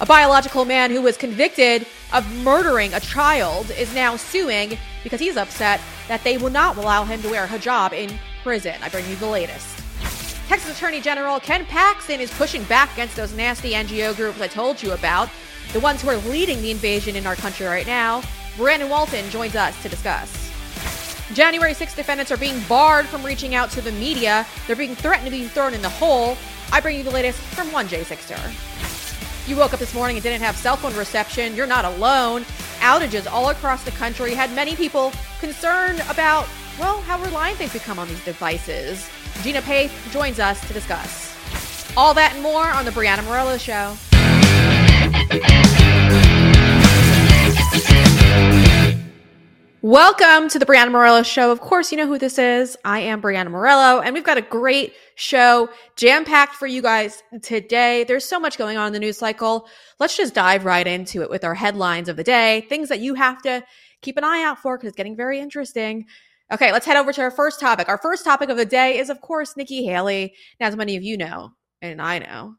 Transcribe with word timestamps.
A 0.00 0.06
biological 0.06 0.64
man 0.64 0.90
who 0.90 1.02
was 1.02 1.18
convicted 1.18 1.86
of 2.14 2.26
murdering 2.42 2.94
a 2.94 3.00
child 3.00 3.70
is 3.72 3.94
now 3.94 4.16
suing 4.16 4.78
because 5.04 5.20
he's 5.20 5.36
upset 5.36 5.78
that 6.08 6.24
they 6.24 6.38
will 6.38 6.48
not 6.48 6.78
allow 6.78 7.04
him 7.04 7.20
to 7.20 7.28
wear 7.28 7.44
a 7.44 7.46
hijab 7.46 7.92
in 7.92 8.18
prison. 8.42 8.76
I 8.82 8.88
bring 8.88 9.06
you 9.10 9.16
the 9.16 9.26
latest. 9.26 9.76
Texas 10.48 10.74
Attorney 10.74 11.02
General 11.02 11.38
Ken 11.38 11.66
Paxton 11.66 12.18
is 12.18 12.30
pushing 12.30 12.64
back 12.64 12.90
against 12.94 13.14
those 13.14 13.34
nasty 13.34 13.72
NGO 13.72 14.16
groups 14.16 14.40
I 14.40 14.48
told 14.48 14.82
you 14.82 14.92
about, 14.92 15.28
the 15.74 15.80
ones 15.80 16.00
who 16.00 16.08
are 16.08 16.16
leading 16.16 16.62
the 16.62 16.70
invasion 16.70 17.14
in 17.14 17.26
our 17.26 17.36
country 17.36 17.66
right 17.66 17.86
now. 17.86 18.22
Brandon 18.56 18.88
Waltens 18.88 19.30
joins 19.30 19.54
us 19.54 19.80
to 19.82 19.90
discuss. 19.90 20.50
January 21.34 21.74
6 21.74 21.94
defendants 21.94 22.32
are 22.32 22.38
being 22.38 22.58
barred 22.70 23.04
from 23.04 23.22
reaching 23.22 23.54
out 23.54 23.70
to 23.72 23.82
the 23.82 23.92
media. 23.92 24.46
They're 24.66 24.76
being 24.76 24.94
threatened 24.94 25.26
to 25.26 25.30
be 25.30 25.46
thrown 25.46 25.74
in 25.74 25.82
the 25.82 25.90
hole. 25.90 26.38
I 26.72 26.80
bring 26.80 26.96
you 26.96 27.04
the 27.04 27.10
latest 27.10 27.38
from 27.38 27.68
1J6er. 27.68 28.89
You 29.50 29.56
woke 29.56 29.74
up 29.74 29.80
this 29.80 29.94
morning 29.94 30.16
and 30.16 30.22
didn't 30.22 30.42
have 30.42 30.56
cell 30.56 30.76
phone 30.76 30.94
reception. 30.94 31.56
You're 31.56 31.66
not 31.66 31.84
alone. 31.84 32.42
Outages 32.78 33.28
all 33.28 33.48
across 33.48 33.82
the 33.82 33.90
country 33.90 34.32
had 34.32 34.54
many 34.54 34.76
people 34.76 35.12
concerned 35.40 36.00
about, 36.08 36.46
well, 36.78 37.00
how 37.00 37.20
reliant 37.20 37.58
they've 37.58 37.72
become 37.72 37.98
on 37.98 38.06
these 38.06 38.24
devices. 38.24 39.10
Gina 39.42 39.60
Paeth 39.62 39.90
joins 40.12 40.38
us 40.38 40.64
to 40.68 40.72
discuss. 40.72 41.34
All 41.96 42.14
that 42.14 42.34
and 42.34 42.42
more 42.44 42.64
on 42.64 42.84
The 42.84 42.92
Breanna 42.92 43.24
Morello 43.24 43.58
Show. 43.58 43.96
Welcome 49.82 50.50
to 50.50 50.58
the 50.58 50.66
Breanna 50.66 50.90
Morello 50.90 51.22
Show. 51.22 51.50
Of 51.50 51.62
course, 51.62 51.90
you 51.90 51.96
know 51.96 52.06
who 52.06 52.18
this 52.18 52.38
is. 52.38 52.76
I 52.84 53.00
am 53.00 53.22
Breanna 53.22 53.50
Morello, 53.50 54.02
and 54.02 54.12
we've 54.12 54.22
got 54.22 54.36
a 54.36 54.42
great 54.42 54.92
show 55.14 55.70
jam 55.96 56.26
packed 56.26 56.54
for 56.56 56.66
you 56.66 56.82
guys 56.82 57.22
today. 57.40 58.04
There's 58.04 58.26
so 58.26 58.38
much 58.38 58.58
going 58.58 58.76
on 58.76 58.88
in 58.88 58.92
the 58.92 58.98
news 58.98 59.16
cycle. 59.16 59.66
Let's 59.98 60.18
just 60.18 60.34
dive 60.34 60.66
right 60.66 60.86
into 60.86 61.22
it 61.22 61.30
with 61.30 61.44
our 61.44 61.54
headlines 61.54 62.10
of 62.10 62.16
the 62.16 62.22
day, 62.22 62.66
things 62.68 62.90
that 62.90 63.00
you 63.00 63.14
have 63.14 63.40
to 63.40 63.64
keep 64.02 64.18
an 64.18 64.24
eye 64.24 64.42
out 64.44 64.58
for 64.58 64.76
because 64.76 64.88
it's 64.88 64.98
getting 64.98 65.16
very 65.16 65.40
interesting. 65.40 66.04
Okay, 66.52 66.72
let's 66.72 66.84
head 66.84 66.98
over 66.98 67.14
to 67.14 67.22
our 67.22 67.30
first 67.30 67.58
topic. 67.58 67.88
Our 67.88 67.96
first 67.96 68.22
topic 68.22 68.50
of 68.50 68.58
the 68.58 68.66
day 68.66 68.98
is, 68.98 69.08
of 69.08 69.22
course, 69.22 69.56
Nikki 69.56 69.86
Haley. 69.86 70.34
Now, 70.60 70.66
as 70.66 70.76
many 70.76 70.96
of 70.96 71.02
you 71.02 71.16
know, 71.16 71.52
and 71.80 72.02
I 72.02 72.18
know, 72.18 72.56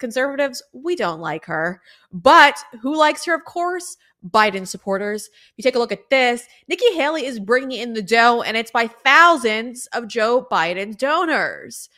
conservatives, 0.00 0.60
we 0.72 0.96
don't 0.96 1.20
like 1.20 1.44
her. 1.44 1.80
But 2.12 2.56
who 2.82 2.96
likes 2.96 3.24
her? 3.26 3.34
Of 3.34 3.44
course, 3.44 3.96
Biden 4.28 4.66
supporters. 4.66 5.26
If 5.26 5.52
you 5.56 5.62
take 5.62 5.76
a 5.76 5.78
look 5.78 5.92
at 5.92 6.10
this, 6.10 6.46
Nikki 6.68 6.92
Haley 6.94 7.26
is 7.26 7.40
bringing 7.40 7.80
in 7.80 7.92
the 7.92 8.02
dough, 8.02 8.42
and 8.42 8.56
it's 8.56 8.70
by 8.70 8.86
thousands 8.86 9.86
of 9.92 10.08
Joe 10.08 10.46
Biden 10.50 10.96
donors. 10.96 11.88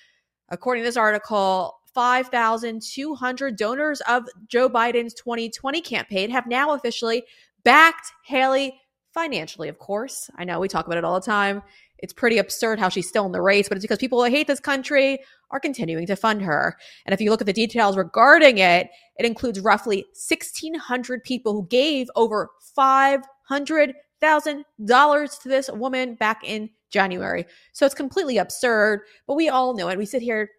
According 0.48 0.82
to 0.82 0.88
this 0.88 0.96
article, 0.96 1.74
5,200 1.94 3.56
donors 3.56 4.00
of 4.02 4.24
Joe 4.48 4.68
Biden's 4.68 5.14
2020 5.14 5.80
campaign 5.80 6.30
have 6.30 6.46
now 6.46 6.72
officially 6.72 7.24
backed 7.64 8.12
Haley 8.24 8.78
financially, 9.14 9.68
of 9.68 9.78
course. 9.78 10.28
I 10.36 10.44
know 10.44 10.60
we 10.60 10.68
talk 10.68 10.86
about 10.86 10.98
it 10.98 11.04
all 11.04 11.18
the 11.18 11.24
time. 11.24 11.62
It's 11.98 12.12
pretty 12.12 12.36
absurd 12.36 12.78
how 12.78 12.90
she's 12.90 13.08
still 13.08 13.24
in 13.24 13.32
the 13.32 13.40
race, 13.40 13.68
but 13.68 13.78
it's 13.78 13.84
because 13.84 13.98
people 13.98 14.22
hate 14.24 14.46
this 14.46 14.60
country 14.60 15.20
are 15.50 15.60
continuing 15.60 16.06
to 16.06 16.16
fund 16.16 16.42
her. 16.42 16.76
And 17.04 17.14
if 17.14 17.20
you 17.20 17.30
look 17.30 17.40
at 17.40 17.46
the 17.46 17.52
details 17.52 17.96
regarding 17.96 18.58
it, 18.58 18.88
it 19.18 19.26
includes 19.26 19.60
roughly 19.60 20.06
1,600 20.28 21.24
people 21.24 21.52
who 21.52 21.66
gave 21.68 22.08
over 22.16 22.50
$500,000 22.76 25.42
to 25.42 25.48
this 25.48 25.70
woman 25.70 26.14
back 26.14 26.42
in 26.44 26.70
January. 26.90 27.46
So 27.72 27.86
it's 27.86 27.94
completely 27.94 28.38
absurd, 28.38 29.00
but 29.26 29.34
we 29.34 29.48
all 29.48 29.74
know 29.74 29.88
it. 29.88 29.98
We 29.98 30.06
sit 30.06 30.22
here 30.22 30.50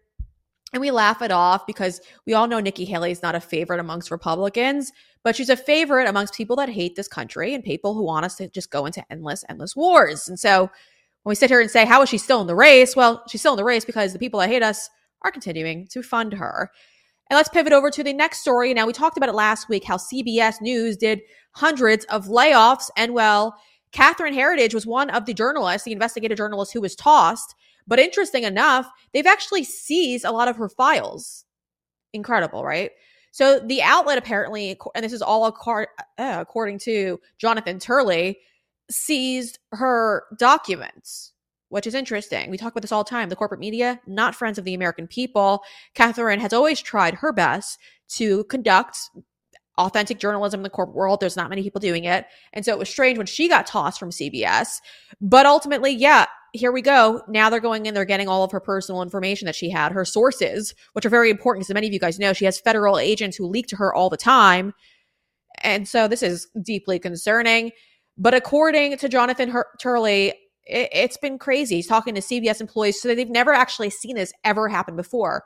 and 0.72 0.80
we 0.80 0.90
laugh 0.90 1.22
it 1.22 1.30
off 1.30 1.66
because 1.66 2.00
we 2.26 2.34
all 2.34 2.46
know 2.46 2.60
Nikki 2.60 2.84
Haley 2.84 3.10
is 3.10 3.22
not 3.22 3.34
a 3.34 3.40
favorite 3.40 3.80
amongst 3.80 4.10
Republicans, 4.10 4.92
but 5.22 5.34
she's 5.34 5.48
a 5.48 5.56
favorite 5.56 6.08
amongst 6.08 6.34
people 6.34 6.56
that 6.56 6.68
hate 6.68 6.94
this 6.94 7.08
country 7.08 7.54
and 7.54 7.64
people 7.64 7.94
who 7.94 8.04
want 8.04 8.26
us 8.26 8.36
to 8.36 8.48
just 8.48 8.70
go 8.70 8.86
into 8.86 9.04
endless, 9.10 9.44
endless 9.48 9.74
wars. 9.74 10.28
And 10.28 10.38
so 10.38 10.70
when 11.22 11.32
we 11.32 11.34
sit 11.34 11.50
here 11.50 11.60
and 11.60 11.70
say, 11.70 11.84
how 11.84 12.02
is 12.02 12.08
she 12.08 12.18
still 12.18 12.40
in 12.40 12.46
the 12.46 12.54
race? 12.54 12.96
Well, 12.96 13.22
she's 13.28 13.40
still 13.40 13.54
in 13.54 13.58
the 13.58 13.64
race 13.64 13.84
because 13.84 14.12
the 14.12 14.18
people 14.18 14.40
that 14.40 14.48
hate 14.48 14.62
us 14.62 14.88
are 15.22 15.30
continuing 15.30 15.86
to 15.88 16.02
fund 16.02 16.32
her. 16.34 16.70
And 17.30 17.36
let's 17.36 17.48
pivot 17.48 17.72
over 17.72 17.90
to 17.90 18.02
the 18.02 18.12
next 18.12 18.40
story. 18.40 18.72
Now, 18.72 18.86
we 18.86 18.92
talked 18.92 19.16
about 19.16 19.28
it 19.28 19.34
last 19.34 19.68
week 19.68 19.84
how 19.84 19.96
CBS 19.96 20.60
News 20.60 20.96
did 20.96 21.20
hundreds 21.52 22.04
of 22.06 22.26
layoffs. 22.26 22.88
And 22.96 23.12
well, 23.12 23.56
Catherine 23.92 24.34
Herridge 24.34 24.74
was 24.74 24.86
one 24.86 25.10
of 25.10 25.26
the 25.26 25.34
journalists, 25.34 25.84
the 25.84 25.92
investigative 25.92 26.38
journalist 26.38 26.72
who 26.72 26.80
was 26.80 26.96
tossed. 26.96 27.54
But 27.86 27.98
interesting 27.98 28.44
enough, 28.44 28.86
they've 29.12 29.26
actually 29.26 29.64
seized 29.64 30.24
a 30.24 30.32
lot 30.32 30.48
of 30.48 30.56
her 30.56 30.68
files. 30.68 31.44
Incredible, 32.12 32.64
right? 32.64 32.90
So 33.30 33.58
the 33.60 33.82
outlet 33.82 34.18
apparently, 34.18 34.78
and 34.94 35.04
this 35.04 35.12
is 35.12 35.22
all 35.22 35.44
uh, 35.44 35.84
according 36.18 36.78
to 36.80 37.20
Jonathan 37.38 37.78
Turley, 37.78 38.38
seized 38.90 39.58
her 39.72 40.24
documents, 40.38 41.32
which 41.68 41.86
is 41.86 41.94
interesting. 41.94 42.50
We 42.50 42.58
talk 42.58 42.72
about 42.72 42.82
this 42.82 42.92
all 42.92 43.04
the 43.04 43.10
time. 43.10 43.28
The 43.28 43.36
corporate 43.36 43.60
media, 43.60 44.00
not 44.06 44.34
friends 44.34 44.58
of 44.58 44.64
the 44.64 44.74
American 44.74 45.06
people. 45.06 45.62
Catherine 45.94 46.40
has 46.40 46.52
always 46.52 46.80
tried 46.80 47.14
her 47.14 47.32
best 47.32 47.78
to 48.10 48.44
conduct 48.44 48.98
authentic 49.76 50.18
journalism 50.18 50.60
in 50.60 50.64
the 50.64 50.70
corporate 50.70 50.96
world. 50.96 51.20
There's 51.20 51.36
not 51.36 51.50
many 51.50 51.62
people 51.62 51.80
doing 51.80 52.04
it. 52.04 52.26
And 52.52 52.64
so 52.64 52.72
it 52.72 52.78
was 52.78 52.88
strange 52.88 53.16
when 53.16 53.26
she 53.26 53.48
got 53.48 53.66
tossed 53.66 54.00
from 54.00 54.10
CBS. 54.10 54.80
But 55.20 55.46
ultimately, 55.46 55.92
yeah, 55.92 56.26
here 56.52 56.72
we 56.72 56.82
go. 56.82 57.22
Now 57.28 57.48
they're 57.48 57.60
going 57.60 57.86
in, 57.86 57.94
they're 57.94 58.04
getting 58.04 58.28
all 58.28 58.42
of 58.42 58.50
her 58.50 58.60
personal 58.60 59.02
information 59.02 59.46
that 59.46 59.54
she 59.54 59.70
had, 59.70 59.92
her 59.92 60.04
sources, 60.04 60.74
which 60.94 61.06
are 61.06 61.10
very 61.10 61.30
important 61.30 61.64
because 61.64 61.74
many 61.74 61.86
of 61.86 61.92
you 61.92 62.00
guys 62.00 62.18
know 62.18 62.32
she 62.32 62.44
has 62.44 62.58
federal 62.58 62.98
agents 62.98 63.36
who 63.36 63.46
leak 63.46 63.68
to 63.68 63.76
her 63.76 63.94
all 63.94 64.10
the 64.10 64.16
time. 64.16 64.74
And 65.62 65.86
so 65.86 66.08
this 66.08 66.22
is 66.22 66.48
deeply 66.60 66.98
concerning. 66.98 67.72
But 68.18 68.34
according 68.34 68.98
to 68.98 69.08
Jonathan 69.08 69.54
Turley, 69.80 70.34
it, 70.66 70.88
it's 70.92 71.16
been 71.16 71.38
crazy. 71.38 71.76
He's 71.76 71.86
talking 71.86 72.14
to 72.14 72.20
CBS 72.20 72.60
employees 72.60 73.00
so 73.00 73.14
they've 73.14 73.30
never 73.30 73.52
actually 73.52 73.90
seen 73.90 74.16
this 74.16 74.32
ever 74.44 74.68
happen 74.68 74.96
before. 74.96 75.44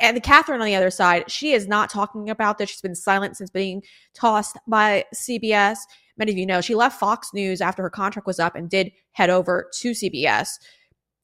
And 0.00 0.22
Catherine 0.22 0.60
on 0.60 0.66
the 0.66 0.76
other 0.76 0.90
side, 0.90 1.30
she 1.30 1.52
is 1.52 1.66
not 1.66 1.90
talking 1.90 2.30
about 2.30 2.58
this. 2.58 2.70
She's 2.70 2.80
been 2.80 2.94
silent 2.94 3.36
since 3.36 3.50
being 3.50 3.82
tossed 4.14 4.56
by 4.66 5.04
CBS. 5.14 5.78
Many 6.16 6.32
of 6.32 6.38
you 6.38 6.46
know 6.46 6.60
she 6.60 6.74
left 6.74 7.00
Fox 7.00 7.30
News 7.32 7.60
after 7.60 7.82
her 7.82 7.90
contract 7.90 8.26
was 8.26 8.38
up 8.38 8.54
and 8.54 8.70
did 8.70 8.92
head 9.12 9.30
over 9.30 9.68
to 9.80 9.90
CBS. 9.90 10.58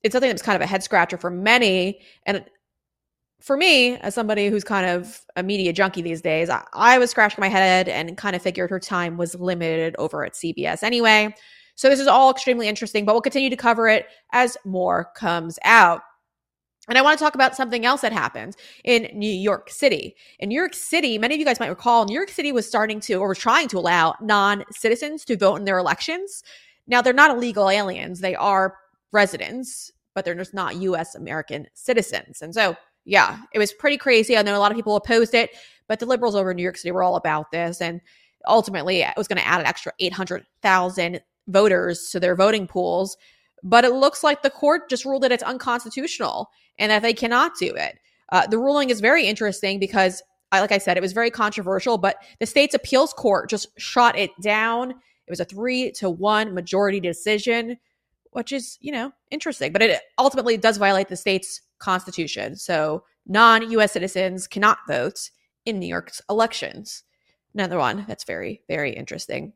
It's 0.03 0.13
something 0.13 0.29
that's 0.29 0.43
kind 0.43 0.57
of 0.57 0.63
a 0.63 0.67
head 0.67 0.83
scratcher 0.83 1.17
for 1.17 1.31
many. 1.31 2.01
And 2.27 2.45
for 3.45 3.59
me, 3.59 3.97
as 3.99 4.15
somebody 4.15 4.49
who's 4.49 4.65
kind 4.65 4.87
of 4.87 5.21
a 5.37 5.43
media 5.43 5.71
junkie 5.71 6.01
these 6.01 6.23
days, 6.23 6.49
I, 6.49 6.65
I, 6.73 6.99
was 6.99 7.11
scratching 7.11 7.43
my 7.43 7.49
head 7.49 7.91
and 7.91 8.17
kind 8.17 8.35
of 8.35 8.41
figured 8.41 8.71
her 8.71 8.81
time 8.81 9.19
was 9.19 9.35
limited 9.35 9.95
over 9.99 10.25
at 10.25 10.33
CBS 10.33 10.83
anyway. 10.83 11.35
So 11.75 11.91
this 11.91 12.01
is 12.01 12.07
all 12.07 12.31
extremely 12.31 12.69
interesting, 12.69 13.05
but 13.05 13.13
we'll 13.13 13.21
continue 13.21 13.51
to 13.51 13.57
cover 13.57 13.87
it 13.87 14.07
as 14.33 14.57
more 14.65 15.11
comes 15.15 15.59
out. 15.63 16.01
And 16.89 16.97
I 16.97 17.03
want 17.03 17.19
to 17.19 17.23
talk 17.23 17.35
about 17.35 17.55
something 17.55 17.85
else 17.85 18.01
that 18.01 18.15
happened 18.15 18.57
in 18.83 19.11
New 19.13 19.31
York 19.31 19.69
City. 19.69 20.17
In 20.39 20.49
New 20.49 20.59
York 20.59 20.73
City, 20.73 21.19
many 21.19 21.35
of 21.35 21.39
you 21.39 21.45
guys 21.45 21.61
might 21.61 21.69
recall, 21.69 22.07
New 22.07 22.15
York 22.15 22.31
City 22.31 22.51
was 22.51 22.67
starting 22.67 22.99
to 23.01 23.17
or 23.17 23.29
was 23.29 23.39
trying 23.39 23.69
to 23.69 23.79
allow 23.79 24.15
non 24.23 24.65
citizens 24.71 25.23
to 25.27 25.37
vote 25.37 25.57
in 25.57 25.65
their 25.65 25.79
elections. 25.79 26.43
Now, 26.87 27.03
they're 27.03 27.13
not 27.13 27.37
illegal 27.37 27.69
aliens, 27.69 28.21
they 28.21 28.37
are 28.37 28.77
residents, 29.13 29.93
but 30.15 30.25
they're 30.25 30.35
just 30.35 30.55
not 30.55 30.77
US 30.77 31.15
American 31.15 31.67
citizens. 31.75 32.41
And 32.41 32.55
so 32.55 32.75
yeah, 33.05 33.39
it 33.53 33.59
was 33.59 33.73
pretty 33.73 33.97
crazy. 33.97 34.37
I 34.37 34.43
know 34.43 34.57
a 34.57 34.59
lot 34.59 34.71
of 34.71 34.77
people 34.77 34.97
opposed 34.97 35.35
it, 35.35 35.51
but 35.89 36.01
the 36.01 36.07
liberals 36.07 36.35
over 36.35 36.51
in 36.51 36.57
New 36.57 36.63
York 36.63 36.77
City 36.77 36.93
were 36.93 37.03
all 37.03 37.17
about 37.17 37.51
this. 37.51 37.81
And 37.81 38.01
ultimately, 38.47 39.03
it 39.03 39.15
was 39.17 39.29
going 39.29 39.39
to 39.39 39.47
add 39.47 39.61
an 39.61 39.67
extra 39.67 39.93
800,000 39.99 41.21
voters 41.49 42.09
to 42.11 42.21
their 42.21 42.35
voting 42.35 42.67
pools. 42.67 43.17
But 43.63 43.85
it 43.85 43.93
looks 43.93 44.23
like 44.23 44.43
the 44.43 44.51
court 44.51 44.89
just 44.89 45.05
ruled 45.05 45.23
that 45.23 45.33
it's 45.33 45.43
unconstitutional 45.43 46.49
and 46.79 46.91
that 46.91 47.03
they 47.03 47.15
cannot 47.15 47.53
do 47.59 47.75
it. 47.75 47.99
Uh, 48.31 48.47
the 48.47 48.59
ruling 48.59 48.91
is 48.91 49.01
very 49.01 49.27
interesting 49.27 49.79
because, 49.79 50.23
like 50.53 50.73
I 50.73 50.79
said, 50.79 50.97
it 50.97 51.03
was 51.03 51.13
very 51.13 51.31
controversial, 51.31 51.99
but 51.99 52.17
the 52.41 52.47
state's 52.47 52.75
appeals 52.75 53.13
court 53.13 53.51
just 53.51 53.69
shot 53.79 54.19
it 54.19 54.31
down. 54.43 54.91
It 54.91 55.31
was 55.31 55.41
a 55.41 55.45
three 55.45 55.93
to 55.93 56.11
one 56.11 56.55
majority 56.55 57.01
decision, 57.01 57.77
which 58.35 58.53
is, 58.53 58.77
you 58.81 58.93
know, 58.93 59.13
interesting. 59.31 59.73
But 59.73 59.83
it 59.83 60.01
ultimately 60.19 60.57
does 60.57 60.77
violate 60.77 61.09
the 61.09 61.17
state's 61.17 61.63
Constitution. 61.79 62.57
So 62.57 63.05
non 63.27 63.71
US 63.71 63.93
citizens 63.93 64.47
cannot 64.47 64.79
vote 64.89 65.31
in 65.65 65.79
New 65.79 65.87
York's 65.87 66.21
elections. 66.29 67.05
Another 67.55 67.79
one 67.79 68.05
that's 68.09 68.25
very, 68.25 68.63
very 68.69 68.93
interesting. 68.93 69.53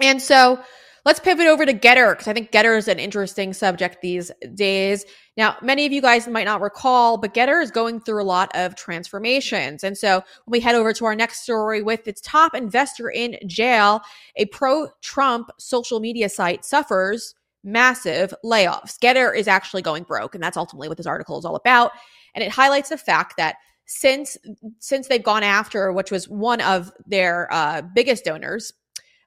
And 0.00 0.20
so 0.20 0.60
let's 1.04 1.20
pivot 1.20 1.46
over 1.46 1.64
to 1.64 1.72
Gettr 1.72 2.12
because 2.12 2.26
I 2.26 2.32
think 2.32 2.50
Gettr 2.50 2.76
is 2.76 2.88
an 2.88 2.98
interesting 2.98 3.52
subject 3.52 4.02
these 4.02 4.32
days. 4.54 5.04
Now, 5.36 5.56
many 5.62 5.86
of 5.86 5.92
you 5.92 6.02
guys 6.02 6.26
might 6.26 6.44
not 6.44 6.60
recall, 6.60 7.16
but 7.18 7.34
GETTR 7.34 7.62
is 7.62 7.70
going 7.70 8.00
through 8.00 8.20
a 8.20 8.24
lot 8.24 8.50
of 8.56 8.74
transformations. 8.74 9.84
And 9.84 9.96
so 9.96 10.16
when 10.44 10.52
we 10.52 10.60
head 10.60 10.74
over 10.74 10.92
to 10.92 11.04
our 11.04 11.14
next 11.14 11.42
story 11.42 11.80
with 11.80 12.08
its 12.08 12.20
top 12.20 12.56
investor 12.56 13.08
in 13.08 13.38
jail, 13.46 14.00
a 14.34 14.46
pro 14.46 14.88
Trump 15.00 15.50
social 15.58 16.00
media 16.00 16.28
site 16.28 16.64
suffers 16.64 17.35
massive 17.66 18.32
layoffs. 18.44 18.98
Gettr 18.98 19.36
is 19.36 19.48
actually 19.48 19.82
going 19.82 20.04
broke, 20.04 20.34
and 20.34 20.42
that's 20.42 20.56
ultimately 20.56 20.88
what 20.88 20.96
this 20.96 21.06
article 21.06 21.38
is 21.38 21.44
all 21.44 21.56
about. 21.56 21.90
And 22.34 22.42
it 22.42 22.50
highlights 22.50 22.88
the 22.88 22.96
fact 22.96 23.34
that 23.36 23.56
since 23.86 24.36
since 24.78 25.08
they've 25.08 25.22
gone 25.22 25.42
after, 25.42 25.92
which 25.92 26.10
was 26.10 26.28
one 26.28 26.60
of 26.60 26.92
their 27.06 27.52
uh, 27.52 27.82
biggest 27.82 28.24
donors, 28.24 28.72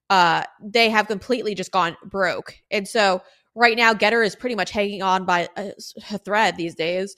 uh, 0.09 0.43
they 0.61 0.89
have 0.89 1.07
completely 1.07 1.53
just 1.53 1.71
gone 1.71 1.95
broke. 2.05 2.55
And 2.71 2.87
so 2.87 3.21
right 3.55 3.77
now, 3.77 3.93
Getter 3.93 4.23
is 4.23 4.35
pretty 4.35 4.55
much 4.55 4.71
hanging 4.71 5.01
on 5.01 5.25
by 5.25 5.47
a, 5.55 5.73
a 6.11 6.17
thread 6.17 6.57
these 6.57 6.75
days 6.75 7.15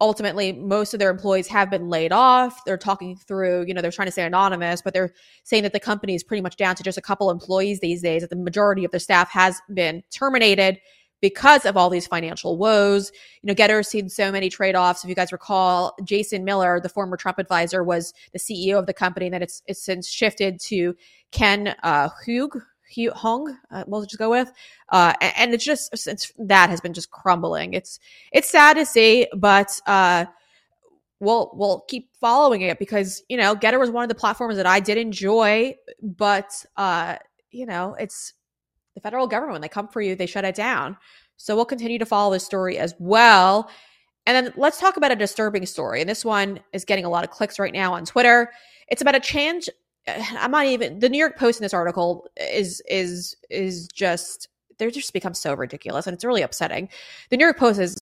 ultimately 0.00 0.52
most 0.52 0.94
of 0.94 0.98
their 0.98 1.10
employees 1.10 1.46
have 1.48 1.70
been 1.70 1.88
laid 1.88 2.12
off. 2.12 2.64
They're 2.64 2.78
talking 2.78 3.16
through 3.16 3.66
you 3.66 3.74
know 3.74 3.82
they're 3.82 3.90
trying 3.90 4.08
to 4.08 4.12
stay 4.12 4.24
anonymous 4.24 4.82
but 4.82 4.94
they're 4.94 5.12
saying 5.44 5.62
that 5.64 5.72
the 5.72 5.80
company 5.80 6.14
is 6.14 6.22
pretty 6.22 6.40
much 6.40 6.56
down 6.56 6.74
to 6.76 6.82
just 6.82 6.98
a 6.98 7.02
couple 7.02 7.30
employees 7.30 7.80
these 7.80 8.02
days 8.02 8.22
that 8.22 8.30
the 8.30 8.36
majority 8.36 8.84
of 8.84 8.90
their 8.90 9.00
staff 9.00 9.30
has 9.30 9.60
been 9.72 10.02
terminated 10.10 10.80
because 11.20 11.66
of 11.66 11.76
all 11.76 11.90
these 11.90 12.06
financial 12.06 12.56
woes. 12.56 13.12
You 13.42 13.48
know 13.48 13.54
Gettr's 13.54 13.88
seen 13.88 14.08
so 14.08 14.32
many 14.32 14.48
trade-offs. 14.48 15.04
If 15.04 15.08
you 15.08 15.14
guys 15.14 15.32
recall 15.32 15.94
jason 16.04 16.44
miller 16.44 16.80
the 16.80 16.88
former 16.88 17.16
trump 17.16 17.38
advisor 17.38 17.84
was 17.84 18.14
the 18.32 18.38
ceo 18.38 18.78
of 18.78 18.86
the 18.86 18.94
company 18.94 19.26
and 19.26 19.34
then 19.34 19.42
it's, 19.42 19.62
it's 19.66 19.84
since 19.84 20.08
shifted 20.08 20.60
to 20.60 20.94
ken 21.30 21.74
uh, 21.82 22.08
hugh 22.24 22.50
Hong, 23.14 23.56
uh, 23.70 23.84
we'll 23.86 24.02
just 24.02 24.18
go 24.18 24.30
with, 24.30 24.52
uh, 24.90 25.14
and, 25.20 25.54
it's 25.54 25.64
just 25.64 25.96
since 25.96 26.32
that 26.38 26.70
has 26.70 26.80
been 26.80 26.92
just 26.92 27.10
crumbling. 27.10 27.74
It's 27.74 28.00
it's 28.32 28.48
sad 28.48 28.74
to 28.74 28.86
see, 28.86 29.26
but 29.36 29.80
uh, 29.86 30.26
we'll 31.20 31.50
we'll 31.54 31.80
keep 31.88 32.10
following 32.20 32.62
it 32.62 32.78
because 32.78 33.22
you 33.28 33.36
know 33.36 33.54
Gettr 33.54 33.78
was 33.78 33.90
one 33.90 34.02
of 34.02 34.08
the 34.08 34.14
platforms 34.14 34.56
that 34.56 34.66
I 34.66 34.80
did 34.80 34.98
enjoy, 34.98 35.74
but 36.02 36.64
uh, 36.76 37.16
you 37.50 37.66
know 37.66 37.94
it's 37.98 38.34
the 38.94 39.00
federal 39.00 39.26
government 39.26 39.54
when 39.54 39.62
they 39.62 39.68
come 39.68 39.88
for 39.88 40.00
you, 40.00 40.14
they 40.14 40.26
shut 40.26 40.44
it 40.44 40.54
down. 40.54 40.96
So 41.36 41.56
we'll 41.56 41.64
continue 41.64 41.98
to 41.98 42.06
follow 42.06 42.32
this 42.32 42.44
story 42.44 42.78
as 42.78 42.94
well. 42.98 43.70
And 44.26 44.46
then 44.46 44.52
let's 44.56 44.78
talk 44.78 44.96
about 44.96 45.12
a 45.12 45.16
disturbing 45.16 45.64
story. 45.64 46.00
And 46.00 46.08
this 46.08 46.24
one 46.24 46.60
is 46.72 46.84
getting 46.84 47.04
a 47.04 47.08
lot 47.08 47.24
of 47.24 47.30
clicks 47.30 47.58
right 47.58 47.72
now 47.72 47.94
on 47.94 48.04
Twitter. 48.04 48.50
It's 48.88 49.00
about 49.00 49.14
a 49.14 49.20
change 49.20 49.68
I'm 50.08 50.50
not 50.50 50.66
even 50.66 50.98
the 50.98 51.08
New 51.08 51.18
York 51.18 51.38
Post 51.38 51.60
in 51.60 51.64
this 51.64 51.74
article 51.74 52.28
is 52.36 52.82
is 52.88 53.36
is 53.48 53.88
just 53.88 54.48
they're 54.78 54.90
just 54.90 55.12
become 55.12 55.34
so 55.34 55.54
ridiculous 55.54 56.06
and 56.06 56.14
it's 56.14 56.24
really 56.24 56.42
upsetting. 56.42 56.88
The 57.30 57.36
New 57.36 57.44
York 57.44 57.58
Post 57.58 57.80
is 57.80 57.96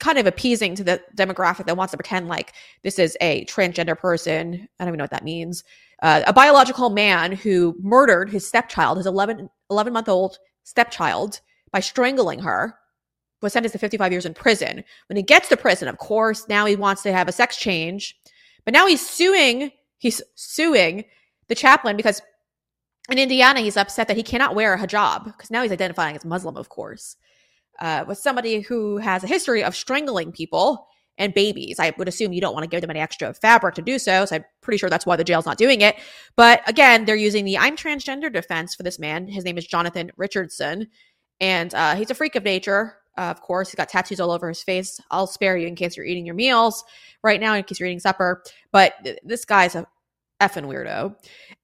kind 0.00 0.18
of 0.18 0.26
appeasing 0.26 0.74
to 0.76 0.84
the 0.84 1.00
demographic 1.16 1.66
that 1.66 1.76
wants 1.76 1.90
to 1.92 1.96
pretend 1.96 2.28
like 2.28 2.52
this 2.82 2.98
is 2.98 3.16
a 3.20 3.44
transgender 3.46 3.98
person. 3.98 4.68
I 4.78 4.84
don't 4.84 4.88
even 4.88 4.98
know 4.98 5.04
what 5.04 5.10
that 5.10 5.24
means. 5.24 5.64
Uh, 6.02 6.22
a 6.26 6.32
biological 6.32 6.90
man 6.90 7.32
who 7.32 7.76
murdered 7.80 8.30
his 8.30 8.46
stepchild, 8.46 8.98
his 8.98 9.06
11, 9.06 9.48
11 9.70 9.92
month 9.92 10.08
old 10.08 10.38
stepchild, 10.64 11.40
by 11.72 11.80
strangling 11.80 12.40
her, 12.40 12.74
was 13.42 13.52
sentenced 13.52 13.72
to 13.72 13.78
55 13.78 14.12
years 14.12 14.26
in 14.26 14.34
prison. 14.34 14.84
When 15.08 15.16
he 15.16 15.22
gets 15.22 15.48
to 15.48 15.56
prison, 15.56 15.88
of 15.88 15.98
course, 15.98 16.48
now 16.48 16.66
he 16.66 16.76
wants 16.76 17.02
to 17.02 17.12
have 17.12 17.28
a 17.28 17.32
sex 17.32 17.56
change, 17.56 18.16
but 18.64 18.74
now 18.74 18.86
he's 18.86 19.06
suing. 19.06 19.70
He's 19.98 20.22
suing 20.34 21.04
the 21.48 21.54
chaplain 21.54 21.96
because 21.96 22.22
in 23.10 23.18
Indiana, 23.18 23.60
he's 23.60 23.76
upset 23.76 24.08
that 24.08 24.16
he 24.16 24.22
cannot 24.22 24.54
wear 24.54 24.74
a 24.74 24.78
hijab 24.78 25.24
because 25.24 25.50
now 25.50 25.62
he's 25.62 25.72
identifying 25.72 26.16
as 26.16 26.24
Muslim, 26.24 26.56
of 26.56 26.68
course, 26.70 27.16
uh, 27.80 28.04
with 28.08 28.18
somebody 28.18 28.60
who 28.60 28.96
has 28.98 29.22
a 29.22 29.26
history 29.26 29.62
of 29.62 29.76
strangling 29.76 30.32
people 30.32 30.86
and 31.18 31.34
babies. 31.34 31.78
I 31.78 31.92
would 31.96 32.08
assume 32.08 32.32
you 32.32 32.40
don't 32.40 32.54
want 32.54 32.64
to 32.64 32.68
give 32.68 32.80
them 32.80 32.90
any 32.90 33.00
extra 33.00 33.32
fabric 33.34 33.74
to 33.76 33.82
do 33.82 33.98
so. 33.98 34.24
So 34.24 34.36
I'm 34.36 34.44
pretty 34.62 34.78
sure 34.78 34.90
that's 34.90 35.06
why 35.06 35.16
the 35.16 35.24
jail's 35.24 35.46
not 35.46 35.58
doing 35.58 35.80
it. 35.80 35.96
But 36.34 36.68
again, 36.68 37.04
they're 37.04 37.14
using 37.14 37.44
the 37.44 37.58
I'm 37.58 37.76
transgender 37.76 38.32
defense 38.32 38.74
for 38.74 38.82
this 38.82 38.98
man. 38.98 39.28
His 39.28 39.44
name 39.44 39.58
is 39.58 39.66
Jonathan 39.66 40.10
Richardson, 40.16 40.88
and 41.40 41.72
uh, 41.74 41.94
he's 41.94 42.10
a 42.10 42.14
freak 42.14 42.36
of 42.36 42.42
nature. 42.42 42.96
Uh, 43.16 43.22
of 43.30 43.40
course, 43.42 43.68
he's 43.68 43.76
got 43.76 43.88
tattoos 43.88 44.18
all 44.18 44.32
over 44.32 44.48
his 44.48 44.62
face. 44.62 45.00
I'll 45.10 45.28
spare 45.28 45.56
you 45.56 45.68
in 45.68 45.76
case 45.76 45.96
you're 45.96 46.06
eating 46.06 46.26
your 46.26 46.34
meals 46.34 46.82
right 47.22 47.40
now, 47.40 47.54
in 47.54 47.62
case 47.62 47.78
you're 47.78 47.88
eating 47.88 48.00
supper. 48.00 48.42
But 48.72 48.94
th- 49.04 49.20
this 49.22 49.44
guy's 49.44 49.76
a 49.76 49.86
effing 50.44 50.66
weirdo. 50.66 51.14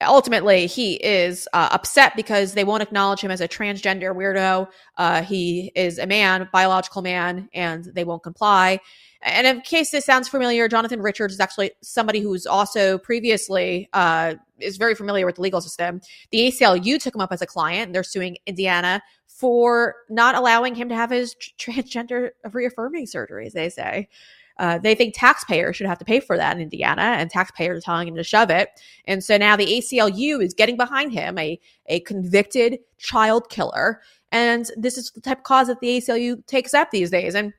Ultimately, 0.03 0.67
he 0.67 0.95
is 0.95 1.47
uh, 1.53 1.69
upset 1.73 2.17
because 2.17 2.55
they 2.55 2.65
won't 2.65 2.83
acknowledge 2.83 3.21
him 3.21 3.31
as 3.31 3.41
a 3.41 3.49
transgender 3.49 4.15
weirdo. 4.15 4.67
Uh, 4.97 5.23
he 5.23 5.71
is 5.75 5.99
a 5.99 6.07
man, 6.07 6.49
biological 6.53 7.03
man, 7.03 7.49
and 7.53 7.85
they 7.85 8.05
won't 8.05 8.23
comply. 8.23 8.81
And 9.23 9.47
in 9.47 9.61
case 9.61 9.91
this 9.91 10.07
sounds 10.07 10.29
familiar, 10.29 10.67
Jonathan 10.69 11.03
Richards 11.03 11.35
is 11.35 11.41
actually 11.41 11.73
somebody 11.83 12.21
who's 12.21 12.47
also 12.47 12.97
previously 12.97 13.91
uh, 13.93 14.37
is 14.59 14.79
very 14.79 14.95
familiar 14.95 15.27
with 15.27 15.37
the 15.37 15.43
legal 15.43 15.61
system. 15.61 16.01
The 16.31 16.49
ACLU 16.49 16.99
took 16.99 17.15
him 17.15 17.21
up 17.21 17.33
as 17.33 17.43
a 17.43 17.47
client. 17.47 17.93
They're 17.93 18.03
suing 18.03 18.39
Indiana 18.47 19.03
for 19.27 19.97
not 20.09 20.35
allowing 20.35 20.75
him 20.75 20.89
to 20.89 20.95
have 20.95 21.11
his 21.11 21.35
transgender 21.59 22.31
reaffirming 22.51 23.07
surgeries. 23.07 23.53
They 23.53 23.69
say. 23.69 24.09
Uh, 24.59 24.79
they 24.79 24.95
think 24.95 25.15
taxpayers 25.17 25.77
should 25.77 25.87
have 25.87 25.99
to 25.99 26.05
pay 26.05 26.21
for 26.21 26.37
that 26.37 26.57
in 26.57 26.63
Indiana, 26.63 27.03
and 27.03 27.31
taxpayers 27.31 27.79
are 27.79 27.81
telling 27.81 28.09
him 28.09 28.17
to 28.17 28.25
shove 28.25 28.51
it. 28.51 28.69
And 29.07 29.25
so 29.25 29.37
now 29.37 29.57
the 29.57 29.67
ACLU 29.67 30.43
is 30.43 30.55
getting 30.55 30.77
behind 30.77 31.13
him, 31.13 31.39
a, 31.39 31.59
a 31.87 32.01
convicted 32.01 32.79
child 32.99 33.49
killer. 33.49 34.01
And 34.33 34.71
this 34.77 34.99
is 34.99 35.11
the 35.11 35.21
type 35.21 35.39
of 35.39 35.45
cause 35.45 35.69
that 35.69 35.81
the 35.81 35.99
ACLU 35.99 36.47
takes 36.47 36.75
up 36.75 36.91
these 36.91 37.11
days. 37.11 37.35
And 37.35 37.53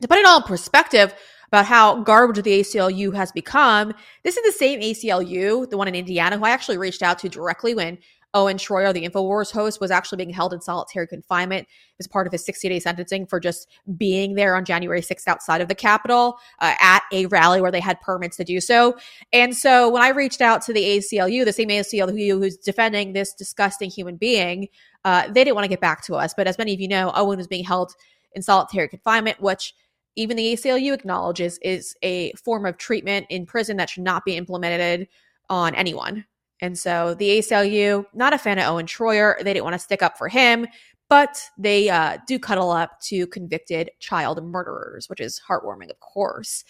to 0.00 0.08
put 0.08 0.18
it 0.18 0.26
all 0.26 0.38
in 0.38 0.44
perspective, 0.44 1.14
about 1.50 1.66
how 1.66 2.00
garbage 2.02 2.42
the 2.44 2.60
ACLU 2.60 3.12
has 3.14 3.32
become. 3.32 3.92
This 4.22 4.36
is 4.36 4.44
the 4.44 4.56
same 4.56 4.80
ACLU, 4.80 5.68
the 5.68 5.76
one 5.76 5.88
in 5.88 5.96
Indiana, 5.96 6.38
who 6.38 6.44
I 6.44 6.50
actually 6.50 6.78
reached 6.78 7.02
out 7.02 7.18
to 7.20 7.28
directly 7.28 7.74
when 7.74 7.98
Owen 8.32 8.56
Schroyer, 8.58 8.92
the 8.92 9.08
InfoWars 9.08 9.50
host, 9.50 9.80
was 9.80 9.90
actually 9.90 10.18
being 10.18 10.30
held 10.30 10.52
in 10.52 10.60
solitary 10.60 11.06
confinement 11.06 11.66
as 11.98 12.06
part 12.06 12.26
of 12.26 12.32
his 12.32 12.44
60 12.44 12.68
day 12.68 12.78
sentencing 12.78 13.26
for 13.26 13.40
just 13.40 13.68
being 13.96 14.34
there 14.34 14.54
on 14.54 14.64
January 14.64 15.00
6th 15.00 15.26
outside 15.26 15.60
of 15.60 15.68
the 15.68 15.74
Capitol 15.74 16.38
uh, 16.60 16.74
at 16.80 17.02
a 17.12 17.26
rally 17.26 17.60
where 17.60 17.72
they 17.72 17.80
had 17.80 18.00
permits 18.00 18.36
to 18.36 18.44
do 18.44 18.60
so. 18.60 18.96
And 19.32 19.56
so 19.56 19.88
when 19.90 20.02
I 20.02 20.08
reached 20.08 20.40
out 20.40 20.62
to 20.62 20.72
the 20.72 20.82
ACLU, 20.82 21.44
the 21.44 21.52
same 21.52 21.68
ACLU 21.68 22.38
who's 22.38 22.56
defending 22.56 23.12
this 23.12 23.34
disgusting 23.34 23.90
human 23.90 24.16
being, 24.16 24.68
uh, 25.04 25.26
they 25.26 25.44
didn't 25.44 25.54
want 25.54 25.64
to 25.64 25.68
get 25.68 25.80
back 25.80 26.04
to 26.06 26.14
us. 26.14 26.32
But 26.36 26.46
as 26.46 26.58
many 26.58 26.72
of 26.72 26.80
you 26.80 26.88
know, 26.88 27.12
Owen 27.14 27.38
was 27.38 27.48
being 27.48 27.64
held 27.64 27.92
in 28.34 28.42
solitary 28.42 28.88
confinement, 28.88 29.40
which 29.40 29.74
even 30.16 30.36
the 30.36 30.52
ACLU 30.52 30.92
acknowledges 30.92 31.58
is 31.62 31.96
a 32.02 32.32
form 32.32 32.66
of 32.66 32.76
treatment 32.76 33.26
in 33.30 33.46
prison 33.46 33.76
that 33.78 33.90
should 33.90 34.02
not 34.02 34.24
be 34.24 34.36
implemented 34.36 35.08
on 35.48 35.74
anyone. 35.74 36.24
And 36.60 36.78
so 36.78 37.14
the 37.14 37.38
ACLU, 37.38 38.04
not 38.14 38.32
a 38.32 38.38
fan 38.38 38.58
of 38.58 38.66
Owen 38.66 38.86
Schroyer. 38.86 39.38
They 39.38 39.54
didn't 39.54 39.64
want 39.64 39.74
to 39.74 39.78
stick 39.78 40.02
up 40.02 40.18
for 40.18 40.28
him, 40.28 40.66
but 41.08 41.42
they 41.58 41.88
uh, 41.88 42.18
do 42.26 42.38
cuddle 42.38 42.70
up 42.70 43.00
to 43.02 43.26
convicted 43.28 43.90
child 43.98 44.42
murderers, 44.44 45.08
which 45.08 45.20
is 45.20 45.40
heartwarming, 45.48 45.90
of 45.90 45.98
course. 46.00 46.64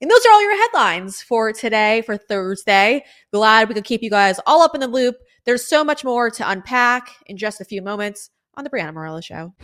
And 0.00 0.10
those 0.10 0.24
are 0.26 0.32
all 0.32 0.42
your 0.42 0.56
headlines 0.58 1.22
for 1.22 1.52
today, 1.52 2.02
for 2.02 2.18
Thursday. 2.18 3.04
Glad 3.32 3.68
we 3.68 3.74
could 3.74 3.84
keep 3.84 4.02
you 4.02 4.10
guys 4.10 4.38
all 4.46 4.62
up 4.62 4.74
in 4.74 4.80
the 4.80 4.88
loop. 4.88 5.16
There's 5.46 5.66
so 5.66 5.82
much 5.82 6.04
more 6.04 6.28
to 6.30 6.50
unpack 6.50 7.08
in 7.26 7.36
just 7.36 7.60
a 7.60 7.64
few 7.64 7.80
moments 7.80 8.30
on 8.54 8.64
The 8.64 8.70
Breanna 8.70 8.92
Morello 8.92 9.20
Show 9.20 9.54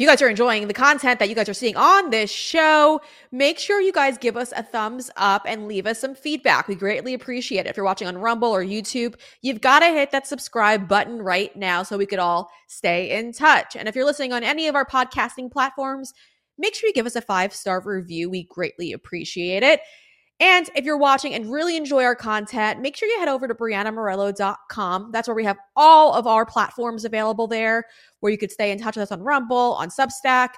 you 0.00 0.06
guys 0.06 0.22
are 0.22 0.30
enjoying 0.30 0.66
the 0.66 0.72
content 0.72 1.18
that 1.18 1.28
you 1.28 1.34
guys 1.34 1.46
are 1.46 1.52
seeing 1.54 1.76
on 1.76 2.08
this 2.08 2.30
show, 2.30 3.02
make 3.32 3.58
sure 3.58 3.82
you 3.82 3.92
guys 3.92 4.16
give 4.16 4.34
us 4.34 4.50
a 4.56 4.62
thumbs 4.62 5.10
up 5.18 5.42
and 5.46 5.68
leave 5.68 5.86
us 5.86 6.00
some 6.00 6.14
feedback. 6.14 6.68
We 6.68 6.74
greatly 6.74 7.12
appreciate 7.12 7.66
it. 7.66 7.66
If 7.66 7.76
you're 7.76 7.84
watching 7.84 8.08
on 8.08 8.16
Rumble 8.16 8.48
or 8.48 8.64
YouTube, 8.64 9.16
you've 9.42 9.60
got 9.60 9.80
to 9.80 9.88
hit 9.88 10.10
that 10.12 10.26
subscribe 10.26 10.88
button 10.88 11.20
right 11.20 11.54
now 11.54 11.82
so 11.82 11.98
we 11.98 12.06
could 12.06 12.18
all 12.18 12.50
stay 12.66 13.10
in 13.10 13.34
touch. 13.34 13.76
And 13.76 13.88
if 13.88 13.94
you're 13.94 14.06
listening 14.06 14.32
on 14.32 14.42
any 14.42 14.68
of 14.68 14.74
our 14.74 14.86
podcasting 14.86 15.52
platforms, 15.52 16.14
make 16.56 16.74
sure 16.74 16.86
you 16.86 16.94
give 16.94 17.04
us 17.04 17.16
a 17.16 17.20
five 17.20 17.54
star 17.54 17.82
review. 17.84 18.30
We 18.30 18.44
greatly 18.44 18.94
appreciate 18.94 19.62
it. 19.62 19.82
And 20.40 20.70
if 20.74 20.86
you're 20.86 20.96
watching 20.96 21.34
and 21.34 21.52
really 21.52 21.76
enjoy 21.76 22.02
our 22.02 22.16
content, 22.16 22.80
make 22.80 22.96
sure 22.96 23.06
you 23.08 23.18
head 23.18 23.28
over 23.28 23.46
to 23.46 23.54
BreannaMorello.com. 23.54 25.10
That's 25.12 25.28
where 25.28 25.34
we 25.34 25.44
have 25.44 25.58
all 25.76 26.14
of 26.14 26.26
our 26.26 26.46
platforms 26.46 27.04
available 27.04 27.46
there, 27.46 27.84
where 28.20 28.32
you 28.32 28.38
could 28.38 28.50
stay 28.50 28.72
in 28.72 28.78
touch 28.78 28.96
with 28.96 29.02
us 29.02 29.12
on 29.12 29.22
Rumble, 29.22 29.74
on 29.74 29.90
Substack, 29.90 30.50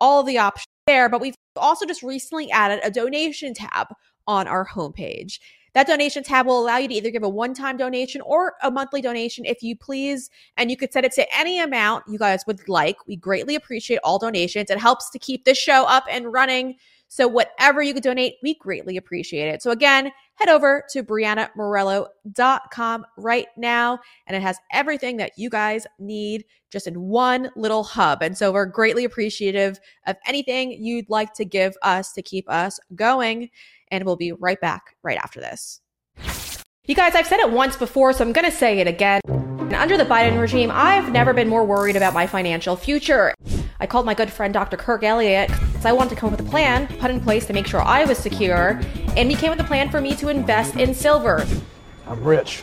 all 0.00 0.22
the 0.22 0.38
options 0.38 0.68
there. 0.86 1.08
But 1.08 1.20
we've 1.20 1.34
also 1.56 1.84
just 1.86 2.04
recently 2.04 2.52
added 2.52 2.78
a 2.84 2.90
donation 2.90 3.52
tab 3.52 3.88
on 4.28 4.46
our 4.46 4.64
homepage. 4.64 5.40
That 5.74 5.88
donation 5.88 6.22
tab 6.22 6.46
will 6.46 6.60
allow 6.62 6.78
you 6.78 6.88
to 6.88 6.94
either 6.94 7.10
give 7.10 7.24
a 7.24 7.28
one 7.28 7.52
time 7.52 7.76
donation 7.76 8.20
or 8.22 8.54
a 8.62 8.70
monthly 8.70 9.02
donation 9.02 9.44
if 9.44 9.62
you 9.62 9.76
please. 9.76 10.30
And 10.56 10.70
you 10.70 10.76
could 10.76 10.92
set 10.92 11.04
it 11.04 11.12
to 11.12 11.36
any 11.36 11.60
amount 11.60 12.04
you 12.08 12.18
guys 12.18 12.44
would 12.46 12.66
like. 12.68 12.96
We 13.06 13.16
greatly 13.16 13.56
appreciate 13.56 13.98
all 14.04 14.18
donations. 14.18 14.70
It 14.70 14.78
helps 14.78 15.10
to 15.10 15.18
keep 15.18 15.44
this 15.44 15.58
show 15.58 15.84
up 15.84 16.04
and 16.08 16.32
running 16.32 16.76
so, 17.08 17.28
whatever 17.28 17.82
you 17.82 17.94
could 17.94 18.02
donate, 18.02 18.34
we 18.42 18.54
greatly 18.54 18.96
appreciate 18.96 19.48
it. 19.48 19.62
So, 19.62 19.70
again, 19.70 20.10
head 20.34 20.48
over 20.48 20.84
to 20.90 21.04
BreannaMorello.com 21.04 23.06
right 23.16 23.46
now, 23.56 24.00
and 24.26 24.36
it 24.36 24.42
has 24.42 24.58
everything 24.72 25.16
that 25.18 25.32
you 25.36 25.48
guys 25.48 25.86
need 25.98 26.44
just 26.70 26.86
in 26.86 27.00
one 27.00 27.50
little 27.54 27.84
hub. 27.84 28.22
And 28.22 28.36
so, 28.36 28.52
we're 28.52 28.66
greatly 28.66 29.04
appreciative 29.04 29.78
of 30.06 30.16
anything 30.26 30.72
you'd 30.72 31.08
like 31.08 31.32
to 31.34 31.44
give 31.44 31.76
us 31.82 32.12
to 32.14 32.22
keep 32.22 32.50
us 32.50 32.80
going. 32.94 33.50
And 33.90 34.04
we'll 34.04 34.16
be 34.16 34.32
right 34.32 34.60
back 34.60 34.96
right 35.04 35.18
after 35.18 35.40
this. 35.40 35.80
You 36.86 36.94
guys, 36.94 37.14
I've 37.14 37.26
said 37.26 37.40
it 37.40 37.50
once 37.50 37.76
before, 37.76 38.12
so 38.12 38.24
I'm 38.24 38.32
going 38.32 38.44
to 38.44 38.56
say 38.56 38.78
it 38.78 38.86
again. 38.86 39.20
And 39.66 39.74
under 39.74 39.96
the 39.96 40.04
Biden 40.04 40.40
regime, 40.40 40.70
I've 40.72 41.10
never 41.10 41.32
been 41.32 41.48
more 41.48 41.64
worried 41.64 41.96
about 41.96 42.14
my 42.14 42.28
financial 42.28 42.76
future. 42.76 43.34
I 43.80 43.86
called 43.88 44.06
my 44.06 44.14
good 44.14 44.30
friend 44.30 44.54
Dr. 44.54 44.76
Kirk 44.76 45.02
Elliott 45.02 45.48
because 45.48 45.84
I 45.84 45.90
wanted 45.90 46.10
to 46.10 46.14
come 46.14 46.32
up 46.32 46.38
with 46.38 46.46
a 46.46 46.50
plan 46.50 46.86
put 46.98 47.10
in 47.10 47.20
place 47.20 47.46
to 47.46 47.52
make 47.52 47.66
sure 47.66 47.82
I 47.82 48.04
was 48.04 48.16
secure 48.16 48.80
and 49.16 49.28
he 49.28 49.36
came 49.36 49.50
with 49.50 49.58
a 49.58 49.64
plan 49.64 49.90
for 49.90 50.00
me 50.00 50.14
to 50.16 50.28
invest 50.28 50.76
in 50.76 50.94
silver. 50.94 51.44
I'm 52.06 52.22
rich. 52.22 52.62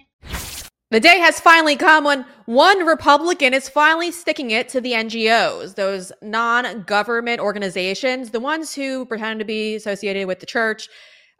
The 0.91 0.99
day 0.99 1.19
has 1.19 1.39
finally 1.39 1.77
come 1.77 2.03
when 2.03 2.25
one 2.47 2.85
Republican 2.85 3.53
is 3.53 3.69
finally 3.69 4.11
sticking 4.11 4.51
it 4.51 4.67
to 4.69 4.81
the 4.81 4.91
NGOs, 4.91 5.75
those 5.75 6.11
non 6.21 6.83
government 6.83 7.39
organizations, 7.39 8.31
the 8.31 8.41
ones 8.41 8.75
who 8.75 9.05
pretend 9.05 9.39
to 9.39 9.45
be 9.45 9.75
associated 9.75 10.27
with 10.27 10.41
the 10.41 10.45
church. 10.45 10.89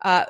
Uh, 0.03 0.24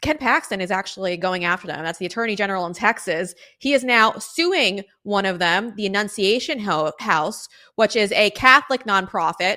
Ken 0.00 0.16
Paxton 0.16 0.60
is 0.60 0.70
actually 0.70 1.16
going 1.16 1.44
after 1.44 1.66
them. 1.66 1.82
That's 1.82 1.98
the 1.98 2.06
attorney 2.06 2.36
general 2.36 2.66
in 2.66 2.72
Texas. 2.72 3.34
He 3.58 3.72
is 3.72 3.82
now 3.82 4.12
suing 4.12 4.84
one 5.02 5.26
of 5.26 5.40
them, 5.40 5.74
the 5.74 5.86
Annunciation 5.86 6.60
House, 6.60 7.48
which 7.74 7.96
is 7.96 8.12
a 8.12 8.30
Catholic 8.30 8.84
nonprofit, 8.84 9.56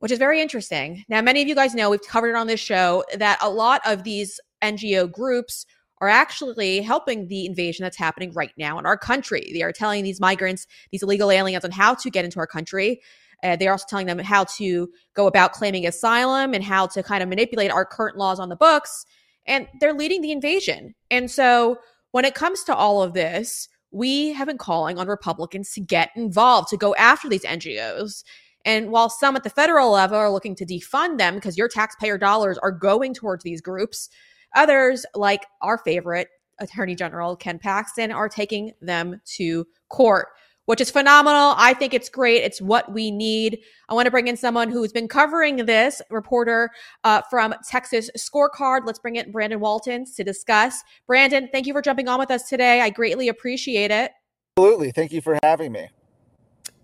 which 0.00 0.12
is 0.12 0.18
very 0.18 0.42
interesting. 0.42 1.04
Now, 1.08 1.22
many 1.22 1.40
of 1.40 1.48
you 1.48 1.54
guys 1.54 1.74
know, 1.74 1.88
we've 1.88 2.06
covered 2.06 2.30
it 2.30 2.36
on 2.36 2.48
this 2.48 2.60
show, 2.60 3.02
that 3.16 3.38
a 3.40 3.48
lot 3.48 3.80
of 3.86 4.04
these 4.04 4.38
NGO 4.62 5.10
groups 5.10 5.64
are 6.02 6.08
actually 6.08 6.80
helping 6.80 7.28
the 7.28 7.46
invasion 7.46 7.84
that's 7.84 7.96
happening 7.96 8.32
right 8.32 8.52
now 8.58 8.76
in 8.76 8.84
our 8.84 8.98
country. 8.98 9.52
They 9.54 9.62
are 9.62 9.70
telling 9.70 10.02
these 10.02 10.20
migrants, 10.20 10.66
these 10.90 11.04
illegal 11.04 11.30
aliens, 11.30 11.64
on 11.64 11.70
how 11.70 11.94
to 11.94 12.10
get 12.10 12.24
into 12.24 12.40
our 12.40 12.46
country. 12.46 13.00
Uh, 13.44 13.54
they're 13.54 13.70
also 13.70 13.86
telling 13.88 14.08
them 14.08 14.18
how 14.18 14.42
to 14.56 14.90
go 15.14 15.28
about 15.28 15.52
claiming 15.52 15.86
asylum 15.86 16.54
and 16.54 16.64
how 16.64 16.88
to 16.88 17.04
kind 17.04 17.22
of 17.22 17.28
manipulate 17.28 17.70
our 17.70 17.84
current 17.84 18.18
laws 18.18 18.40
on 18.40 18.48
the 18.48 18.56
books. 18.56 19.06
And 19.46 19.68
they're 19.78 19.94
leading 19.94 20.22
the 20.22 20.32
invasion. 20.32 20.96
And 21.08 21.30
so 21.30 21.78
when 22.10 22.24
it 22.24 22.34
comes 22.34 22.64
to 22.64 22.74
all 22.74 23.00
of 23.00 23.14
this, 23.14 23.68
we 23.92 24.32
have 24.32 24.48
been 24.48 24.58
calling 24.58 24.98
on 24.98 25.06
Republicans 25.06 25.72
to 25.74 25.80
get 25.80 26.10
involved, 26.16 26.68
to 26.70 26.76
go 26.76 26.96
after 26.96 27.28
these 27.28 27.44
NGOs. 27.44 28.24
And 28.64 28.90
while 28.90 29.08
some 29.08 29.36
at 29.36 29.44
the 29.44 29.50
federal 29.50 29.92
level 29.92 30.16
are 30.16 30.32
looking 30.32 30.56
to 30.56 30.66
defund 30.66 31.18
them 31.18 31.36
because 31.36 31.56
your 31.56 31.68
taxpayer 31.68 32.18
dollars 32.18 32.58
are 32.58 32.72
going 32.72 33.14
towards 33.14 33.44
these 33.44 33.60
groups, 33.60 34.08
Others, 34.54 35.06
like 35.14 35.46
our 35.60 35.78
favorite 35.78 36.28
Attorney 36.60 36.94
General 36.94 37.36
Ken 37.36 37.58
Paxton, 37.58 38.12
are 38.12 38.28
taking 38.28 38.72
them 38.80 39.20
to 39.36 39.66
court, 39.88 40.28
which 40.66 40.80
is 40.80 40.90
phenomenal. 40.90 41.54
I 41.56 41.74
think 41.74 41.94
it's 41.94 42.08
great. 42.08 42.42
It's 42.42 42.60
what 42.60 42.92
we 42.92 43.10
need. 43.10 43.58
I 43.88 43.94
want 43.94 44.06
to 44.06 44.10
bring 44.10 44.28
in 44.28 44.36
someone 44.36 44.70
who's 44.70 44.92
been 44.92 45.08
covering 45.08 45.66
this 45.66 46.00
reporter 46.10 46.70
uh, 47.04 47.22
from 47.30 47.54
Texas 47.68 48.10
Scorecard. 48.16 48.86
Let's 48.86 48.98
bring 48.98 49.16
in 49.16 49.30
Brandon 49.32 49.60
Waltens 49.60 50.14
to 50.14 50.24
discuss. 50.24 50.82
Brandon, 51.06 51.48
thank 51.50 51.66
you 51.66 51.72
for 51.72 51.82
jumping 51.82 52.08
on 52.08 52.18
with 52.18 52.30
us 52.30 52.48
today. 52.48 52.80
I 52.80 52.90
greatly 52.90 53.28
appreciate 53.28 53.90
it. 53.90 54.12
Absolutely. 54.56 54.92
Thank 54.92 55.12
you 55.12 55.20
for 55.20 55.38
having 55.42 55.72
me. 55.72 55.88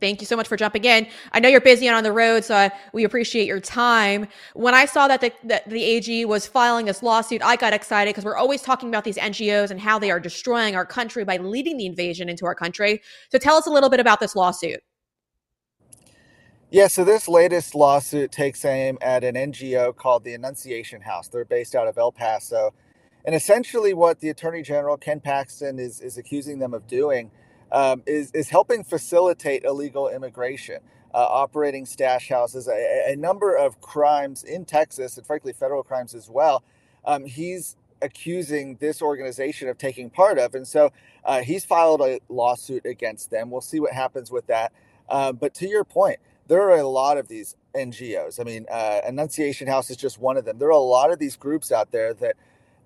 Thank 0.00 0.20
you 0.20 0.26
so 0.26 0.36
much 0.36 0.46
for 0.46 0.56
jumping 0.56 0.84
in. 0.84 1.06
I 1.32 1.40
know 1.40 1.48
you're 1.48 1.60
busy 1.60 1.88
and 1.88 1.96
on 1.96 2.04
the 2.04 2.12
road, 2.12 2.44
so 2.44 2.70
we 2.92 3.04
appreciate 3.04 3.46
your 3.46 3.60
time. 3.60 4.28
When 4.54 4.74
I 4.74 4.84
saw 4.84 5.08
that 5.08 5.20
the, 5.20 5.32
that 5.44 5.68
the 5.68 5.82
AG 5.82 6.24
was 6.26 6.46
filing 6.46 6.86
this 6.86 7.02
lawsuit, 7.02 7.42
I 7.42 7.56
got 7.56 7.72
excited 7.72 8.10
because 8.10 8.24
we're 8.24 8.36
always 8.36 8.62
talking 8.62 8.88
about 8.88 9.04
these 9.04 9.16
NGOs 9.16 9.70
and 9.70 9.80
how 9.80 9.98
they 9.98 10.10
are 10.10 10.20
destroying 10.20 10.76
our 10.76 10.86
country 10.86 11.24
by 11.24 11.38
leading 11.38 11.76
the 11.76 11.86
invasion 11.86 12.28
into 12.28 12.46
our 12.46 12.54
country. 12.54 13.00
So 13.30 13.38
tell 13.38 13.56
us 13.56 13.66
a 13.66 13.70
little 13.70 13.90
bit 13.90 14.00
about 14.00 14.20
this 14.20 14.36
lawsuit. 14.36 14.80
Yeah, 16.70 16.88
so 16.88 17.02
this 17.02 17.28
latest 17.28 17.74
lawsuit 17.74 18.30
takes 18.30 18.62
aim 18.64 18.98
at 19.00 19.24
an 19.24 19.36
NGO 19.36 19.96
called 19.96 20.22
the 20.22 20.34
Annunciation 20.34 21.00
House. 21.00 21.26
They're 21.26 21.46
based 21.46 21.74
out 21.74 21.88
of 21.88 21.96
El 21.96 22.12
Paso. 22.12 22.74
And 23.24 23.34
essentially, 23.34 23.94
what 23.94 24.20
the 24.20 24.28
Attorney 24.28 24.62
General, 24.62 24.96
Ken 24.96 25.18
Paxton, 25.18 25.78
is, 25.78 26.00
is 26.00 26.18
accusing 26.18 26.58
them 26.58 26.74
of 26.74 26.86
doing 26.86 27.30
um, 27.72 28.02
is, 28.06 28.30
is 28.32 28.48
helping 28.48 28.84
facilitate 28.84 29.64
illegal 29.64 30.08
immigration, 30.08 30.80
uh, 31.14 31.18
operating 31.18 31.86
stash 31.86 32.28
houses, 32.28 32.68
a, 32.68 33.12
a, 33.12 33.16
number 33.16 33.54
of 33.54 33.80
crimes 33.80 34.44
in 34.44 34.64
Texas, 34.64 35.16
and 35.16 35.26
frankly, 35.26 35.52
federal 35.52 35.82
crimes 35.82 36.14
as 36.14 36.28
well. 36.28 36.62
Um, 37.04 37.24
he's 37.24 37.76
accusing 38.02 38.76
this 38.76 39.02
organization 39.02 39.68
of 39.68 39.78
taking 39.78 40.10
part 40.10 40.38
of. 40.38 40.54
And 40.54 40.66
so 40.66 40.92
uh, 41.24 41.40
he's 41.42 41.64
filed 41.64 42.00
a 42.00 42.20
lawsuit 42.28 42.86
against 42.86 43.30
them. 43.30 43.50
We'll 43.50 43.60
see 43.60 43.80
what 43.80 43.92
happens 43.92 44.30
with 44.30 44.46
that. 44.46 44.72
Uh, 45.08 45.32
but 45.32 45.54
to 45.54 45.68
your 45.68 45.84
point, 45.84 46.18
there 46.46 46.62
are 46.62 46.78
a 46.78 46.86
lot 46.86 47.18
of 47.18 47.28
these 47.28 47.56
NGOs. 47.74 48.40
I 48.40 48.44
mean, 48.44 48.66
uh, 48.70 49.00
Annunciation 49.06 49.68
House 49.68 49.90
is 49.90 49.96
just 49.96 50.18
one 50.18 50.36
of 50.36 50.44
them. 50.44 50.58
There 50.58 50.68
are 50.68 50.72
a 50.72 50.78
lot 50.78 51.12
of 51.12 51.18
these 51.18 51.36
groups 51.36 51.70
out 51.70 51.92
there 51.92 52.14
that 52.14 52.36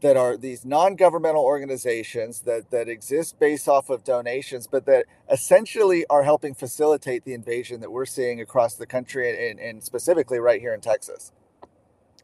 that 0.02 0.16
are 0.16 0.36
these 0.36 0.64
non-governmental 0.64 1.42
organizations 1.42 2.40
that 2.40 2.70
that 2.70 2.88
exist 2.88 3.38
based 3.40 3.68
off 3.68 3.88
of 3.90 4.04
donations 4.04 4.66
but 4.66 4.84
that 4.86 5.06
essentially 5.30 6.04
are 6.10 6.22
helping 6.24 6.54
facilitate 6.54 7.24
the 7.24 7.34
invasion 7.34 7.80
that 7.80 7.90
we're 7.90 8.04
seeing 8.04 8.40
across 8.40 8.74
the 8.74 8.86
country 8.86 9.50
and, 9.50 9.58
and 9.60 9.82
specifically 9.82 10.38
right 10.38 10.60
here 10.60 10.74
in 10.74 10.80
texas 10.80 11.32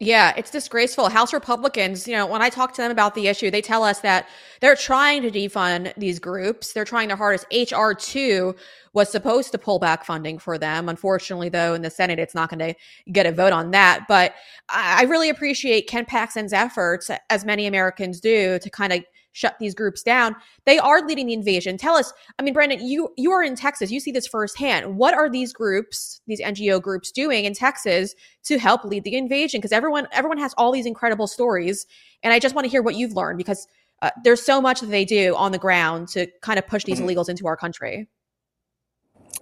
yeah, 0.00 0.33
it's 0.37 0.50
disgraceful. 0.50 1.09
House 1.09 1.33
Republicans, 1.33 2.07
you 2.07 2.14
know, 2.14 2.25
when 2.26 2.40
I 2.40 2.50
talk 2.50 2.73
to 2.75 2.83
them 2.83 2.93
about 2.93 3.17
the 3.17 3.26
issue, 3.26 3.50
they 3.50 3.61
tell 3.61 3.83
us 3.83 3.99
that 4.00 4.28
they're 4.61 4.76
trying 4.76 5.23
to 5.23 5.31
defund 5.31 5.93
these 5.97 6.21
groups. 6.21 6.73
They're 6.73 6.85
trying 6.85 7.09
their 7.09 7.17
hardest. 7.17 7.47
HR2 7.50 8.57
was 8.93 9.11
supposed 9.11 9.50
to 9.52 9.59
pull 9.59 9.81
back 9.81 10.05
funding 10.05 10.38
for 10.38 10.57
them. 10.57 10.88
Unfortunately, 10.88 11.49
though, 11.49 11.75
in 11.75 11.83
the 11.83 11.90
Senate, 11.90 12.21
it's 12.21 12.35
not 12.35 12.49
going 12.49 12.61
to 12.61 12.75
get 13.11 13.26
a 13.26 13.33
vote 13.33 13.52
on 13.52 13.73
that. 13.73 14.05
But 14.07 14.35
I 14.69 15.02
really 15.05 15.31
appreciate 15.31 15.88
Ken 15.88 16.05
Paxton's 16.05 16.52
efforts, 16.52 17.11
as 17.28 17.45
many 17.45 17.67
Americans 17.67 18.21
do, 18.21 18.61
to 18.61 18.71
kind 18.71 18.93
of 18.93 19.05
shut 19.38 19.57
these 19.61 19.75
groups 19.75 20.02
down. 20.02 20.35
They 20.66 20.78
are 20.78 21.00
leading 21.07 21.28
the 21.28 21.33
invasion. 21.33 21.78
Tell 21.78 21.95
us, 21.95 22.12
I 22.38 22.42
mean, 22.42 22.54
Brandon, 22.54 22.85
you 22.85 23.11
you 23.16 23.30
are 23.30 23.42
in 23.42 23.54
Texas. 23.54 23.90
You 23.90 24.00
see 24.00 24.11
this 24.11 24.26
firsthand. 24.26 24.97
What 24.97 25.14
are 25.14 25.30
these 25.30 25.52
groups, 25.52 26.21
these 26.26 26.40
NGO 26.40 26.83
groups, 26.83 27.12
doing 27.12 27.45
in 27.45 27.54
Texas 27.54 28.14
to 28.45 28.59
help 28.59 28.85
lead 28.85 29.04
the 29.04 29.16
invasion? 29.16 29.61
Because 29.61 29.73
everyone 29.73 30.09
everyone 30.12 30.38
has 30.38 30.54
all 30.59 30.73
these 30.73 30.87
incredible 30.87 31.28
stories, 31.28 31.87
and 32.23 32.33
I 32.33 32.40
just 32.40 32.54
want 32.54 32.64
to 32.64 32.71
hear 32.71 32.83
what 32.83 32.97
you've 32.97 33.12
learned 33.12 33.38
because 33.38 33.68
uh, 34.02 34.11
there's 34.25 34.42
so 34.42 34.61
much 34.61 34.80
that 34.80 34.88
they 34.88 35.04
do 35.04 35.37
on 35.37 35.52
the 35.52 35.59
ground 35.59 36.09
to 36.09 36.26
kind 36.42 36.59
of 36.59 36.66
push 36.66 36.85
these 36.85 36.99
mm-hmm. 36.99 37.09
illegals 37.09 37.28
into 37.28 37.47
our 37.47 37.57
country. 37.57 38.09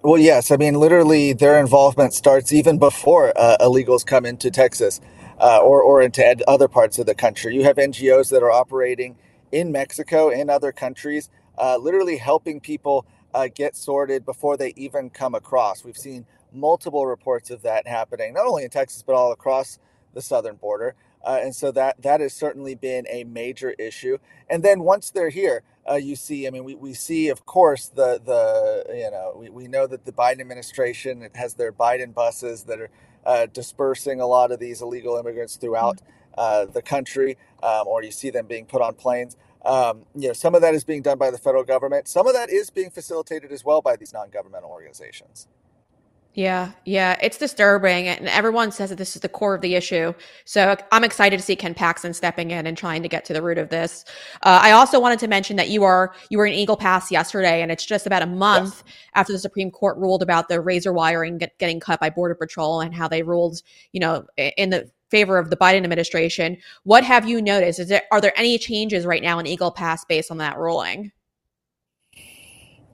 Well, 0.03 0.19
yes. 0.19 0.51
I 0.51 0.57
mean, 0.57 0.75
literally, 0.75 1.33
their 1.33 1.59
involvement 1.59 2.13
starts 2.13 2.53
even 2.53 2.77
before 2.77 3.33
uh, 3.35 3.57
illegals 3.59 4.05
come 4.05 4.27
into 4.27 4.51
Texas 4.51 5.01
uh, 5.39 5.59
or, 5.59 5.81
or 5.81 6.01
into 6.01 6.25
ed- 6.25 6.43
other 6.47 6.67
parts 6.67 6.99
of 6.99 7.07
the 7.07 7.15
country. 7.15 7.55
You 7.55 7.63
have 7.63 7.77
NGOs 7.77 8.29
that 8.29 8.43
are 8.43 8.51
operating 8.51 9.17
in 9.51 9.71
Mexico 9.71 10.29
and 10.29 10.49
other 10.49 10.71
countries, 10.71 11.29
uh, 11.57 11.77
literally 11.77 12.17
helping 12.17 12.59
people 12.59 13.05
uh, 13.33 13.47
get 13.53 13.75
sorted 13.75 14.25
before 14.25 14.57
they 14.57 14.73
even 14.75 15.09
come 15.09 15.35
across. 15.35 15.83
We've 15.83 15.97
seen 15.97 16.25
multiple 16.53 17.05
reports 17.05 17.49
of 17.51 17.61
that 17.63 17.87
happening, 17.87 18.33
not 18.33 18.47
only 18.47 18.63
in 18.63 18.69
Texas, 18.69 19.03
but 19.05 19.15
all 19.15 19.31
across 19.31 19.79
the 20.13 20.21
southern 20.21 20.55
border. 20.55 20.95
Uh, 21.25 21.39
and 21.41 21.55
so 21.55 21.71
that 21.71 22.01
that 22.01 22.21
has 22.21 22.33
certainly 22.33 22.75
been 22.75 23.05
a 23.09 23.23
major 23.25 23.71
issue. 23.71 24.17
And 24.49 24.63
then 24.63 24.81
once 24.81 25.11
they're 25.11 25.29
here, 25.29 25.63
uh, 25.89 25.95
you 25.95 26.15
see, 26.15 26.47
I 26.47 26.51
mean, 26.51 26.63
we, 26.63 26.75
we 26.75 26.93
see, 26.93 27.29
of 27.29 27.45
course, 27.45 27.87
the 27.89 28.21
the 28.23 28.85
you 28.95 29.11
know 29.11 29.33
we, 29.37 29.49
we 29.49 29.67
know 29.67 29.87
that 29.87 30.05
the 30.05 30.11
Biden 30.13 30.39
administration 30.39 31.27
has 31.35 31.55
their 31.55 31.71
Biden 31.73 32.13
buses 32.13 32.63
that 32.63 32.79
are 32.79 32.89
uh, 33.25 33.47
dispersing 33.47 34.21
a 34.21 34.27
lot 34.27 34.51
of 34.51 34.59
these 34.59 34.81
illegal 34.81 35.17
immigrants 35.17 35.57
throughout 35.57 36.01
uh, 36.37 36.65
the 36.65 36.81
country, 36.81 37.37
um, 37.63 37.87
or 37.87 38.03
you 38.03 38.11
see 38.11 38.29
them 38.29 38.47
being 38.47 38.65
put 38.65 38.81
on 38.81 38.93
planes. 38.93 39.37
Um, 39.65 40.03
you 40.15 40.27
know, 40.27 40.33
some 40.33 40.55
of 40.55 40.61
that 40.61 40.73
is 40.73 40.83
being 40.83 41.01
done 41.01 41.17
by 41.17 41.31
the 41.31 41.37
federal 41.37 41.63
government. 41.63 42.07
Some 42.07 42.27
of 42.27 42.33
that 42.33 42.49
is 42.49 42.69
being 42.69 42.89
facilitated 42.89 43.51
as 43.51 43.65
well 43.65 43.81
by 43.81 43.95
these 43.95 44.13
non-governmental 44.13 44.69
organizations. 44.69 45.47
Yeah, 46.37 46.73
yeah, 46.85 47.17
it's 47.19 47.39
disturbing, 47.39 48.07
and 48.07 48.27
everyone 48.27 48.71
says 48.71 48.91
that 48.91 48.97
this 48.97 49.15
is 49.15 49.23
the 49.23 49.27
core 49.27 49.55
of 49.55 49.61
the 49.61 49.73
issue. 49.73 50.13
So 50.45 50.77
I'm 50.91 51.03
excited 51.03 51.37
to 51.37 51.43
see 51.43 51.55
Ken 51.55 51.73
Paxton 51.73 52.13
stepping 52.13 52.51
in 52.51 52.67
and 52.67 52.77
trying 52.77 53.01
to 53.01 53.09
get 53.09 53.25
to 53.25 53.33
the 53.33 53.41
root 53.41 53.57
of 53.57 53.69
this. 53.69 54.05
Uh, 54.43 54.59
I 54.61 54.69
also 54.69 54.99
wanted 54.99 55.17
to 55.17 55.27
mention 55.27 55.55
that 55.55 55.69
you 55.69 55.83
are 55.83 56.13
you 56.29 56.37
were 56.37 56.45
in 56.45 56.53
Eagle 56.53 56.77
Pass 56.77 57.09
yesterday, 57.11 57.63
and 57.63 57.71
it's 57.71 57.83
just 57.83 58.05
about 58.05 58.21
a 58.21 58.27
month 58.27 58.83
yes. 58.85 58.95
after 59.15 59.33
the 59.33 59.39
Supreme 59.39 59.71
Court 59.71 59.97
ruled 59.97 60.21
about 60.21 60.47
the 60.47 60.61
razor 60.61 60.93
wiring 60.93 61.39
get, 61.39 61.57
getting 61.57 61.79
cut 61.79 61.99
by 61.99 62.11
Border 62.11 62.35
Patrol 62.35 62.81
and 62.81 62.93
how 62.93 63.07
they 63.07 63.23
ruled, 63.23 63.63
you 63.91 63.99
know, 63.99 64.27
in 64.37 64.69
the 64.69 64.91
favor 65.11 65.37
of 65.37 65.49
the 65.49 65.57
Biden 65.57 65.83
administration. 65.83 66.57
What 66.83 67.03
have 67.03 67.27
you 67.27 67.41
noticed? 67.41 67.79
Is 67.79 67.89
there 67.89 68.03
are 68.11 68.21
there 68.21 68.33
any 68.37 68.57
changes 68.57 69.05
right 69.05 69.23
now 69.23 69.39
in 69.39 69.47
Eagle 69.47 69.71
Pass 69.71 70.05
based 70.05 70.31
on 70.31 70.37
that 70.39 70.57
ruling? 70.57 71.11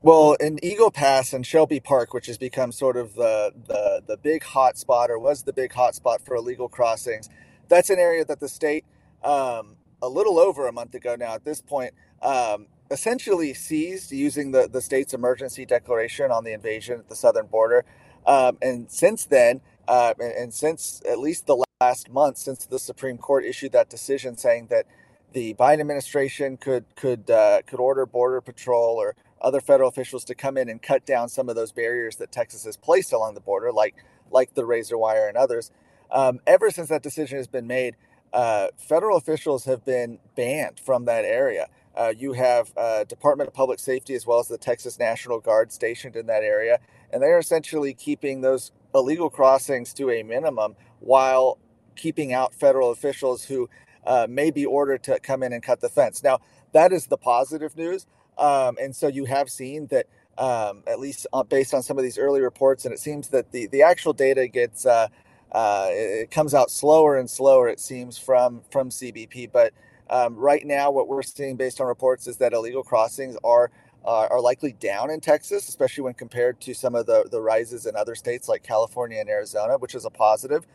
Well, 0.01 0.33
in 0.35 0.59
Eagle 0.63 0.91
Pass 0.91 1.33
and 1.33 1.45
Shelby 1.45 1.81
Park, 1.81 2.13
which 2.13 2.27
has 2.27 2.37
become 2.37 2.71
sort 2.71 2.97
of 2.97 3.15
the 3.15 3.51
the 3.67 4.01
the 4.07 4.17
big 4.17 4.43
hot 4.43 4.77
spot 4.77 5.11
or 5.11 5.19
was 5.19 5.43
the 5.43 5.53
big 5.53 5.73
hot 5.73 5.95
spot 5.95 6.21
for 6.25 6.35
illegal 6.35 6.69
crossings, 6.69 7.29
that's 7.69 7.89
an 7.89 7.99
area 7.99 8.25
that 8.25 8.39
the 8.39 8.49
state 8.49 8.85
um, 9.23 9.75
a 10.01 10.07
little 10.09 10.39
over 10.39 10.67
a 10.67 10.73
month 10.73 10.95
ago 10.95 11.17
now 11.17 11.35
at 11.35 11.45
this 11.45 11.61
point 11.61 11.93
um, 12.21 12.67
essentially 12.91 13.53
seized 13.53 14.11
using 14.11 14.51
the, 14.51 14.69
the 14.71 14.81
state's 14.81 15.13
emergency 15.13 15.65
declaration 15.65 16.31
on 16.31 16.45
the 16.45 16.53
invasion 16.53 16.99
at 16.99 17.09
the 17.09 17.15
southern 17.15 17.47
border. 17.47 17.85
Um, 18.25 18.57
and 18.61 18.89
since 18.91 19.25
then, 19.25 19.61
uh, 19.87 20.13
and, 20.19 20.31
and, 20.31 20.53
since 20.53 21.01
at 21.09 21.19
least 21.19 21.45
the 21.45 21.63
last 21.81 22.09
month, 22.09 22.37
since 22.37 22.65
the 22.65 22.79
Supreme 22.79 23.17
Court 23.17 23.43
issued 23.43 23.71
that 23.73 23.89
decision 23.89 24.37
saying 24.37 24.67
that 24.69 24.85
the 25.33 25.53
Biden 25.55 25.81
administration 25.81 26.57
could 26.57 26.85
could 26.95 27.29
uh, 27.29 27.61
could 27.65 27.79
order 27.79 28.05
Border 28.05 28.41
Patrol 28.41 28.95
or 28.95 29.15
other 29.41 29.59
federal 29.59 29.89
officials 29.89 30.23
to 30.25 30.35
come 30.35 30.57
in 30.57 30.69
and 30.69 30.81
cut 30.81 31.05
down 31.05 31.27
some 31.27 31.49
of 31.49 31.55
those 31.55 31.71
barriers 31.71 32.15
that 32.17 32.31
Texas 32.31 32.63
has 32.63 32.77
placed 32.77 33.11
along 33.11 33.33
the 33.33 33.41
border, 33.41 33.71
like 33.71 33.95
like 34.31 34.53
the 34.53 34.65
razor 34.65 34.97
wire 34.97 35.27
and 35.27 35.37
others. 35.37 35.71
Um, 36.11 36.39
ever 36.47 36.69
since 36.69 36.89
that 36.89 37.01
decision 37.01 37.37
has 37.37 37.47
been 37.47 37.67
made, 37.67 37.95
uh, 38.31 38.67
federal 38.77 39.17
officials 39.17 39.65
have 39.65 39.83
been 39.83 40.19
banned 40.35 40.79
from 40.79 41.05
that 41.05 41.25
area. 41.25 41.67
Uh, 41.95 42.13
you 42.15 42.33
have 42.33 42.71
uh, 42.77 43.03
Department 43.03 43.47
of 43.47 43.53
Public 43.53 43.79
Safety 43.79 44.15
as 44.15 44.25
well 44.25 44.39
as 44.39 44.47
the 44.47 44.57
Texas 44.57 44.97
National 44.97 45.39
Guard 45.39 45.71
stationed 45.71 46.15
in 46.15 46.25
that 46.27 46.43
area, 46.43 46.79
and 47.11 47.21
they're 47.21 47.37
essentially 47.37 47.93
keeping 47.93 48.41
those 48.41 48.71
illegal 48.93 49.29
crossings 49.29 49.93
to 49.95 50.09
a 50.11 50.23
minimum 50.23 50.75
while 50.99 51.57
keeping 51.95 52.33
out 52.33 52.53
federal 52.53 52.91
officials 52.91 53.43
who 53.45 53.69
uh, 54.05 54.27
may 54.29 54.51
be 54.51 54.65
ordered 54.65 55.03
to 55.03 55.19
come 55.19 55.43
in 55.43 55.53
and 55.53 55.63
cut 55.63 55.79
the 55.81 55.89
fence. 55.89 56.23
Now, 56.23 56.39
that 56.73 56.91
is 56.91 57.07
the 57.07 57.17
positive 57.17 57.75
news. 57.77 58.05
Um, 58.37 58.77
and 58.81 58.95
so 58.95 59.07
you 59.07 59.25
have 59.25 59.49
seen 59.49 59.87
that, 59.87 60.07
um, 60.37 60.83
at 60.87 60.99
least 60.99 61.27
based 61.49 61.73
on 61.73 61.83
some 61.83 61.97
of 61.97 62.03
these 62.03 62.17
early 62.17 62.41
reports, 62.41 62.85
and 62.85 62.93
it 62.93 62.99
seems 62.99 63.29
that 63.29 63.51
the, 63.51 63.67
the 63.67 63.83
actual 63.83 64.13
data 64.13 64.47
gets, 64.47 64.85
uh, 64.85 65.07
uh, 65.51 65.87
it 65.91 66.31
comes 66.31 66.53
out 66.53 66.71
slower 66.71 67.17
and 67.17 67.29
slower, 67.29 67.69
it 67.69 67.79
seems, 67.79 68.17
from, 68.17 68.61
from 68.71 68.89
CBP. 68.89 69.51
But 69.51 69.73
um, 70.09 70.35
right 70.35 70.65
now, 70.65 70.89
what 70.91 71.07
we're 71.07 71.21
seeing 71.21 71.55
based 71.55 71.79
on 71.79 71.87
reports 71.87 72.27
is 72.27 72.37
that 72.37 72.53
illegal 72.53 72.83
crossings 72.83 73.37
are 73.43 73.69
uh, 74.05 74.27
are 74.29 74.41
likely 74.41 74.73
down 74.73 75.09
in 75.09 75.19
Texas, 75.19 75.69
especially 75.69 76.03
when 76.03 76.13
compared 76.13 76.59
to 76.61 76.73
some 76.73 76.95
of 76.95 77.05
the, 77.05 77.27
the 77.31 77.41
rises 77.41 77.85
in 77.85 77.95
other 77.95 78.15
states 78.15 78.47
like 78.49 78.63
California 78.63 79.19
and 79.19 79.29
Arizona, 79.29 79.77
which 79.77 79.95
is 79.95 80.05
a 80.05 80.09
positive. 80.09 80.65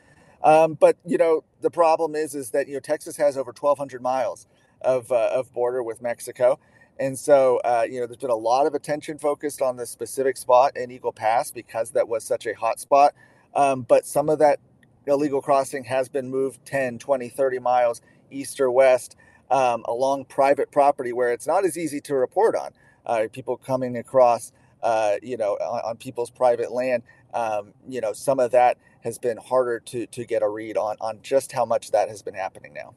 Um, 0.42 0.75
but 0.75 0.97
you 1.04 1.18
know, 1.18 1.44
the 1.61 1.70
problem 1.70 2.14
is 2.14 2.35
is 2.35 2.50
that 2.50 2.68
you 2.68 2.75
know 2.75 2.80
Texas 2.80 3.16
has 3.16 3.37
over 3.37 3.52
1,200 3.58 4.00
miles 4.02 4.47
of 4.80 5.11
uh, 5.11 5.30
of 5.35 5.52
border 5.52 5.82
with 5.82 6.00
Mexico, 6.00 6.58
and 6.99 7.18
so 7.18 7.58
uh, 7.64 7.85
you 7.88 8.00
know 8.00 8.06
there's 8.06 8.18
been 8.18 8.30
a 8.30 8.37
lot 8.37 8.66
of 8.66 8.75
attention 8.75 9.18
focused 9.18 9.61
on 9.61 9.76
this 9.76 9.90
specific 9.90 10.37
spot 10.37 10.76
in 10.76 10.90
Eagle 10.90 11.12
Pass 11.12 11.50
because 11.50 11.90
that 11.90 12.08
was 12.08 12.25
such 12.25 12.47
a 12.47 12.54
hot 12.54 12.78
spot. 12.80 13.14
Um, 13.54 13.82
but 13.82 14.06
some 14.06 14.28
of 14.28 14.38
that 14.38 14.61
illegal 15.06 15.42
crossing 15.42 15.85
has 15.85 16.08
been 16.08 16.30
moved 16.30 16.64
10, 16.66 16.99
20, 16.99 17.28
30 17.28 17.58
miles 17.58 18.00
east 18.30 18.61
or 18.61 18.70
west 18.70 19.16
um, 19.50 19.82
along 19.87 20.26
private 20.26 20.70
property 20.70 21.12
where 21.12 21.32
it's 21.32 21.47
not 21.47 21.64
as 21.64 21.76
easy 21.76 22.00
to 22.02 22.14
report 22.14 22.54
on. 22.54 22.73
Uh, 23.09 23.27
people 23.33 23.57
coming 23.57 23.97
across, 23.97 24.53
uh, 24.83 25.17
you 25.23 25.37
know, 25.37 25.55
on, 25.55 25.81
on, 25.91 25.97
people's 25.97 26.31
private 26.31 26.71
land. 26.71 27.03
Um, 27.35 27.73
you 27.88 28.00
know, 28.00 28.12
some 28.12 28.38
of 28.38 28.50
that 28.53 28.79
has 29.03 29.19
been 29.19 29.38
harder 29.38 29.81
to 29.81 30.07
to 30.07 30.25
get 30.25 30.43
a 30.43 30.49
read 30.49 30.77
on 30.77 30.97
on 31.00 31.21
just 31.23 31.53
how 31.53 31.65
much 31.65 31.91
that 31.93 32.09
has 32.09 32.23
been 32.23 32.35
happening 32.35 32.75
now. 32.75 32.95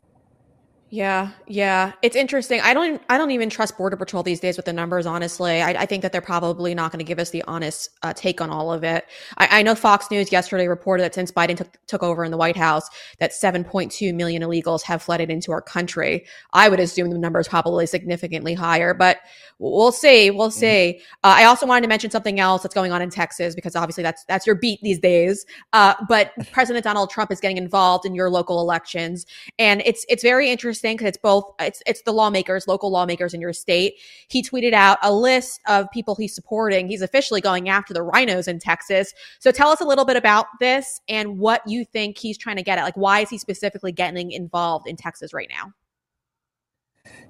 Yeah, 0.93 1.29
yeah, 1.47 1.93
it's 2.01 2.17
interesting. 2.17 2.59
I 2.59 2.73
don't, 2.73 3.01
I 3.07 3.17
don't 3.17 3.31
even 3.31 3.49
trust 3.49 3.77
Border 3.77 3.95
Patrol 3.95 4.23
these 4.23 4.41
days 4.41 4.57
with 4.57 4.65
the 4.65 4.73
numbers. 4.73 5.05
Honestly, 5.05 5.61
I, 5.61 5.69
I 5.69 5.85
think 5.85 6.01
that 6.01 6.11
they're 6.11 6.19
probably 6.19 6.75
not 6.75 6.91
going 6.91 6.99
to 6.99 7.05
give 7.05 7.17
us 7.17 7.29
the 7.29 7.41
honest 7.47 7.91
uh, 8.03 8.11
take 8.11 8.41
on 8.41 8.49
all 8.49 8.73
of 8.73 8.83
it. 8.83 9.05
I, 9.37 9.59
I, 9.59 9.63
know 9.63 9.73
Fox 9.73 10.11
News 10.11 10.33
yesterday 10.33 10.67
reported 10.67 11.03
that 11.03 11.15
since 11.15 11.31
Biden 11.31 11.55
took, 11.55 11.69
took 11.87 12.03
over 12.03 12.25
in 12.25 12.31
the 12.31 12.35
White 12.35 12.57
House, 12.57 12.89
that 13.19 13.31
7.2 13.31 14.13
million 14.13 14.41
illegals 14.43 14.83
have 14.83 15.01
flooded 15.01 15.29
into 15.29 15.53
our 15.53 15.61
country. 15.61 16.25
I 16.51 16.67
would 16.67 16.81
assume 16.81 17.09
the 17.09 17.17
number 17.17 17.39
is 17.39 17.47
probably 17.47 17.85
significantly 17.85 18.53
higher, 18.53 18.93
but 18.93 19.19
we'll 19.59 19.93
see. 19.93 20.29
We'll 20.29 20.49
mm-hmm. 20.49 20.59
see. 20.59 20.99
Uh, 21.23 21.35
I 21.37 21.45
also 21.45 21.65
wanted 21.65 21.83
to 21.83 21.87
mention 21.87 22.11
something 22.11 22.41
else 22.41 22.63
that's 22.63 22.75
going 22.75 22.91
on 22.91 23.01
in 23.01 23.09
Texas 23.09 23.55
because 23.55 23.77
obviously 23.77 24.03
that's 24.03 24.25
that's 24.25 24.45
your 24.45 24.55
beat 24.55 24.81
these 24.81 24.99
days. 24.99 25.45
Uh, 25.71 25.93
but 26.09 26.33
President 26.51 26.83
Donald 26.83 27.11
Trump 27.11 27.31
is 27.31 27.39
getting 27.39 27.57
involved 27.57 28.05
in 28.05 28.13
your 28.13 28.29
local 28.29 28.59
elections, 28.59 29.25
and 29.57 29.81
it's 29.85 30.05
it's 30.09 30.21
very 30.21 30.49
interesting 30.49 30.80
interesting 30.83 30.97
because 30.97 31.09
it's 31.09 31.21
both 31.21 31.45
it's 31.59 31.81
it's 31.85 32.01
the 32.03 32.11
lawmakers, 32.11 32.67
local 32.67 32.91
lawmakers 32.91 33.33
in 33.33 33.41
your 33.41 33.53
state. 33.53 33.95
He 34.27 34.43
tweeted 34.43 34.73
out 34.73 34.97
a 35.01 35.13
list 35.13 35.61
of 35.67 35.89
people 35.91 36.15
he's 36.15 36.33
supporting. 36.33 36.87
He's 36.87 37.01
officially 37.01 37.41
going 37.41 37.69
after 37.69 37.93
the 37.93 38.01
RINOs 38.01 38.47
in 38.47 38.59
Texas. 38.59 39.13
So 39.39 39.51
tell 39.51 39.69
us 39.69 39.81
a 39.81 39.85
little 39.85 40.05
bit 40.05 40.17
about 40.17 40.47
this 40.59 41.01
and 41.07 41.37
what 41.37 41.61
you 41.67 41.85
think 41.85 42.17
he's 42.17 42.37
trying 42.37 42.57
to 42.57 42.63
get 42.63 42.77
at. 42.77 42.83
Like 42.83 42.97
why 42.97 43.21
is 43.21 43.29
he 43.29 43.37
specifically 43.37 43.91
getting 43.91 44.31
involved 44.31 44.87
in 44.87 44.95
Texas 44.95 45.33
right 45.33 45.49
now? 45.49 45.73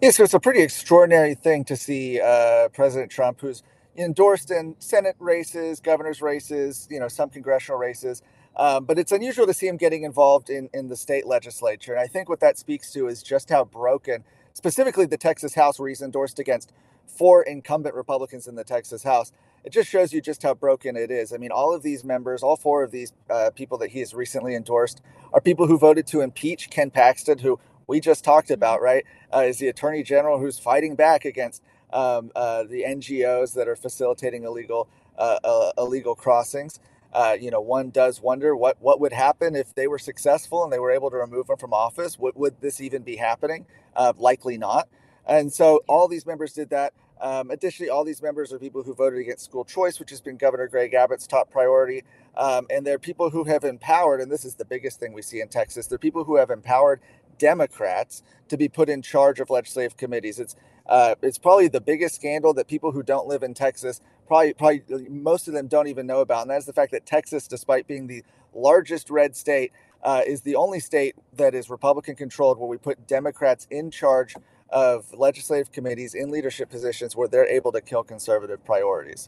Yeah, 0.02 0.12
so 0.12 0.24
it's 0.24 0.34
a 0.34 0.40
pretty 0.40 0.62
extraordinary 0.62 1.34
thing 1.36 1.64
to 1.66 1.78
see 1.78 2.20
uh, 2.20 2.68
President 2.70 3.10
Trump, 3.10 3.40
who's 3.40 3.64
endorsed 3.96 4.52
in 4.52 4.76
Senate 4.80 5.16
races, 5.20 5.80
governor's 5.80 6.22
races, 6.22 6.88
you 6.90 7.00
know, 7.00 7.08
some 7.08 7.30
congressional 7.30 7.80
races. 7.80 8.22
Um, 8.56 8.86
but 8.86 9.00
it's 9.00 9.12
unusual 9.12 9.48
to 9.48 9.54
see 9.54 9.68
him 9.68 9.78
getting 9.78 10.04
involved 10.04 10.50
in, 10.50 10.70
in 10.74 10.90
the 10.90 10.96
state 10.96 11.26
legislature. 11.26 11.94
And 11.94 12.02
I 12.02 12.08
think 12.08 12.30
what 12.30 12.42
that 12.42 12.58
speaks 12.58 12.92
to 12.94 13.08
is 13.08 13.24
just 13.24 13.50
how 13.50 13.64
broken, 13.66 14.24
specifically 14.54 15.06
the 15.06 15.18
Texas 15.18 15.56
House, 15.56 15.80
where 15.80 15.90
he's 15.90 16.02
endorsed 16.02 16.40
against 16.40 16.74
four 17.06 17.44
incumbent 17.44 17.96
Republicans 17.96 18.48
in 18.48 18.56
the 18.56 18.64
Texas 18.64 19.04
House. 19.04 19.32
It 19.64 19.72
just 19.72 19.90
shows 19.90 20.12
you 20.12 20.22
just 20.22 20.44
how 20.44 20.54
broken 20.54 20.96
it 20.96 21.12
is. 21.12 21.34
I 21.34 21.38
mean, 21.38 21.52
all 21.52 21.74
of 21.74 21.84
these 21.84 22.04
members, 22.04 22.42
all 22.42 22.58
four 22.58 22.84
of 22.84 22.92
these 22.92 23.14
uh, 23.30 23.52
people 23.54 23.78
that 23.80 23.92
he 23.92 24.00
has 24.00 24.14
recently 24.14 24.56
endorsed, 24.56 25.02
are 25.34 25.42
people 25.42 25.68
who 25.68 25.78
voted 25.78 26.08
to 26.08 26.22
impeach 26.22 26.70
Ken 26.70 26.90
Paxton, 26.90 27.40
who 27.40 27.60
we 27.88 28.00
just 28.00 28.24
talked 28.24 28.48
mm-hmm. 28.48 28.56
about, 28.56 28.82
right? 28.82 29.06
Uh, 29.34 29.40
is 29.42 29.60
the 29.60 29.68
attorney 29.68 30.04
general 30.04 30.40
who's 30.40 30.58
fighting 30.58 30.96
back 30.96 31.26
against 31.26 31.62
um, 31.94 32.32
uh, 32.36 32.64
the 32.64 32.84
NGOs 32.84 33.54
that 33.54 33.68
are 33.68 33.76
facilitating 33.76 34.44
illegal 34.44 34.88
uh, 35.18 35.40
uh, 35.44 35.72
illegal 35.78 36.16
crossings. 36.16 36.80
Uh, 37.14 37.36
you 37.40 37.52
know, 37.52 37.62
one 37.62 37.90
does 37.90 38.22
wonder 38.22 38.56
what 38.56 38.78
what 38.82 39.00
would 39.00 39.14
happen 39.14 39.56
if 39.56 39.76
they 39.76 39.88
were 39.88 40.00
successful 40.00 40.64
and 40.64 40.72
they 40.72 40.80
were 40.80 40.92
able 40.92 41.10
to 41.10 41.18
remove 41.18 41.50
him 41.50 41.58
from 41.58 41.74
office. 41.74 42.18
Would, 42.20 42.36
would 42.36 42.62
this 42.62 42.80
even 42.82 43.04
be 43.04 43.16
happening? 43.16 43.66
Uh, 43.96 44.14
likely 44.18 44.58
not. 44.58 44.88
And 45.26 45.52
so 45.52 45.82
all 45.88 46.08
these 46.08 46.26
members 46.26 46.54
did 46.54 46.70
that. 46.70 46.94
Um, 47.20 47.52
additionally, 47.52 47.90
all 47.90 48.04
these 48.04 48.22
members 48.24 48.52
are 48.52 48.58
people 48.58 48.82
who 48.82 48.96
voted 48.96 49.20
against 49.20 49.46
school 49.46 49.64
choice, 49.64 50.00
which 50.00 50.10
has 50.10 50.22
been 50.22 50.38
Governor 50.38 50.68
Greg 50.68 50.94
Abbott's 50.96 51.28
top 51.28 51.52
priority. 51.52 52.04
Um, 52.36 52.66
and 52.72 52.86
they're 52.86 52.98
people 52.98 53.30
who 53.30 53.44
have 53.44 53.64
empowered, 53.64 54.22
and 54.22 54.32
this 54.32 54.44
is 54.44 54.56
the 54.56 54.66
biggest 54.66 55.00
thing 55.00 55.14
we 55.14 55.22
see 55.22 55.40
in 55.40 55.48
Texas, 55.48 55.86
they're 55.86 56.00
people 56.00 56.24
who 56.24 56.38
have 56.38 56.50
empowered 56.50 57.00
Democrats 57.38 58.24
to 58.48 58.58
be 58.58 58.68
put 58.68 58.90
in 58.90 59.02
charge 59.02 59.40
of 59.40 59.50
legislative 59.50 59.98
committees. 59.98 60.40
It's 60.40 60.56
uh, 60.88 61.16
it's 61.22 61.38
probably 61.38 61.68
the 61.68 61.80
biggest 61.80 62.16
scandal 62.16 62.54
that 62.56 62.68
people 62.68 62.92
who 62.92 63.04
don't 63.04 63.28
live 63.28 63.44
in 63.44 63.54
Texas 63.54 64.02
probably 64.32 64.54
probably 64.54 65.10
most 65.10 65.50
of 65.50 65.54
them 65.54 65.68
don't 65.68 65.88
even 65.88 66.08
know 66.08 66.22
about, 66.22 66.44
and 66.44 66.52
that 66.52 66.58
is 66.58 66.66
the 66.66 66.72
fact 66.72 66.94
that 66.94 67.06
Texas, 67.06 67.50
despite 67.50 67.86
being 67.86 68.08
the 68.08 68.24
largest 68.54 69.10
red 69.10 69.36
state, 69.36 69.74
uh, 70.04 70.22
is 70.26 70.40
the 70.42 70.56
only 70.56 70.80
state 70.80 71.16
that 71.36 71.54
is 71.54 71.70
Republican 71.70 72.16
controlled 72.16 72.58
where 72.58 72.70
we 72.70 72.78
put 72.78 73.06
Democrats 73.08 73.68
in 73.70 73.92
charge 73.92 74.34
of 74.70 75.14
legislative 75.14 75.74
committees 75.74 76.14
in 76.16 76.32
leadership 76.32 76.70
positions 76.70 77.14
where 77.14 77.28
they're 77.28 77.46
able 77.46 77.74
to 77.74 77.82
kill 77.82 78.04
conservative 78.04 78.64
priorities. 78.64 79.28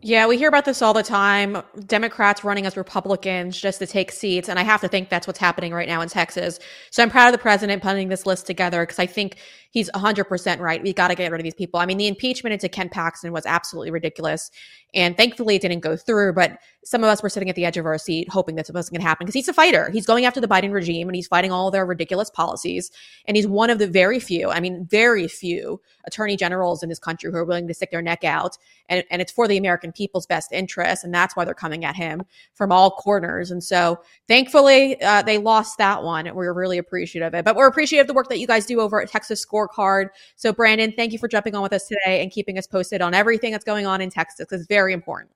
Yeah, 0.00 0.28
we 0.28 0.38
hear 0.38 0.48
about 0.48 0.64
this 0.64 0.80
all 0.80 0.94
the 0.94 1.02
time. 1.02 1.60
Democrats 1.86 2.44
running 2.44 2.66
as 2.66 2.76
Republicans 2.76 3.60
just 3.60 3.80
to 3.80 3.86
take 3.86 4.12
seats. 4.12 4.48
And 4.48 4.56
I 4.56 4.62
have 4.62 4.80
to 4.82 4.88
think 4.88 5.08
that's 5.08 5.26
what's 5.26 5.40
happening 5.40 5.72
right 5.74 5.88
now 5.88 6.00
in 6.02 6.08
Texas. 6.08 6.60
So 6.92 7.02
I'm 7.02 7.10
proud 7.10 7.26
of 7.26 7.32
the 7.32 7.38
president 7.38 7.82
putting 7.82 8.08
this 8.08 8.24
list 8.24 8.46
together 8.46 8.82
because 8.82 9.00
I 9.00 9.06
think 9.06 9.38
he's 9.70 9.90
100% 9.90 10.60
right. 10.60 10.80
We 10.80 10.92
got 10.92 11.08
to 11.08 11.16
get 11.16 11.32
rid 11.32 11.40
of 11.40 11.42
these 11.42 11.54
people. 11.54 11.80
I 11.80 11.86
mean, 11.86 11.98
the 11.98 12.06
impeachment 12.06 12.52
into 12.52 12.68
Ken 12.68 12.88
Paxton 12.88 13.32
was 13.32 13.44
absolutely 13.44 13.90
ridiculous. 13.90 14.52
And 14.94 15.16
thankfully, 15.16 15.56
it 15.56 15.62
didn't 15.62 15.80
go 15.80 15.96
through. 15.96 16.32
But 16.32 16.58
some 16.84 17.04
of 17.04 17.10
us 17.10 17.22
were 17.22 17.28
sitting 17.28 17.50
at 17.50 17.56
the 17.56 17.66
edge 17.66 17.76
of 17.76 17.84
our 17.84 17.98
seat 17.98 18.30
hoping 18.30 18.54
that 18.54 18.66
going 18.72 18.84
to 18.84 19.02
happen 19.02 19.26
because 19.26 19.34
he's 19.34 19.48
a 19.48 19.52
fighter. 19.52 19.90
He's 19.90 20.06
going 20.06 20.24
after 20.24 20.40
the 20.40 20.48
Biden 20.48 20.72
regime 20.72 21.08
and 21.08 21.14
he's 21.14 21.26
fighting 21.26 21.52
all 21.52 21.70
their 21.70 21.84
ridiculous 21.84 22.30
policies. 22.30 22.90
And 23.26 23.36
he's 23.36 23.46
one 23.46 23.68
of 23.68 23.78
the 23.78 23.86
very 23.86 24.18
few, 24.20 24.48
I 24.48 24.60
mean, 24.60 24.86
very 24.86 25.28
few 25.28 25.80
attorney 26.06 26.36
generals 26.36 26.82
in 26.82 26.88
this 26.88 26.98
country 26.98 27.30
who 27.30 27.36
are 27.36 27.44
willing 27.44 27.68
to 27.68 27.74
stick 27.74 27.90
their 27.90 28.00
neck 28.00 28.24
out. 28.24 28.56
And, 28.88 29.04
and 29.10 29.20
it's 29.20 29.30
for 29.30 29.46
the 29.46 29.58
American 29.58 29.92
people's 29.92 30.24
best 30.24 30.50
interest. 30.52 31.04
And 31.04 31.12
that's 31.12 31.36
why 31.36 31.44
they're 31.44 31.52
coming 31.52 31.84
at 31.84 31.94
him 31.94 32.22
from 32.54 32.72
all 32.72 32.92
corners. 32.92 33.50
And 33.50 33.62
so 33.62 34.00
thankfully, 34.26 35.00
uh, 35.02 35.20
they 35.22 35.36
lost 35.36 35.76
that 35.76 36.02
one. 36.02 36.26
And 36.26 36.34
we're 36.34 36.54
really 36.54 36.78
appreciative 36.78 37.34
of 37.34 37.34
it. 37.34 37.44
But 37.44 37.56
we're 37.56 37.66
appreciative 37.66 38.04
of 38.04 38.08
the 38.08 38.14
work 38.14 38.30
that 38.30 38.38
you 38.38 38.46
guys 38.46 38.64
do 38.64 38.80
over 38.80 39.02
at 39.02 39.10
Texas 39.10 39.44
Scorecard. 39.44 40.08
So, 40.36 40.52
Brandon, 40.54 40.92
thank 40.92 41.12
you 41.12 41.18
for 41.18 41.28
jumping 41.28 41.54
on 41.54 41.62
with 41.62 41.74
us 41.74 41.86
today 41.86 42.22
and 42.22 42.30
keeping 42.30 42.56
us 42.56 42.66
posted 42.66 43.02
on 43.02 43.12
everything 43.12 43.52
that's 43.52 43.64
going 43.64 43.86
on 43.86 44.00
in 44.00 44.08
Texas. 44.08 44.46
It's 44.50 44.66
very 44.66 44.77
important. 44.86 45.32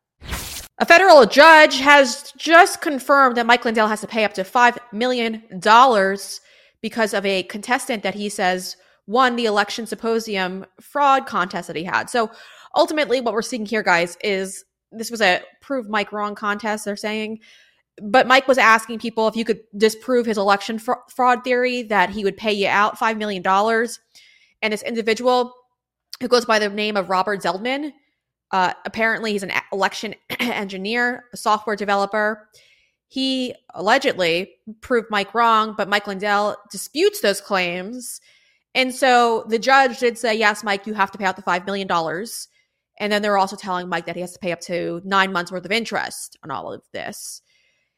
A 0.78 0.87
federal 0.87 1.26
judge 1.26 1.78
has 1.81 2.33
just 2.37 2.81
confirmed 2.81 3.37
that 3.37 3.46
Mike 3.46 3.64
Lindell 3.64 3.88
has 3.88 4.00
to 4.00 4.07
pay 4.07 4.24
up 4.24 4.35
to 4.35 4.42
$5 4.42 4.78
million 4.92 5.42
because 6.81 7.14
of 7.14 7.24
a 7.24 7.44
contestant 7.44 8.02
that 8.02 8.14
he 8.14 8.28
says 8.28 8.76
won 9.07 9.37
the 9.37 9.46
election 9.46 9.87
symposium 9.87 10.64
fraud 10.81 11.26
contest 11.26 11.66
that 11.66 11.76
he 11.76 11.85
had. 11.85 12.09
So 12.09 12.31
ultimately, 12.74 13.20
what 13.20 13.35
we're 13.35 13.42
seeing 13.42 13.66
here, 13.66 13.83
guys, 13.83 14.16
is 14.22 14.64
this 14.90 15.11
was 15.11 15.20
a 15.20 15.42
prove 15.61 15.88
Mike 15.88 16.12
wrong 16.12 16.35
contest, 16.35 16.85
they're 16.85 16.96
saying. 16.96 17.40
But 18.02 18.26
Mike 18.26 18.48
was 18.48 18.59
asking 18.59 18.98
people 18.98 19.28
if 19.28 19.37
you 19.37 19.44
could 19.44 19.61
disprove 19.76 20.26
his 20.26 20.38
election 20.38 20.78
fraud 20.78 21.44
theory, 21.44 21.83
that 21.85 22.11
he 22.11 22.24
would 22.24 22.37
pay 22.37 22.52
you 22.52 22.68
out 22.68 22.98
$5 22.98 23.18
million. 23.18 23.46
And 24.62 24.72
this 24.72 24.83
individual 24.83 25.55
who 26.20 26.28
goes 26.28 26.44
by 26.44 26.59
the 26.59 26.68
name 26.68 26.96
of 26.96 27.11
Robert 27.11 27.42
Zeidman. 27.42 27.92
Uh, 28.53 28.75
apparently, 28.85 29.33
he's 29.33 29.43
an 29.43 29.53
election 29.73 30.15
engineer, 30.41 31.25
a 31.33 31.37
software 31.37 31.75
developer. 31.75 32.49
He 33.09 33.55
allegedly 33.75 34.53
proved 34.81 35.09
Mike 35.11 35.35
wrong, 35.35 35.75
but 35.77 35.88
Mike 35.88 36.07
Lindell 36.07 36.57
disputes 36.71 37.21
those 37.21 37.41
claims. 37.41 38.21
And 38.75 38.95
so 38.95 39.45
the 39.49 39.59
judge 39.59 39.99
did 39.99 40.17
say, 40.17 40.35
yes, 40.35 40.65
Mike, 40.65 40.87
you 40.87 40.95
have 40.95 41.11
to 41.11 41.19
pay 41.19 41.25
out 41.25 41.37
the 41.37 41.43
$5 41.43 41.67
million. 41.67 41.88
And 42.99 43.12
then 43.12 43.23
they're 43.23 43.38
also 43.38 43.57
telling 43.57 43.88
Mike 43.88 44.07
that 44.07 44.17
he 44.17 44.23
has 44.23 44.33
to 44.33 44.38
pay 44.38 44.53
up 44.53 44.61
to 44.62 45.03
nine 45.05 45.33
months 45.33 45.53
worth 45.53 45.65
of 45.65 45.73
interest 45.73 46.38
on 46.43 46.51
all 46.51 46.73
of 46.73 46.83
this. 46.93 47.43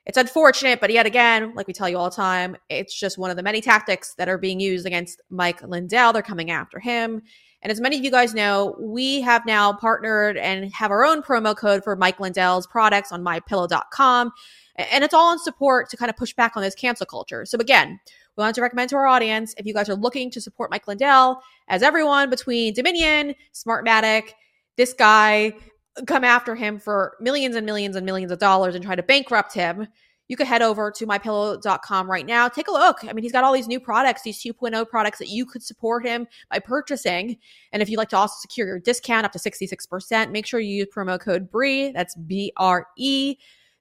It's 0.07 0.19
unfortunate, 0.19 0.81
but 0.81 0.90
yet 0.90 1.07
again, 1.07 1.55
like 1.55 1.67
we 1.67 1.73
tell 1.73 1.88
you 1.88 1.97
all 1.97 2.11
the 2.11 2.17
time, 2.17 2.57
it's 2.69 2.99
just 2.99 3.17
one 3.17 3.31
of 3.31 3.37
the 3.37 3.43
many 3.43 3.61
tactics 3.61 4.14
that 4.17 4.29
are 4.29 4.37
being 4.37 4.61
used 4.61 4.87
against 4.87 5.23
Mike 5.31 5.62
Lindell. 5.62 6.12
They're 6.12 6.23
coming 6.23 6.51
after 6.51 6.79
him. 6.79 7.23
And 7.64 7.70
as 7.70 7.81
many 7.81 7.96
of 7.96 8.05
you 8.05 8.11
guys 8.11 8.35
know, 8.35 8.77
we 8.79 9.22
have 9.22 9.46
now 9.46 9.72
partnered 9.72 10.37
and 10.37 10.70
have 10.74 10.90
our 10.90 11.03
own 11.03 11.22
promo 11.22 11.57
code 11.57 11.83
for 11.83 11.96
Mike 11.96 12.20
Lindell's 12.20 12.66
products 12.66 13.11
on 13.11 13.24
mypillow.com. 13.24 14.33
And 14.77 15.03
it's 15.03 15.14
all 15.14 15.33
in 15.33 15.38
support 15.38 15.88
to 15.88 15.96
kind 15.96 16.11
of 16.11 16.16
push 16.16 16.35
back 16.35 16.59
on 16.59 16.62
this 16.62 16.74
cancel 16.74 17.07
culture. 17.07 17.46
So 17.46 17.57
again, 17.59 17.98
we 18.37 18.42
wanted 18.42 18.57
to 18.57 18.61
recommend 18.61 18.90
to 18.90 18.96
our 18.96 19.07
audience 19.07 19.55
if 19.57 19.64
you 19.64 19.72
guys 19.72 19.88
are 19.88 19.94
looking 19.94 20.31
to 20.33 20.42
support 20.42 20.70
Mike 20.70 20.87
Lindell, 20.87 21.40
as 21.68 21.83
everyone 21.83 22.29
between 22.29 22.74
Dominion, 22.74 23.35
Smartmatic, 23.55 24.33
this 24.77 24.92
guy, 24.92 25.55
come 26.07 26.24
after 26.24 26.55
him 26.55 26.79
for 26.79 27.16
millions 27.20 27.57
and 27.57 27.64
millions 27.64 27.96
and 27.96 28.05
millions 28.05 28.31
of 28.31 28.40
dollars 28.40 28.74
and 28.74 28.85
try 28.85 28.94
to 28.94 29.03
bankrupt 29.03 29.55
him, 29.55 29.88
you 30.28 30.37
could 30.37 30.46
head 30.46 30.62
over 30.62 30.90
to 30.90 31.06
mypillow.com 31.06 32.10
right 32.10 32.26
now. 32.26 32.48
Take 32.48 32.68
a 32.68 32.72
look. 32.72 33.04
I 33.04 33.12
mean, 33.12 33.22
he's 33.22 33.32
got 33.32 33.44
all 33.44 33.52
these 33.52 33.68
new 33.68 33.80
products, 33.80 34.22
these 34.22 34.42
2.0 34.42 34.88
products 34.88 35.18
that 35.18 35.28
you 35.28 35.44
could 35.44 35.62
support 35.62 36.06
him 36.06 36.26
by 36.50 36.58
purchasing. 36.58 37.37
And 37.72 37.82
if 37.82 37.90
you'd 37.90 37.98
like 37.98 38.08
to 38.10 38.16
also 38.16 38.34
secure 38.40 38.66
your 38.66 38.78
discount 38.78 39.26
up 39.26 39.32
to 39.32 39.38
66%, 39.38 40.30
make 40.30 40.46
sure 40.46 40.60
you 40.60 40.76
use 40.76 40.88
promo 40.94 41.20
code 41.20 41.50
BRE. 41.50 41.92
That's 41.92 42.14
B 42.14 42.52
R 42.56 42.87
E. 42.96 43.37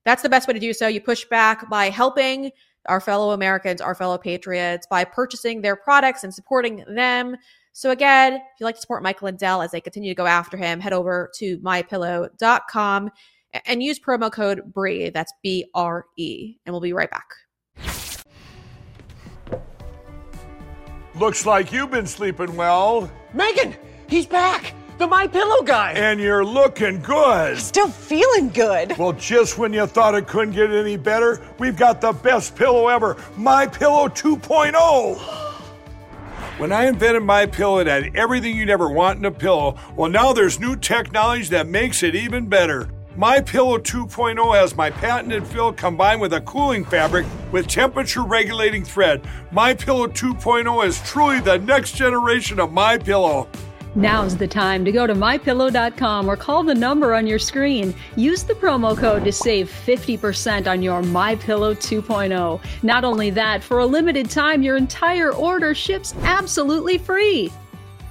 That's 0.05 0.21
the 0.21 0.29
best 0.29 0.47
way 0.47 0.53
to 0.53 0.59
do 0.59 0.73
so. 0.73 0.87
You 0.87 0.99
push 0.99 1.23
back 1.25 1.69
by 1.69 1.89
helping 1.89 2.51
our 2.87 2.99
fellow 2.99 3.31
Americans, 3.31 3.79
our 3.79 3.95
fellow 3.95 4.17
patriots, 4.17 4.85
by 4.85 5.05
purchasing 5.05 5.61
their 5.61 5.77
products 5.77 6.25
and 6.25 6.33
supporting 6.33 6.83
them. 6.93 7.37
So 7.71 7.91
again, 7.91 8.33
if 8.33 8.41
you'd 8.59 8.65
like 8.65 8.75
to 8.75 8.81
support 8.81 9.01
Mike 9.01 9.21
Lindell 9.21 9.61
as 9.61 9.71
they 9.71 9.79
continue 9.79 10.11
to 10.11 10.15
go 10.15 10.25
after 10.25 10.57
him, 10.57 10.81
head 10.81 10.93
over 10.93 11.31
to 11.35 11.57
mypillow.com 11.59 13.11
and 13.65 13.81
use 13.81 13.99
promo 13.99 14.31
code 14.31 14.73
BRE. 14.73 15.09
That's 15.13 15.33
B 15.41 15.65
R 15.73 16.05
E. 16.17 16.55
And 16.65 16.73
we'll 16.73 16.81
be 16.81 16.93
right 16.93 17.09
back. 17.09 17.27
Looks 21.15 21.45
like 21.45 21.71
you've 21.71 21.91
been 21.91 22.07
sleeping 22.07 22.55
well. 22.55 23.11
Megan, 23.33 23.75
he's 24.07 24.25
back. 24.25 24.73
The 24.97 25.07
My 25.07 25.27
Pillow 25.27 25.61
guy. 25.63 25.91
And 25.93 26.19
you're 26.19 26.45
looking 26.45 26.99
good. 27.01 27.57
Still 27.57 27.87
feeling 27.87 28.49
good. 28.49 28.97
Well, 28.97 29.13
just 29.13 29.57
when 29.57 29.73
you 29.73 29.85
thought 29.85 30.15
it 30.15 30.27
couldn't 30.27 30.53
get 30.53 30.71
any 30.71 30.97
better, 30.97 31.41
we've 31.57 31.75
got 31.75 31.99
the 31.99 32.13
best 32.13 32.55
pillow 32.55 32.87
ever, 32.87 33.17
My 33.37 33.67
Pillow 33.67 34.07
2.0. 34.07 35.49
When 36.59 36.71
I 36.71 36.85
invented 36.85 37.23
my 37.23 37.47
pillow, 37.47 37.79
it 37.79 37.87
had 37.87 38.15
everything 38.15 38.55
you'd 38.55 38.69
ever 38.69 38.87
want 38.87 39.17
in 39.17 39.25
a 39.25 39.31
pillow. 39.31 39.75
Well, 39.95 40.09
now 40.09 40.33
there's 40.33 40.59
new 40.59 40.75
technology 40.75 41.45
that 41.49 41.67
makes 41.67 42.03
it 42.03 42.13
even 42.13 42.45
better. 42.45 42.89
My 43.15 43.39
Pillow 43.41 43.77
2.0 43.77 44.55
has 44.55 44.75
my 44.75 44.89
patented 44.89 45.45
fill 45.45 45.71
combined 45.71 46.19
with 46.19 46.33
a 46.33 46.41
cooling 46.41 46.83
fabric 46.83 47.27
with 47.51 47.67
temperature 47.67 48.23
regulating 48.23 48.83
thread. 48.83 49.21
My 49.51 49.75
Pillow 49.75 50.07
2.0 50.07 50.87
is 50.87 50.99
truly 51.03 51.39
the 51.39 51.59
next 51.59 51.95
generation 51.95 52.59
of 52.59 52.71
My 52.71 52.97
Pillow. 52.97 53.47
Now's 53.93 54.35
the 54.35 54.47
time 54.47 54.83
to 54.85 54.91
go 54.91 55.05
to 55.05 55.13
mypillow.com 55.13 56.27
or 56.27 56.35
call 56.35 56.63
the 56.63 56.73
number 56.73 57.13
on 57.13 57.27
your 57.27 57.37
screen. 57.37 57.93
Use 58.15 58.41
the 58.41 58.55
promo 58.55 58.97
code 58.97 59.23
to 59.25 59.31
save 59.31 59.69
50% 59.69 60.65
on 60.65 60.81
your 60.81 61.03
MyPillow 61.03 61.75
2.0. 61.75 62.59
Not 62.81 63.03
only 63.03 63.29
that, 63.29 63.63
for 63.63 63.77
a 63.77 63.85
limited 63.85 64.31
time, 64.31 64.63
your 64.63 64.77
entire 64.77 65.31
order 65.31 65.75
ships 65.75 66.15
absolutely 66.23 66.97
free. 66.97 67.53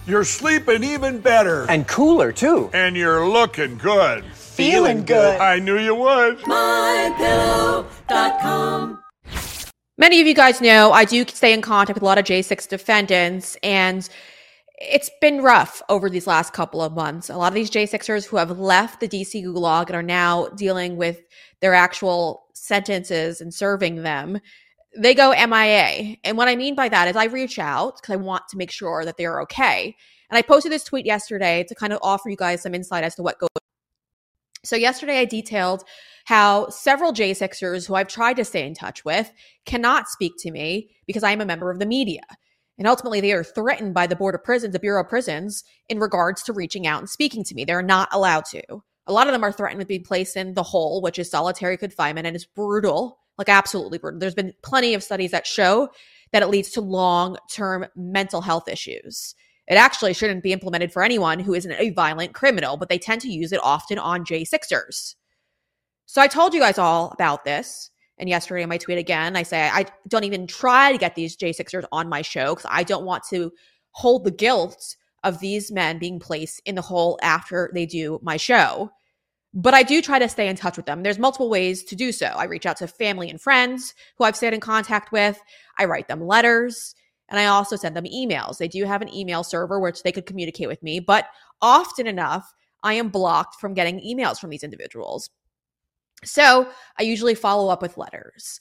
You're 0.07 0.23
sleeping 0.23 0.85
even 0.85 1.21
better. 1.21 1.69
And 1.69 1.89
cooler, 1.89 2.31
too. 2.31 2.71
And 2.73 2.97
you're 2.97 3.29
looking 3.29 3.77
good. 3.79 4.25
Feeling 4.71 5.05
good. 5.05 5.41
I 5.41 5.59
knew 5.59 5.77
you 5.77 5.97
would. 5.97 6.39
MyPillow.com. 6.39 9.03
Many 9.99 10.21
of 10.21 10.29
you 10.29 10.35
guys 10.35 10.61
know 10.61 10.93
I 10.93 11.05
do 11.05 11.27
stay 11.27 11.53
in 11.53 11.63
contact 11.63 11.97
with 11.97 12.03
a 12.03 12.07
lot 12.07 12.19
of 12.19 12.25
J6 12.25 12.69
defendants, 12.69 13.57
and 13.65 14.09
it's 14.79 15.11
been 15.21 15.43
rough 15.43 15.83
over 15.89 16.09
these 16.09 16.29
last 16.29 16.53
couple 16.53 16.81
of 16.81 16.93
months. 16.93 17.29
A 17.29 17.37
lot 17.37 17.49
of 17.49 17.55
these 17.55 17.73
J6ers 17.73 18.25
who 18.25 18.37
have 18.37 18.57
left 18.57 19.01
the 19.01 19.09
DC 19.09 19.45
gulag 19.45 19.87
and 19.87 19.97
are 19.97 20.03
now 20.03 20.47
dealing 20.51 20.97
with 20.97 21.23
their 21.61 21.75
actual 21.75 22.45
sentences 22.55 23.41
and 23.41 23.53
serving 23.53 24.05
them, 24.05 24.39
they 24.97 25.13
go 25.13 25.31
MIA. 25.31 26.19
And 26.23 26.37
what 26.37 26.47
I 26.47 26.55
mean 26.55 26.77
by 26.77 26.89
that 26.89 27.09
is 27.09 27.17
I 27.17 27.25
reach 27.25 27.59
out 27.59 27.97
because 27.97 28.13
I 28.13 28.17
want 28.17 28.45
to 28.51 28.57
make 28.57 28.71
sure 28.71 29.05
that 29.05 29.17
they're 29.17 29.41
okay. 29.43 29.97
And 30.31 30.39
I 30.39 30.43
posted 30.43 30.71
this 30.71 30.85
tweet 30.85 31.05
yesterday 31.05 31.65
to 31.69 31.75
kind 31.75 31.93
of 31.93 31.99
offer 32.01 32.31
you 32.31 32.37
guys 32.37 32.63
some 32.63 32.77
insight 32.77 33.03
as 33.03 33.17
to 33.17 33.23
what 33.23 33.41
goes. 33.41 33.49
So 34.65 34.77
yesterday 34.77 35.21
I 35.21 35.25
detailed 35.25 35.85
how 36.25 36.69
several 36.69 37.13
J6ers 37.13 37.87
who 37.87 37.95
I've 37.95 38.09
tried 38.09 38.37
to 38.37 38.45
stay 38.45 38.67
in 38.67 38.75
touch 38.75 39.05
with 39.05 39.33
cannot 39.67 40.09
speak 40.09 40.35
to 40.39 40.51
me 40.51 40.95
because 41.07 41.25
I 41.25 41.33
am 41.33 41.41
a 41.41 41.47
member 41.47 41.71
of 41.71 41.79
the 41.79 41.87
media. 41.87 42.23
And 42.79 42.87
ultimately, 42.87 43.21
they 43.21 43.33
are 43.33 43.45
threatened 43.45 43.95
by 43.95 44.07
the 44.07 44.17
Board 44.17 44.35
of 44.35 44.45
Prisons, 44.45 44.73
the 44.73 44.79
Bureau 44.79 45.03
of 45.03 45.09
Prisons, 45.09 45.63
in 45.89 45.99
regards 45.99 46.43
to 46.45 46.53
reaching 46.53 46.87
out 46.87 47.01
and 47.01 47.09
speaking 47.09 47.45
to 47.45 47.55
me. 47.55 47.65
They're 47.65 47.83
not 47.83 48.09
allowed 48.13 48.45
to. 48.47 48.63
A 49.07 49.13
lot 49.13 49.27
of 49.27 49.33
them 49.33 49.45
are 49.45 49.53
threatened 49.53 49.79
with 49.79 49.89
being 49.89 50.05
placed 50.05 50.37
in 50.37 50.55
the 50.55 50.63
hole, 50.63 51.03
which 51.03 51.19
is 51.19 51.31
solitary 51.31 51.77
confinement, 51.77 52.27
and 52.27 52.35
it's 52.35 52.47
brutal, 52.47 53.19
like 53.37 53.49
absolutely 53.49 53.99
brutal. 53.99 54.21
There's 54.21 54.35
been 54.35 54.55
plenty 54.63 54.95
of 54.95 55.03
studies 55.03 55.33
that 55.33 55.47
show 55.47 55.91
that 56.33 56.43
it 56.43 56.49
leads 56.49 56.71
to 56.71 56.81
long 56.81 57.37
term 57.53 57.87
mental 57.95 58.41
health 58.41 58.69
issues. 58.69 59.35
It 59.73 59.79
actually 59.79 60.13
shouldn't 60.13 60.43
be 60.43 60.53
implemented 60.53 60.93
for 60.93 61.03
anyone 61.03 61.41
who 61.41 61.55
isn't 61.55 61.73
a 61.73 61.89
violent 61.89 62.35
criminal, 62.35 62.77
but 62.77 62.91
they 62.91 62.99
tend 62.99 63.23
to 63.23 63.33
use 63.33 63.53
it 63.53 63.61
often 63.63 63.99
on 63.99 64.23
J6ers. 64.23 65.15
So 66.05 66.21
I 66.21 66.27
told 66.27 66.53
you 66.53 66.61
guys 66.61 66.77
all 66.77 67.11
about 67.13 67.47
this. 67.47 67.91
And 68.19 68.29
yesterday 68.29 68.65
in 68.65 68.69
my 68.69 68.77
tweet 68.77 68.99
again, 68.99 69.35
I 69.35 69.45
say 69.45 69.71
I 69.73 69.87
don't 70.09 70.25
even 70.25 70.47
try 70.47 70.93
to 70.93 70.99
get 70.99 71.15
these 71.15 71.39
J6ers 71.39 71.87
on 71.91 72.11
my 72.11 72.21
show 72.21 72.55
because 72.55 72.71
I 72.71 72.83
don't 72.83 73.07
want 73.07 73.23
to 73.31 73.51
hold 73.93 74.25
the 74.25 74.31
guilt 74.31 74.95
of 75.25 75.41
these 75.41 75.73
men 75.73 75.99
being 75.99 76.21
placed 76.21 76.61
in 76.67 76.75
the 76.75 76.83
hole 76.83 77.19
after 77.23 77.71
they 77.73 77.87
do 77.87 78.21
my 78.23 78.37
show. 78.37 78.91
But 79.55 79.73
I 79.73 79.85
do 79.85 80.03
try 80.03 80.19
to 80.19 80.29
stay 80.29 80.49
in 80.49 80.57
touch 80.57 80.77
with 80.77 80.85
them. 80.85 81.03
There's 81.03 81.19
multiple 81.19 81.49
ways 81.49 81.83
to 81.85 81.97
do 81.97 82.13
so. 82.13 82.27
I 82.27 82.45
reach 82.45 82.67
out 82.67 82.77
to 82.77 82.87
family 82.87 83.31
and 83.31 83.41
friends 83.41 83.95
who 84.19 84.25
I've 84.25 84.37
stayed 84.37 84.53
in 84.53 84.61
contact 84.61 85.13
with. 85.13 85.41
I 85.79 85.87
write 85.87 86.09
them 86.09 86.27
letters 86.27 86.95
and 87.33 87.41
I 87.41 87.47
also 87.47 87.77
send 87.77 87.97
them 87.97 88.05
emails. 88.05 88.59
They 88.59 88.69
do 88.69 88.85
have 88.85 89.01
an 89.01 89.13
email 89.13 89.43
server 89.43 89.81
which 89.81 90.03
they 90.03 90.13
could 90.13 90.27
communicate 90.27 90.69
with 90.69 90.83
me, 90.83 91.01
but 91.01 91.27
often 91.63 92.07
enough, 92.07 92.53
I 92.83 92.93
am 92.93 93.09
blocked 93.09 93.59
from 93.59 93.73
getting 93.73 94.01
emails 94.01 94.39
from 94.39 94.51
these 94.51 94.63
individuals. 94.63 95.31
So 96.25 96.69
I 96.99 97.05
usually 97.05 97.35
follow 97.35 97.71
up 97.71 97.81
with 97.81 97.97
letters. 97.97 98.61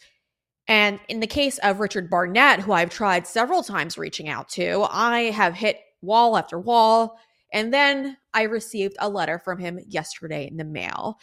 And 0.69 1.01
in 1.10 1.19
the 1.19 1.27
case 1.27 1.57
of 1.57 1.81
Richard 1.81 2.10
Barnett, 2.10 2.62
who 2.62 2.71
I've 2.71 2.89
tried 2.89 3.27
several 3.27 3.62
times 3.62 3.97
reaching 3.97 4.29
out 4.29 4.47
to, 4.49 4.88
I 4.89 5.31
have 5.31 5.53
hit 5.53 5.77
wall 6.01 6.38
after 6.38 6.57
wall. 6.57 7.19
And 7.51 7.73
then 7.73 8.15
I 8.34 8.43
received 8.43 8.95
a 8.99 9.10
letter 9.10 9.38
from 9.38 9.60
him 9.60 9.79
yesterday 9.86 10.47
in 10.47 10.55
the 10.55 10.63
mail. 10.63 11.19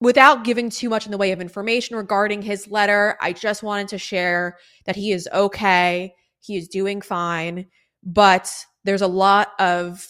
Without 0.00 0.44
giving 0.44 0.68
too 0.68 0.90
much 0.90 1.06
in 1.06 1.12
the 1.12 1.18
way 1.18 1.32
of 1.32 1.40
information 1.40 1.96
regarding 1.96 2.42
his 2.42 2.68
letter, 2.68 3.16
I 3.22 3.32
just 3.32 3.62
wanted 3.62 3.88
to 3.88 3.98
share 3.98 4.58
that 4.84 4.96
he 4.96 5.12
is 5.12 5.26
okay. 5.32 6.14
He 6.46 6.56
is 6.56 6.68
doing 6.68 7.00
fine. 7.00 7.66
But 8.02 8.52
there's 8.84 9.02
a 9.02 9.08
lot 9.08 9.50
of 9.58 10.06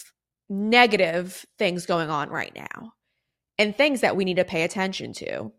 negative 0.48 1.44
things 1.58 1.86
going 1.86 2.10
on 2.10 2.28
right 2.28 2.54
now 2.54 2.92
and 3.58 3.74
things 3.74 4.02
that 4.02 4.16
we 4.16 4.24
need 4.24 4.36
to 4.36 4.44
pay 4.44 4.62
attention 4.62 5.12
to. 5.14 5.52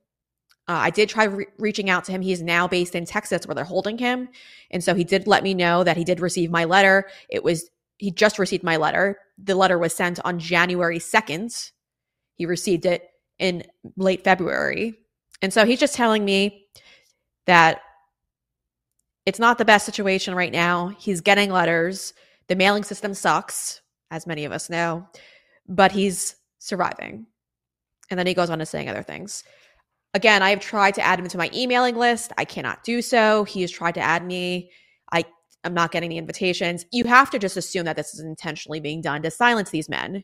Uh, 0.69 0.81
I 0.83 0.89
did 0.89 1.09
try 1.09 1.23
re- 1.25 1.47
reaching 1.57 1.89
out 1.89 2.05
to 2.05 2.11
him. 2.11 2.21
He's 2.21 2.41
now 2.41 2.67
based 2.67 2.93
in 2.93 3.05
Texas 3.05 3.47
where 3.47 3.55
they're 3.55 3.63
holding 3.63 3.97
him. 3.97 4.29
And 4.69 4.83
so 4.83 4.93
he 4.93 5.03
did 5.03 5.25
let 5.25 5.43
me 5.43 5.53
know 5.53 5.83
that 5.83 5.97
he 5.97 6.03
did 6.03 6.19
receive 6.19 6.51
my 6.51 6.65
letter. 6.65 7.09
It 7.29 7.43
was, 7.43 7.69
he 7.97 8.11
just 8.11 8.37
received 8.37 8.63
my 8.63 8.77
letter. 8.77 9.17
The 9.41 9.55
letter 9.55 9.77
was 9.77 9.93
sent 9.93 10.19
on 10.25 10.39
January 10.39 10.99
2nd. 10.99 11.71
He 12.35 12.45
received 12.45 12.85
it 12.85 13.09
in 13.39 13.63
late 13.95 14.23
February. 14.23 14.95
And 15.41 15.53
so 15.53 15.65
he's 15.65 15.79
just 15.79 15.95
telling 15.95 16.25
me 16.25 16.67
that 17.45 17.81
it's 19.27 19.39
not 19.39 19.57
the 19.57 19.65
best 19.65 19.85
situation 19.85 20.33
right 20.33 20.53
now. 20.53 20.87
He's 20.97 21.19
getting 21.19 21.51
letters. 21.51 22.13
The 22.47 22.55
mailing 22.55 22.85
system 22.85 23.13
sucks, 23.13 23.81
as 24.09 24.25
many 24.25 24.45
of 24.45 24.53
us 24.53 24.69
know, 24.69 25.05
but 25.67 25.91
he's 25.91 26.37
surviving. 26.59 27.27
And 28.09 28.17
then 28.17 28.25
he 28.25 28.33
goes 28.33 28.49
on 28.49 28.59
to 28.59 28.65
saying 28.65 28.87
other 28.87 29.03
things. 29.03 29.43
Again, 30.13 30.41
I 30.41 30.51
have 30.51 30.61
tried 30.61 30.95
to 30.95 31.01
add 31.01 31.19
him 31.19 31.27
to 31.27 31.37
my 31.37 31.51
emailing 31.53 31.97
list. 31.97 32.31
I 32.37 32.45
cannot 32.45 32.85
do 32.85 33.01
so. 33.01 33.43
He 33.43 33.59
has 33.61 33.69
tried 33.69 33.95
to 33.95 33.99
add 33.99 34.25
me. 34.25 34.71
I 35.11 35.25
I'm 35.65 35.73
not 35.73 35.91
getting 35.91 36.09
the 36.09 36.17
invitations. 36.17 36.85
You 36.93 37.03
have 37.03 37.29
to 37.31 37.39
just 37.39 37.57
assume 37.57 37.83
that 37.83 37.97
this 37.97 38.13
is 38.13 38.21
intentionally 38.21 38.79
being 38.79 39.01
done 39.01 39.21
to 39.23 39.29
silence 39.29 39.71
these 39.71 39.89
men. 39.89 40.23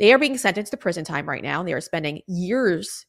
They 0.00 0.12
are 0.12 0.18
being 0.18 0.38
sentenced 0.38 0.72
to 0.72 0.76
prison 0.76 1.04
time 1.04 1.28
right 1.28 1.42
now. 1.42 1.60
And 1.60 1.68
they 1.68 1.72
are 1.72 1.80
spending 1.80 2.22
years 2.26 3.06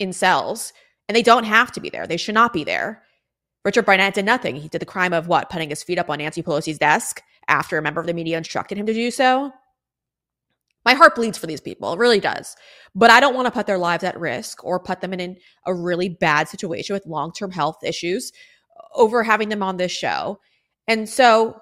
in 0.00 0.12
cells, 0.12 0.72
and 1.08 1.14
they 1.14 1.22
don't 1.22 1.44
have 1.44 1.70
to 1.72 1.80
be 1.80 1.88
there. 1.88 2.08
They 2.08 2.16
should 2.16 2.34
not 2.34 2.52
be 2.52 2.64
there. 2.64 3.04
Richard 3.64 3.84
Barnett 3.84 4.14
did 4.14 4.24
nothing. 4.24 4.56
He 4.56 4.68
did 4.68 4.80
the 4.80 4.86
crime 4.86 5.12
of 5.12 5.28
what? 5.28 5.50
Putting 5.50 5.70
his 5.70 5.82
feet 5.82 5.98
up 5.98 6.08
on 6.08 6.18
Nancy 6.18 6.42
Pelosi's 6.42 6.78
desk 6.78 7.22
after 7.48 7.76
a 7.76 7.82
member 7.82 8.00
of 8.00 8.06
the 8.06 8.14
media 8.14 8.38
instructed 8.38 8.78
him 8.78 8.86
to 8.86 8.94
do 8.94 9.10
so. 9.10 9.52
My 10.84 10.94
heart 10.94 11.14
bleeds 11.14 11.36
for 11.36 11.46
these 11.46 11.60
people. 11.60 11.92
It 11.92 11.98
really 11.98 12.20
does. 12.20 12.56
But 12.94 13.10
I 13.10 13.20
don't 13.20 13.34
want 13.34 13.46
to 13.46 13.50
put 13.50 13.66
their 13.66 13.78
lives 13.78 14.02
at 14.02 14.18
risk 14.18 14.64
or 14.64 14.80
put 14.80 15.02
them 15.02 15.12
in 15.12 15.36
a 15.66 15.74
really 15.74 16.08
bad 16.08 16.48
situation 16.48 16.94
with 16.94 17.06
long 17.06 17.32
term 17.32 17.50
health 17.50 17.84
issues 17.84 18.32
over 18.94 19.22
having 19.22 19.50
them 19.50 19.62
on 19.62 19.76
this 19.76 19.92
show. 19.92 20.40
And 20.88 21.08
so 21.08 21.60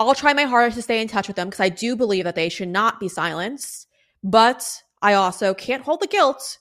I'll 0.00 0.14
try 0.14 0.32
my 0.32 0.44
hardest 0.44 0.76
to 0.76 0.82
stay 0.82 1.00
in 1.00 1.08
touch 1.08 1.28
with 1.28 1.36
them 1.36 1.48
because 1.48 1.60
I 1.60 1.68
do 1.68 1.94
believe 1.94 2.24
that 2.24 2.34
they 2.34 2.48
should 2.48 2.68
not 2.68 2.98
be 2.98 3.08
silenced. 3.08 3.86
But 4.22 4.82
I 5.00 5.14
also 5.14 5.54
can't 5.54 5.84
hold 5.84 6.00
the 6.00 6.08
guilt 6.08 6.58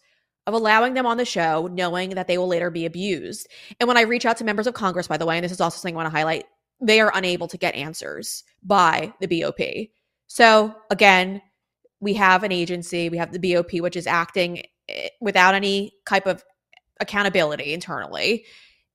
of 0.47 0.53
allowing 0.53 0.93
them 0.93 1.05
on 1.05 1.17
the 1.17 1.25
show, 1.25 1.67
knowing 1.71 2.11
that 2.11 2.27
they 2.27 2.37
will 2.37 2.47
later 2.47 2.69
be 2.69 2.85
abused. 2.85 3.47
And 3.79 3.87
when 3.87 3.97
I 3.97 4.01
reach 4.01 4.25
out 4.25 4.37
to 4.37 4.43
members 4.43 4.67
of 4.67 4.73
Congress, 4.73 5.07
by 5.07 5.17
the 5.17 5.25
way, 5.25 5.37
and 5.37 5.43
this 5.43 5.51
is 5.51 5.61
also 5.61 5.77
something 5.77 5.95
I 5.95 5.97
want 6.03 6.07
to 6.07 6.17
highlight, 6.17 6.45
they 6.81 6.99
are 6.99 7.11
unable 7.15 7.47
to 7.47 7.57
get 7.57 7.75
answers 7.75 8.43
by 8.63 9.13
the 9.19 9.27
BOP. 9.27 9.89
So 10.27 10.75
again, 10.89 11.41
we 11.99 12.13
have 12.13 12.43
an 12.43 12.51
agency, 12.51 13.09
we 13.09 13.17
have 13.17 13.31
the 13.31 13.53
BOP, 13.53 13.81
which 13.81 13.95
is 13.95 14.07
acting 14.07 14.63
eh, 14.89 15.09
without 15.21 15.55
any 15.55 15.93
type 16.07 16.27
of 16.27 16.43
accountability 16.99 17.73
internally. 17.73 18.45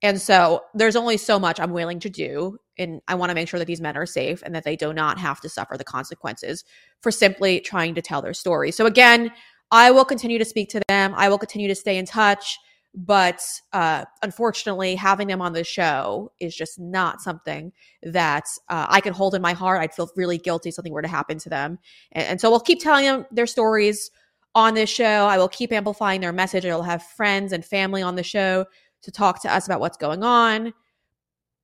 And 0.01 0.19
so 0.19 0.63
there's 0.73 0.95
only 0.95 1.17
so 1.17 1.37
much 1.37 1.59
I'm 1.59 1.73
willing 1.73 1.99
to 1.99 2.09
do. 2.09 2.57
And 2.77 3.01
I 3.07 3.15
want 3.15 3.29
to 3.29 3.35
make 3.35 3.47
sure 3.47 3.59
that 3.59 3.67
these 3.67 3.81
men 3.81 3.97
are 3.97 4.05
safe 4.05 4.41
and 4.43 4.55
that 4.55 4.63
they 4.63 4.75
do 4.75 4.93
not 4.93 5.19
have 5.19 5.39
to 5.41 5.49
suffer 5.49 5.77
the 5.77 5.83
consequences 5.83 6.63
for 7.01 7.11
simply 7.11 7.59
trying 7.59 7.93
to 7.95 8.01
tell 8.01 8.21
their 8.21 8.33
story. 8.33 8.71
So 8.71 8.85
again, 8.85 9.31
I 9.71 9.91
will 9.91 10.05
continue 10.05 10.37
to 10.37 10.45
speak 10.45 10.69
to 10.69 10.81
them. 10.87 11.13
I 11.15 11.29
will 11.29 11.37
continue 11.37 11.67
to 11.67 11.75
stay 11.75 11.97
in 11.97 12.05
touch. 12.05 12.59
But 12.93 13.41
uh, 13.71 14.03
unfortunately, 14.21 14.95
having 14.95 15.29
them 15.29 15.41
on 15.41 15.53
the 15.53 15.63
show 15.63 16.33
is 16.41 16.53
just 16.53 16.77
not 16.77 17.21
something 17.21 17.71
that 18.03 18.43
uh, 18.67 18.87
I 18.89 18.99
can 18.99 19.13
hold 19.13 19.33
in 19.33 19.41
my 19.41 19.53
heart. 19.53 19.79
I'd 19.79 19.93
feel 19.93 20.09
really 20.17 20.37
guilty 20.37 20.69
if 20.69 20.75
something 20.75 20.91
were 20.91 21.01
to 21.01 21.07
happen 21.07 21.37
to 21.39 21.49
them. 21.49 21.79
And, 22.11 22.27
and 22.27 22.41
so 22.41 22.49
we'll 22.49 22.59
keep 22.59 22.81
telling 22.81 23.05
them 23.05 23.25
their 23.31 23.47
stories 23.47 24.11
on 24.55 24.73
this 24.73 24.89
show. 24.89 25.05
I 25.05 25.37
will 25.37 25.47
keep 25.47 25.71
amplifying 25.71 26.19
their 26.19 26.33
message. 26.33 26.65
I 26.65 26.75
will 26.75 26.83
have 26.83 27.03
friends 27.03 27.53
and 27.53 27.63
family 27.63 28.01
on 28.01 28.15
the 28.15 28.23
show 28.23 28.65
to 29.03 29.11
talk 29.11 29.41
to 29.43 29.53
us 29.53 29.65
about 29.65 29.79
what's 29.79 29.97
going 29.97 30.23
on. 30.23 30.73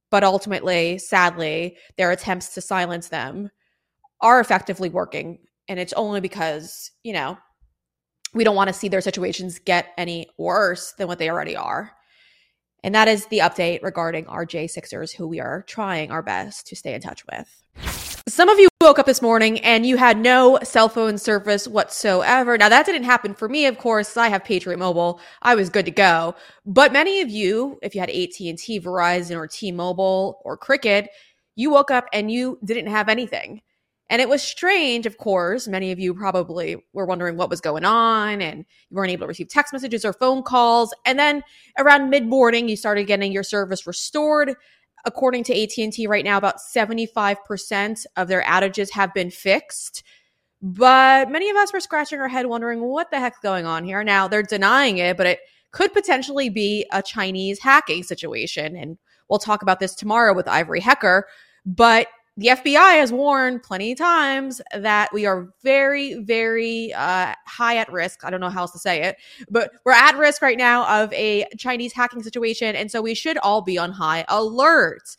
But 0.10 0.24
ultimately, 0.24 0.98
sadly, 0.98 1.76
their 1.98 2.12
attempts 2.12 2.54
to 2.54 2.62
silence 2.62 3.10
them 3.10 3.50
are 4.22 4.40
effectively 4.40 4.88
working. 4.88 5.40
And 5.68 5.78
it's 5.78 5.92
only 5.92 6.22
because, 6.22 6.92
you 7.04 7.12
know, 7.12 7.38
we 8.34 8.44
don't 8.44 8.56
want 8.56 8.68
to 8.68 8.74
see 8.74 8.88
their 8.88 9.02
situations 9.02 9.60
get 9.60 9.88
any 9.98 10.28
worse 10.38 10.94
than 10.98 11.08
what 11.08 11.20
they 11.20 11.30
already 11.30 11.56
are. 11.56 11.94
And 12.84 12.94
that 12.96 13.08
is 13.08 13.26
the 13.28 13.40
update 13.40 13.82
regarding 13.84 14.28
our 14.28 14.46
J6ers, 14.46 15.16
who 15.16 15.28
we 15.28 15.40
are 15.40 15.64
trying 15.64 16.12
our 16.12 16.22
best 16.22 16.68
to 16.68 16.76
stay 16.76 16.94
in 16.94 17.02
touch 17.02 17.26
with. 17.26 17.64
Some 18.28 18.50
of 18.50 18.60
you 18.60 18.68
woke 18.82 19.00
up 19.00 19.06
this 19.06 19.22
morning 19.22 19.60
and 19.62 19.86
you 19.86 19.98
had 19.98 20.18
no 20.18 20.60
cell 20.62 20.90
phone 20.90 21.18
service 21.18 21.68
whatsoever. 21.68 22.58
Now 22.58 22.70
that 22.70 22.86
didn't 22.86 23.04
happen 23.04 23.34
for 23.34 23.50
me, 23.50 23.66
of 23.66 23.78
course. 23.78 24.16
I 24.18 24.28
have 24.28 24.44
Patriot 24.44 24.78
Mobile. 24.78 25.20
I 25.42 25.56
was 25.56 25.70
good 25.70 25.86
to 25.86 25.92
go. 25.92 26.36
But 26.66 26.94
many 26.94 27.22
of 27.22 27.30
you, 27.30 27.80
if 27.82 27.96
you 27.96 28.02
had 28.02 28.10
AT&T, 28.10 28.82
Verizon, 28.82 29.38
or 29.38 29.48
T-Mobile 29.48 30.42
or 30.44 30.58
Cricket, 30.58 31.10
you 31.56 31.72
woke 31.72 31.90
up 31.90 32.06
and 32.14 32.30
you 32.30 32.60
didn't 32.64 32.88
have 32.88 33.10
anything. 33.10 33.62
And 34.10 34.22
it 34.22 34.30
was 34.30 34.42
strange, 34.42 35.06
of 35.06 35.18
course. 35.18 35.68
Many 35.68 35.92
of 35.92 36.00
you 36.00 36.14
probably 36.14 36.78
were 36.94 37.06
wondering 37.06 37.36
what 37.36 37.50
was 37.50 37.60
going 37.60 37.84
on 37.84 38.42
and 38.42 38.66
you 38.90 38.96
weren't 38.96 39.12
able 39.12 39.26
to 39.26 39.28
receive 39.28 39.50
text 39.50 39.74
messages 39.74 40.06
or 40.06 40.14
phone 40.14 40.44
calls. 40.44 40.94
And 41.06 41.20
then 41.20 41.44
around 41.78 42.10
mid-morning, 42.10 42.70
you 42.70 42.78
started 42.78 43.04
getting 43.06 43.34
your 43.34 43.44
service 43.44 43.86
restored. 43.86 44.56
According 45.06 45.44
to 45.46 45.62
AT&T 45.62 46.08
right 46.08 46.24
now, 46.24 46.38
about 46.38 46.58
75% 46.58 48.06
of 48.16 48.28
their 48.28 48.44
outages 48.44 48.92
have 48.92 49.14
been 49.14 49.30
fixed. 49.30 50.04
But 50.62 51.30
many 51.30 51.50
of 51.50 51.58
us 51.58 51.74
were 51.74 51.80
scratching 51.80 52.20
our 52.20 52.28
head 52.28 52.48
wondering 52.48 52.82
what 52.82 53.12
the 53.12 53.20
heck's 53.20 53.40
going 53.40 53.66
on 53.66 53.84
here. 53.84 54.04
Now, 54.04 54.28
they're 54.28 54.42
denying 54.42 54.98
it, 54.98 55.18
but 55.18 55.28
it 55.28 55.40
could 55.72 55.94
potentially 55.94 56.50
be 56.50 56.86
a 56.92 57.02
Chinese 57.02 57.60
hacking 57.60 58.04
situation. 58.04 58.76
And 58.76 58.98
we'll 59.30 59.40
talk 59.40 59.62
about 59.62 59.80
this 59.80 59.94
tomorrow 59.94 60.34
with 60.34 60.48
Ivory 60.48 60.80
Hecker. 60.80 61.28
But 61.66 62.08
the 62.38 62.48
FBI 62.50 63.00
has 63.00 63.12
warned 63.12 63.64
plenty 63.64 63.94
of 63.94 63.98
times 63.98 64.62
that 64.72 65.12
we 65.12 65.26
are 65.26 65.50
very, 65.64 66.14
very 66.24 66.94
uh, 66.94 67.34
high 67.48 67.78
at 67.78 67.92
risk. 67.92 68.24
I 68.24 68.30
don't 68.30 68.40
know 68.40 68.50
how 68.50 68.62
else 68.62 68.74
to 68.74 68.80
say 68.80 69.02
it, 69.02 69.18
but 69.50 69.72
we're 69.84 69.94
at 69.94 70.16
risk 70.18 70.44
right 70.44 70.58
now 70.58 71.04
of 71.04 71.12
a 71.14 71.46
Chinese 71.58 71.94
hacking 71.94 72.22
situation. 72.22 72.76
And 72.76 72.92
so 72.92 73.02
we 73.02 73.16
should 73.16 73.40
all 73.40 73.62
be 73.62 73.80
on 73.80 73.92
high 73.92 74.24
alert. 74.30 75.18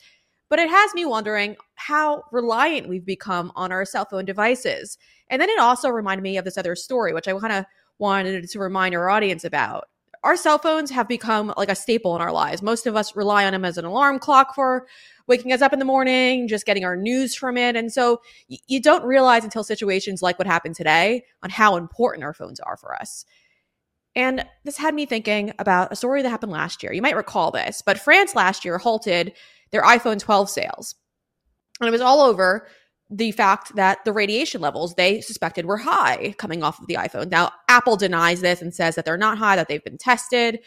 But 0.49 0.61
it 0.61 0.71
has 0.71 0.95
me 0.95 1.05
wondering 1.05 1.57
how 1.75 2.23
reliant 2.31 2.89
we've 2.89 3.05
become 3.05 3.51
on 3.57 3.73
our 3.73 3.85
cell 3.85 4.05
phone 4.05 4.25
devices. 4.25 4.97
And 5.29 5.43
then 5.43 5.51
it 5.51 5.59
also 5.59 5.89
reminded 5.89 6.23
me 6.23 6.39
of 6.39 6.45
this 6.45 6.57
other 6.57 6.77
story, 6.77 7.13
which 7.13 7.27
I 7.27 7.37
kind 7.39 7.53
of 7.53 7.65
wanted 7.99 8.49
to 8.49 8.59
remind 8.61 8.95
our 8.95 9.11
audience 9.11 9.45
about. 9.45 9.89
Our 10.25 10.37
cell 10.37 10.59
phones 10.59 10.91
have 10.91 11.09
become 11.09 11.53
like 11.57 11.69
a 11.69 11.75
staple 11.75 12.15
in 12.17 12.23
our 12.23 12.33
lives. 12.33 12.63
Most 12.63 12.87
of 12.87 12.97
us 12.97 13.15
rely 13.15 13.45
on 13.45 13.53
them 13.53 13.65
as 13.65 13.79
an 13.79 13.85
alarm 13.85 14.19
clock 14.19 14.55
for 14.55 14.87
waking 15.27 15.53
us 15.53 15.63
up 15.63 15.73
in 15.73 15.79
the 15.79 15.85
morning, 15.85 16.49
just 16.49 16.67
getting 16.67 16.85
our 16.85 16.97
news 16.97 17.35
from 17.35 17.57
it. 17.57 17.77
And 17.77 17.93
so 17.93 18.21
you 18.49 18.81
don't 18.81 19.05
realize 19.05 19.45
until 19.45 19.63
situations 19.63 20.23
like 20.23 20.39
what 20.39 20.47
happened 20.47 20.75
today 20.75 21.25
on 21.43 21.51
how 21.51 21.77
important 21.77 22.25
our 22.25 22.35
phones 22.35 22.61
are 22.61 22.77
for 22.77 22.95
us. 22.95 23.25
And 24.17 24.45
this 24.65 24.79
had 24.79 24.95
me 24.95 25.07
thinking 25.07 25.53
about 25.59 25.93
a 25.93 25.97
story 25.97 26.23
that 26.23 26.31
happened 26.31 26.51
last 26.51 26.83
year. 26.83 26.93
You 26.93 27.03
might 27.03 27.15
recall 27.15 27.51
this, 27.51 27.83
but 27.85 28.01
France 28.01 28.35
last 28.35 28.65
year 28.65 28.79
halted 28.79 29.33
their 29.71 29.83
iPhone 29.83 30.19
12 30.19 30.51
sales. 30.51 30.95
And 31.81 31.87
it 31.87 31.93
was 31.93 32.01
all 32.01 32.21
over 32.21 32.67
the 33.11 33.33
fact 33.33 33.75
that 33.77 34.05
the 34.05 34.13
radiation 34.13 34.61
levels 34.61 34.95
they 34.95 35.21
suspected 35.21 35.65
were 35.65 35.79
high 35.79 36.35
coming 36.37 36.63
off 36.63 36.79
of 36.79 36.87
the 36.87 36.95
iPhone. 36.95 37.31
Now, 37.31 37.53
Apple 37.69 37.97
denies 37.97 38.41
this 38.41 38.61
and 38.61 38.75
says 38.75 38.95
that 38.97 39.05
they're 39.05 39.17
not 39.17 39.39
high, 39.39 39.57
that 39.57 39.69
they've 39.69 39.85
been 39.85 39.99
tested. 39.99 40.61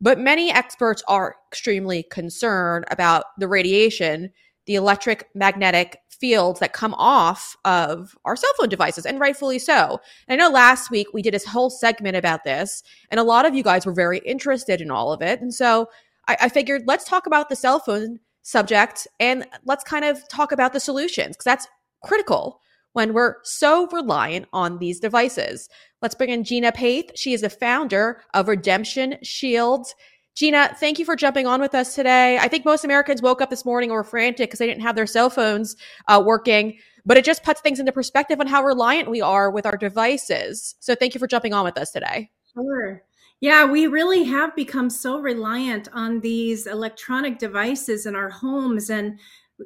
But 0.00 0.18
many 0.18 0.50
experts 0.50 1.02
are 1.08 1.36
extremely 1.50 2.02
concerned 2.02 2.84
about 2.90 3.24
the 3.38 3.48
radiation, 3.48 4.30
the 4.66 4.74
electric 4.74 5.28
magnetic 5.34 5.98
fields 6.10 6.60
that 6.60 6.74
come 6.74 6.94
off 6.94 7.56
of 7.64 8.16
our 8.24 8.36
cell 8.36 8.50
phone 8.58 8.68
devices, 8.68 9.06
and 9.06 9.20
rightfully 9.20 9.58
so. 9.58 10.00
And 10.28 10.40
I 10.40 10.44
know 10.44 10.52
last 10.52 10.90
week 10.90 11.08
we 11.14 11.22
did 11.22 11.34
a 11.34 11.48
whole 11.48 11.70
segment 11.70 12.16
about 12.16 12.44
this, 12.44 12.82
and 13.10 13.18
a 13.18 13.24
lot 13.24 13.46
of 13.46 13.54
you 13.54 13.62
guys 13.62 13.86
were 13.86 13.94
very 13.94 14.18
interested 14.18 14.82
in 14.82 14.90
all 14.90 15.12
of 15.12 15.22
it. 15.22 15.40
And 15.40 15.54
so 15.54 15.88
I, 16.28 16.36
I 16.42 16.48
figured 16.50 16.82
let's 16.86 17.04
talk 17.04 17.26
about 17.26 17.48
the 17.48 17.56
cell 17.56 17.80
phone 17.80 18.20
subject 18.42 19.08
and 19.18 19.46
let's 19.64 19.82
kind 19.82 20.04
of 20.04 20.26
talk 20.28 20.52
about 20.52 20.72
the 20.72 20.80
solutions 20.80 21.36
because 21.36 21.44
that's 21.44 21.66
critical 22.02 22.60
when 22.92 23.12
we're 23.12 23.36
so 23.42 23.86
reliant 23.88 24.46
on 24.52 24.78
these 24.78 25.00
devices. 25.00 25.68
Let's 26.00 26.14
bring 26.14 26.30
in 26.30 26.44
Gina 26.44 26.72
Paeth. 26.72 27.10
She 27.14 27.32
is 27.32 27.42
the 27.42 27.50
founder 27.50 28.22
of 28.32 28.48
Redemption 28.48 29.16
Shield. 29.22 29.86
Gina, 30.34 30.74
thank 30.78 30.98
you 30.98 31.04
for 31.04 31.16
jumping 31.16 31.46
on 31.46 31.60
with 31.60 31.74
us 31.74 31.94
today. 31.94 32.38
I 32.38 32.48
think 32.48 32.64
most 32.64 32.84
Americans 32.84 33.22
woke 33.22 33.40
up 33.40 33.50
this 33.50 33.64
morning 33.64 33.90
or 33.90 33.98
were 33.98 34.04
frantic 34.04 34.48
because 34.48 34.58
they 34.58 34.66
didn't 34.66 34.82
have 34.82 34.94
their 34.94 35.06
cell 35.06 35.30
phones 35.30 35.76
uh, 36.08 36.22
working, 36.24 36.78
but 37.06 37.16
it 37.16 37.24
just 37.24 37.42
puts 37.42 37.60
things 37.60 37.80
into 37.80 37.92
perspective 37.92 38.40
on 38.40 38.46
how 38.46 38.62
reliant 38.62 39.10
we 39.10 39.20
are 39.20 39.50
with 39.50 39.64
our 39.64 39.76
devices. 39.76 40.74
So 40.80 40.94
thank 40.94 41.14
you 41.14 41.18
for 41.18 41.26
jumping 41.26 41.54
on 41.54 41.64
with 41.64 41.78
us 41.78 41.90
today. 41.90 42.30
Sure. 42.52 43.02
Yeah, 43.40 43.66
we 43.66 43.86
really 43.86 44.24
have 44.24 44.56
become 44.56 44.88
so 44.88 45.18
reliant 45.20 45.88
on 45.92 46.20
these 46.20 46.66
electronic 46.66 47.38
devices 47.38 48.06
in 48.06 48.16
our 48.16 48.30
homes. 48.30 48.88
And 48.88 49.18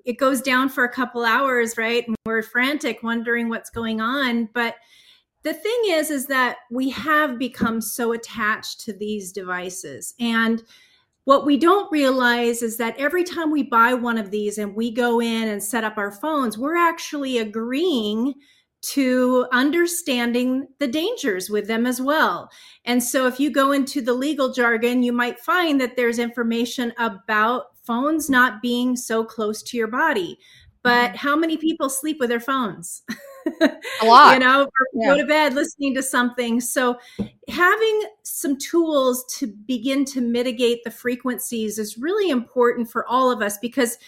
it 0.05 0.18
goes 0.18 0.40
down 0.40 0.68
for 0.68 0.85
a 0.85 0.92
couple 0.92 1.24
hours, 1.24 1.76
right? 1.76 2.07
And 2.07 2.16
we're 2.24 2.42
frantic, 2.42 3.03
wondering 3.03 3.48
what's 3.48 3.70
going 3.70 4.00
on. 4.00 4.48
But 4.55 4.76
the 5.42 5.55
thing 5.55 5.81
is, 5.87 6.11
is 6.11 6.26
that 6.26 6.59
we 6.70 6.90
have 6.90 7.38
become 7.38 7.81
so 7.81 8.12
attached 8.12 8.81
to 8.83 8.92
these 8.92 9.33
devices. 9.33 10.14
And 10.20 10.62
what 11.24 11.46
we 11.46 11.57
don't 11.57 11.90
realize 11.92 12.62
is 12.62 12.76
that 12.79 12.96
every 12.98 13.24
time 13.24 13.50
we 13.50 13.62
buy 13.62 13.94
one 13.94 14.18
of 14.18 14.31
these 14.31 14.59
and 14.59 14.74
we 14.74 14.90
go 14.90 15.20
in 15.20 15.48
and 15.48 15.62
set 15.62 15.85
up 15.85 15.96
our 15.96 16.12
phones, 16.12 16.59
we're 16.59 16.76
actually 16.76 17.38
agreeing 17.38 18.35
to 18.83 19.46
understanding 19.53 20.66
the 20.79 20.88
dangers 20.88 21.50
with 21.50 21.66
them 21.66 21.87
as 21.87 22.00
well. 22.00 22.50
And 22.87 23.03
so 23.03 23.26
if 23.26 23.38
you 23.38 23.50
go 23.50 23.72
into 23.72 24.00
the 24.00 24.14
legal 24.14 24.53
jargon, 24.53 25.03
you 25.03 25.12
might 25.12 25.38
find 25.38 25.81
that 25.81 25.96
there's 25.96 26.18
information 26.18 26.92
about 26.98 27.79
phones 27.90 28.31
not 28.31 28.62
being 28.62 28.94
so 28.94 29.24
close 29.24 29.64
to 29.64 29.76
your 29.76 29.88
body. 29.88 30.38
But 30.85 31.09
mm-hmm. 31.09 31.16
how 31.16 31.35
many 31.35 31.57
people 31.57 31.90
sleep 31.90 32.18
with 32.20 32.29
their 32.29 32.38
phones? 32.38 33.03
A 33.61 33.79
lot. 34.05 34.35
you 34.35 34.38
know, 34.38 34.68
yeah. 34.94 35.09
go 35.09 35.16
to 35.16 35.26
bed 35.26 35.55
listening 35.55 35.96
to 35.96 36.03
something. 36.05 36.61
So 36.61 37.00
having 37.48 38.03
some 38.22 38.57
tools 38.57 39.24
to 39.38 39.48
begin 39.66 40.05
to 40.05 40.20
mitigate 40.20 40.85
the 40.85 40.90
frequencies 40.92 41.81
is 41.81 41.98
really 41.98 42.31
important 42.31 42.88
for 42.88 43.05
all 43.09 43.33
of 43.33 43.42
us 43.42 43.59
because 43.59 43.98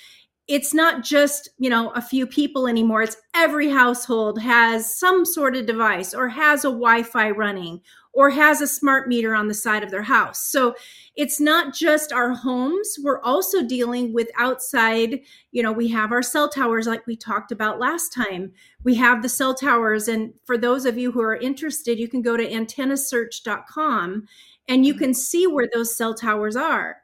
it's 0.47 0.73
not 0.73 1.03
just 1.03 1.49
you 1.59 1.71
know 1.71 1.90
a 1.90 2.03
few 2.03 2.27
people 2.27 2.66
anymore 2.66 3.01
it's 3.01 3.16
every 3.33 3.71
household 3.71 4.42
has 4.42 4.99
some 4.99 5.25
sort 5.25 5.55
of 5.55 5.66
device 5.66 6.12
or 6.12 6.29
has 6.29 6.64
a 6.64 6.68
wi-fi 6.68 7.31
running 7.31 7.81
or 8.12 8.31
has 8.31 8.61
a 8.61 8.66
smart 8.66 9.09
meter 9.09 9.35
on 9.35 9.48
the 9.48 9.55
side 9.55 9.83
of 9.83 9.90
their 9.90 10.03
house. 10.03 10.46
So 10.51 10.75
it's 11.16 11.40
not 11.40 11.75
just 11.75 12.12
our 12.12 12.35
homes. 12.35 12.96
We're 13.03 13.20
also 13.22 13.62
dealing 13.62 14.12
with 14.12 14.29
outside 14.38 15.20
you 15.51 15.62
know 15.62 15.72
we 15.72 15.88
have 15.88 16.12
our 16.12 16.22
cell 16.22 16.48
towers 16.48 16.87
like 16.87 17.07
we 17.07 17.16
talked 17.16 17.53
about 17.53 17.79
last 17.79 18.12
time. 18.12 18.53
We 18.85 18.94
have 18.96 19.22
the 19.22 19.29
cell 19.29 19.55
towers 19.55 20.09
and 20.09 20.33
for 20.44 20.57
those 20.57 20.85
of 20.85 20.98
you 20.98 21.12
who 21.12 21.22
are 21.22 21.37
interested 21.37 21.98
you 21.98 22.09
can 22.09 22.22
go 22.22 22.37
to 22.37 22.48
antennasearch.com 22.48 24.27
and 24.68 24.87
you 24.87 24.94
mm-hmm. 24.94 25.03
can 25.03 25.14
see 25.14 25.46
where 25.46 25.68
those 25.72 25.96
cell 25.96 26.14
towers 26.14 26.57
are. 26.57 26.96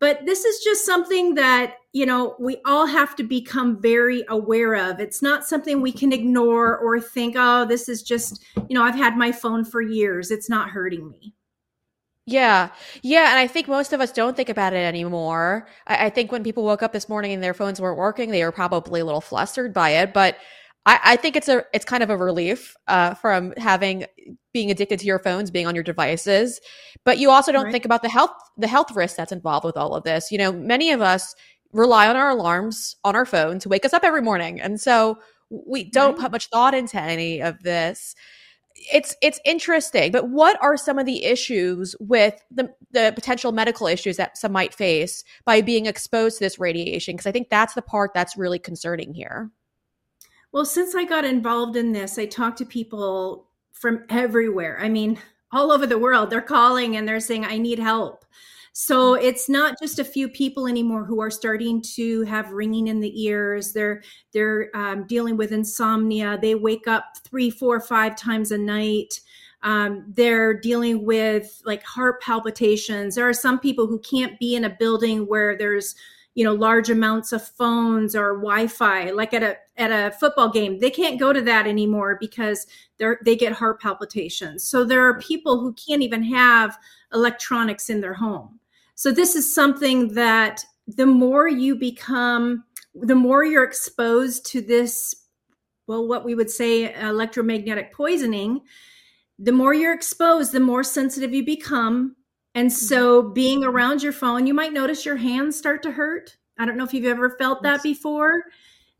But 0.00 0.26
this 0.26 0.44
is 0.44 0.62
just 0.62 0.86
something 0.86 1.34
that 1.34 1.74
you 1.92 2.04
know 2.04 2.36
we 2.38 2.58
all 2.64 2.86
have 2.86 3.16
to 3.16 3.22
become 3.22 3.80
very 3.80 4.24
aware 4.28 4.74
of 4.74 5.00
it's 5.00 5.22
not 5.22 5.46
something 5.46 5.80
we 5.80 5.92
can 5.92 6.12
ignore 6.12 6.76
or 6.78 7.00
think 7.00 7.34
oh 7.38 7.64
this 7.64 7.88
is 7.88 8.02
just 8.02 8.44
you 8.68 8.74
know 8.74 8.82
i've 8.82 8.94
had 8.94 9.16
my 9.16 9.32
phone 9.32 9.64
for 9.64 9.80
years 9.80 10.30
it's 10.30 10.50
not 10.50 10.70
hurting 10.70 11.08
me 11.10 11.34
yeah. 12.30 12.68
Yeah. 13.02 13.30
And 13.30 13.38
I 13.38 13.46
think 13.46 13.68
most 13.68 13.94
of 13.94 14.02
us 14.02 14.12
don't 14.12 14.36
think 14.36 14.50
about 14.50 14.74
it 14.74 14.84
anymore. 14.84 15.66
I, 15.86 16.06
I, 16.06 16.10
think 16.10 16.30
when 16.30 16.44
people 16.44 16.62
woke 16.62 16.82
up 16.82 16.92
this 16.92 17.08
morning 17.08 17.32
and 17.32 17.42
their 17.42 17.54
phones 17.54 17.80
weren't 17.80 17.96
working, 17.96 18.30
they 18.30 18.44
were 18.44 18.52
probably 18.52 19.00
a 19.00 19.04
little 19.06 19.22
flustered 19.22 19.72
by 19.72 19.92
it. 19.92 20.12
But 20.12 20.36
I, 20.84 21.00
I 21.02 21.16
think 21.16 21.36
it's 21.36 21.48
a 21.48 21.64
it's 21.72 21.86
kind 21.86 22.02
of 22.02 22.10
a 22.10 22.18
relief 22.18 22.76
uh, 22.86 23.14
from 23.14 23.54
having 23.56 24.04
being 24.52 24.70
addicted 24.70 24.98
to 25.00 25.06
your 25.06 25.18
phones, 25.18 25.50
being 25.50 25.66
on 25.66 25.74
your 25.74 25.84
devices. 25.84 26.60
But 27.04 27.18
you 27.18 27.30
also 27.30 27.50
don't 27.50 27.64
right. 27.64 27.72
think 27.72 27.86
about 27.86 28.02
the 28.02 28.10
health 28.10 28.30
the 28.58 28.68
health 28.68 28.94
risk 28.94 29.16
that's 29.16 29.32
involved 29.32 29.64
with 29.64 29.78
all 29.78 29.94
of 29.94 30.04
this. 30.04 30.30
You 30.30 30.36
know, 30.36 30.52
many 30.52 30.90
of 30.90 31.00
us 31.00 31.34
rely 31.72 32.08
on 32.08 32.16
our 32.16 32.30
alarms 32.30 32.96
on 33.04 33.14
our 33.14 33.26
phone 33.26 33.58
to 33.60 33.68
wake 33.68 33.84
us 33.84 33.92
up 33.92 34.04
every 34.04 34.22
morning. 34.22 34.60
And 34.60 34.80
so 34.80 35.18
we 35.50 35.84
don't 35.84 36.12
right. 36.12 36.22
put 36.22 36.32
much 36.32 36.48
thought 36.48 36.74
into 36.74 37.00
any 37.00 37.40
of 37.40 37.62
this. 37.62 38.14
It's 38.92 39.16
it's 39.20 39.40
interesting 39.44 40.12
but 40.12 40.28
what 40.28 40.56
are 40.62 40.76
some 40.76 41.00
of 41.00 41.06
the 41.06 41.24
issues 41.24 41.96
with 41.98 42.40
the 42.50 42.72
the 42.92 43.12
potential 43.12 43.50
medical 43.50 43.88
issues 43.88 44.16
that 44.18 44.38
some 44.38 44.52
might 44.52 44.72
face 44.72 45.24
by 45.44 45.60
being 45.60 45.86
exposed 45.86 46.38
to 46.38 46.44
this 46.44 46.60
radiation? 46.60 47.14
Because 47.14 47.26
i 47.26 47.32
think 47.32 47.48
that's 47.50 47.74
the 47.74 47.82
part 47.82 48.12
that's 48.14 48.36
really 48.36 48.58
concerning 48.58 49.14
here. 49.14 49.50
Well 50.52 50.64
since 50.64 50.94
i 50.94 51.04
got 51.04 51.24
involved 51.24 51.76
in 51.76 51.92
this 51.92 52.18
i 52.20 52.26
talk 52.26 52.54
to 52.56 52.64
people 52.64 53.48
from 53.72 54.04
everywhere. 54.10 54.78
I 54.80 54.88
mean 54.88 55.18
all 55.50 55.72
over 55.72 55.86
the 55.86 55.98
world. 55.98 56.30
They're 56.30 56.40
calling 56.40 56.96
and 56.96 57.08
they're 57.08 57.18
saying 57.18 57.46
i 57.46 57.58
need 57.58 57.80
help 57.80 58.24
so 58.72 59.14
it's 59.14 59.48
not 59.48 59.76
just 59.80 59.98
a 59.98 60.04
few 60.04 60.28
people 60.28 60.66
anymore 60.66 61.04
who 61.04 61.20
are 61.20 61.30
starting 61.30 61.82
to 61.94 62.22
have 62.22 62.52
ringing 62.52 62.88
in 62.88 63.00
the 63.00 63.22
ears. 63.24 63.72
They're 63.72 64.02
they're 64.32 64.70
um, 64.74 65.06
dealing 65.06 65.36
with 65.36 65.52
insomnia. 65.52 66.38
They 66.40 66.54
wake 66.54 66.86
up 66.86 67.16
three, 67.24 67.50
four, 67.50 67.80
five 67.80 68.16
times 68.16 68.52
a 68.52 68.58
night. 68.58 69.20
Um, 69.62 70.04
they're 70.08 70.54
dealing 70.54 71.04
with 71.04 71.60
like 71.64 71.82
heart 71.82 72.22
palpitations. 72.22 73.16
There 73.16 73.28
are 73.28 73.34
some 73.34 73.58
people 73.58 73.86
who 73.86 73.98
can't 73.98 74.38
be 74.38 74.54
in 74.54 74.64
a 74.64 74.70
building 74.70 75.26
where 75.26 75.56
there's 75.58 75.96
you 76.38 76.44
know 76.44 76.54
large 76.54 76.88
amounts 76.88 77.32
of 77.32 77.44
phones 77.44 78.14
or 78.14 78.34
wi-fi 78.34 79.10
like 79.10 79.34
at 79.34 79.42
a 79.42 79.56
at 79.76 79.90
a 79.90 80.14
football 80.18 80.48
game 80.48 80.78
they 80.78 80.88
can't 80.88 81.18
go 81.18 81.32
to 81.32 81.40
that 81.40 81.66
anymore 81.66 82.16
because 82.20 82.68
they're 82.96 83.18
they 83.24 83.34
get 83.34 83.52
heart 83.52 83.80
palpitations 83.80 84.62
so 84.62 84.84
there 84.84 85.02
are 85.02 85.18
people 85.18 85.58
who 85.58 85.72
can't 85.72 86.00
even 86.00 86.22
have 86.22 86.78
electronics 87.12 87.90
in 87.90 88.00
their 88.00 88.14
home 88.14 88.57
so 88.98 89.12
this 89.12 89.36
is 89.36 89.54
something 89.54 90.14
that 90.14 90.64
the 90.88 91.06
more 91.06 91.46
you 91.46 91.76
become, 91.76 92.64
the 92.96 93.14
more 93.14 93.44
you're 93.44 93.62
exposed 93.62 94.44
to 94.46 94.60
this, 94.60 95.14
well, 95.86 96.08
what 96.08 96.24
we 96.24 96.34
would 96.34 96.50
say 96.50 96.92
electromagnetic 96.92 97.92
poisoning, 97.92 98.62
the 99.38 99.52
more 99.52 99.72
you're 99.72 99.94
exposed, 99.94 100.50
the 100.50 100.58
more 100.58 100.82
sensitive 100.82 101.32
you 101.32 101.44
become. 101.44 102.16
And 102.56 102.70
mm-hmm. 102.70 102.86
so 102.86 103.22
being 103.22 103.62
around 103.62 104.02
your 104.02 104.10
phone, 104.10 104.48
you 104.48 104.52
might 104.52 104.72
notice 104.72 105.06
your 105.06 105.14
hands 105.14 105.56
start 105.56 105.80
to 105.84 105.92
hurt. 105.92 106.36
I 106.58 106.66
don't 106.66 106.76
know 106.76 106.82
if 106.82 106.92
you've 106.92 107.04
ever 107.04 107.30
felt 107.38 107.62
that 107.62 107.84
before. 107.84 108.46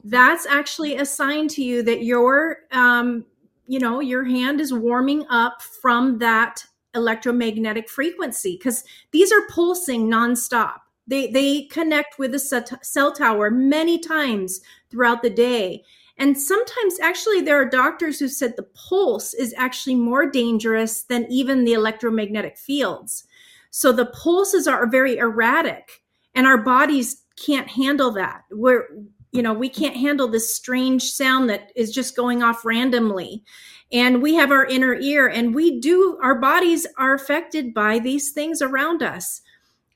That's 0.04 0.46
actually 0.46 0.94
a 0.94 1.04
sign 1.04 1.48
to 1.48 1.64
you 1.64 1.82
that 1.82 2.04
your 2.04 2.58
um, 2.70 3.26
you 3.66 3.80
know, 3.80 3.98
your 3.98 4.22
hand 4.22 4.60
is 4.60 4.72
warming 4.72 5.26
up 5.28 5.60
from 5.60 6.18
that 6.18 6.64
electromagnetic 6.94 7.88
frequency 7.88 8.56
because 8.56 8.84
these 9.12 9.32
are 9.32 9.46
pulsing 9.48 10.08
nonstop. 10.08 10.78
They 11.06 11.28
they 11.28 11.62
connect 11.64 12.18
with 12.18 12.32
the 12.32 12.78
cell 12.82 13.12
tower 13.12 13.50
many 13.50 13.98
times 13.98 14.60
throughout 14.90 15.22
the 15.22 15.30
day. 15.30 15.84
And 16.18 16.38
sometimes 16.38 16.98
actually 17.00 17.40
there 17.40 17.60
are 17.60 17.68
doctors 17.68 18.18
who 18.18 18.28
said 18.28 18.54
the 18.56 18.68
pulse 18.88 19.34
is 19.34 19.54
actually 19.56 19.94
more 19.94 20.28
dangerous 20.28 21.02
than 21.02 21.30
even 21.30 21.64
the 21.64 21.74
electromagnetic 21.74 22.58
fields. 22.58 23.24
So 23.70 23.92
the 23.92 24.06
pulses 24.06 24.66
are 24.66 24.88
very 24.88 25.16
erratic 25.16 26.02
and 26.34 26.46
our 26.46 26.58
bodies 26.58 27.22
can't 27.36 27.68
handle 27.68 28.10
that. 28.12 28.42
We're 28.50 28.88
you 29.30 29.42
know, 29.42 29.52
we 29.52 29.68
can't 29.68 29.96
handle 29.96 30.26
this 30.26 30.54
strange 30.54 31.02
sound 31.02 31.50
that 31.50 31.70
is 31.76 31.92
just 31.92 32.16
going 32.16 32.42
off 32.42 32.64
randomly 32.64 33.44
and 33.92 34.22
we 34.22 34.34
have 34.34 34.50
our 34.50 34.66
inner 34.66 34.94
ear 34.94 35.26
and 35.26 35.54
we 35.54 35.80
do 35.80 36.18
our 36.22 36.34
bodies 36.34 36.86
are 36.98 37.14
affected 37.14 37.72
by 37.72 37.98
these 37.98 38.32
things 38.32 38.60
around 38.60 39.02
us. 39.02 39.40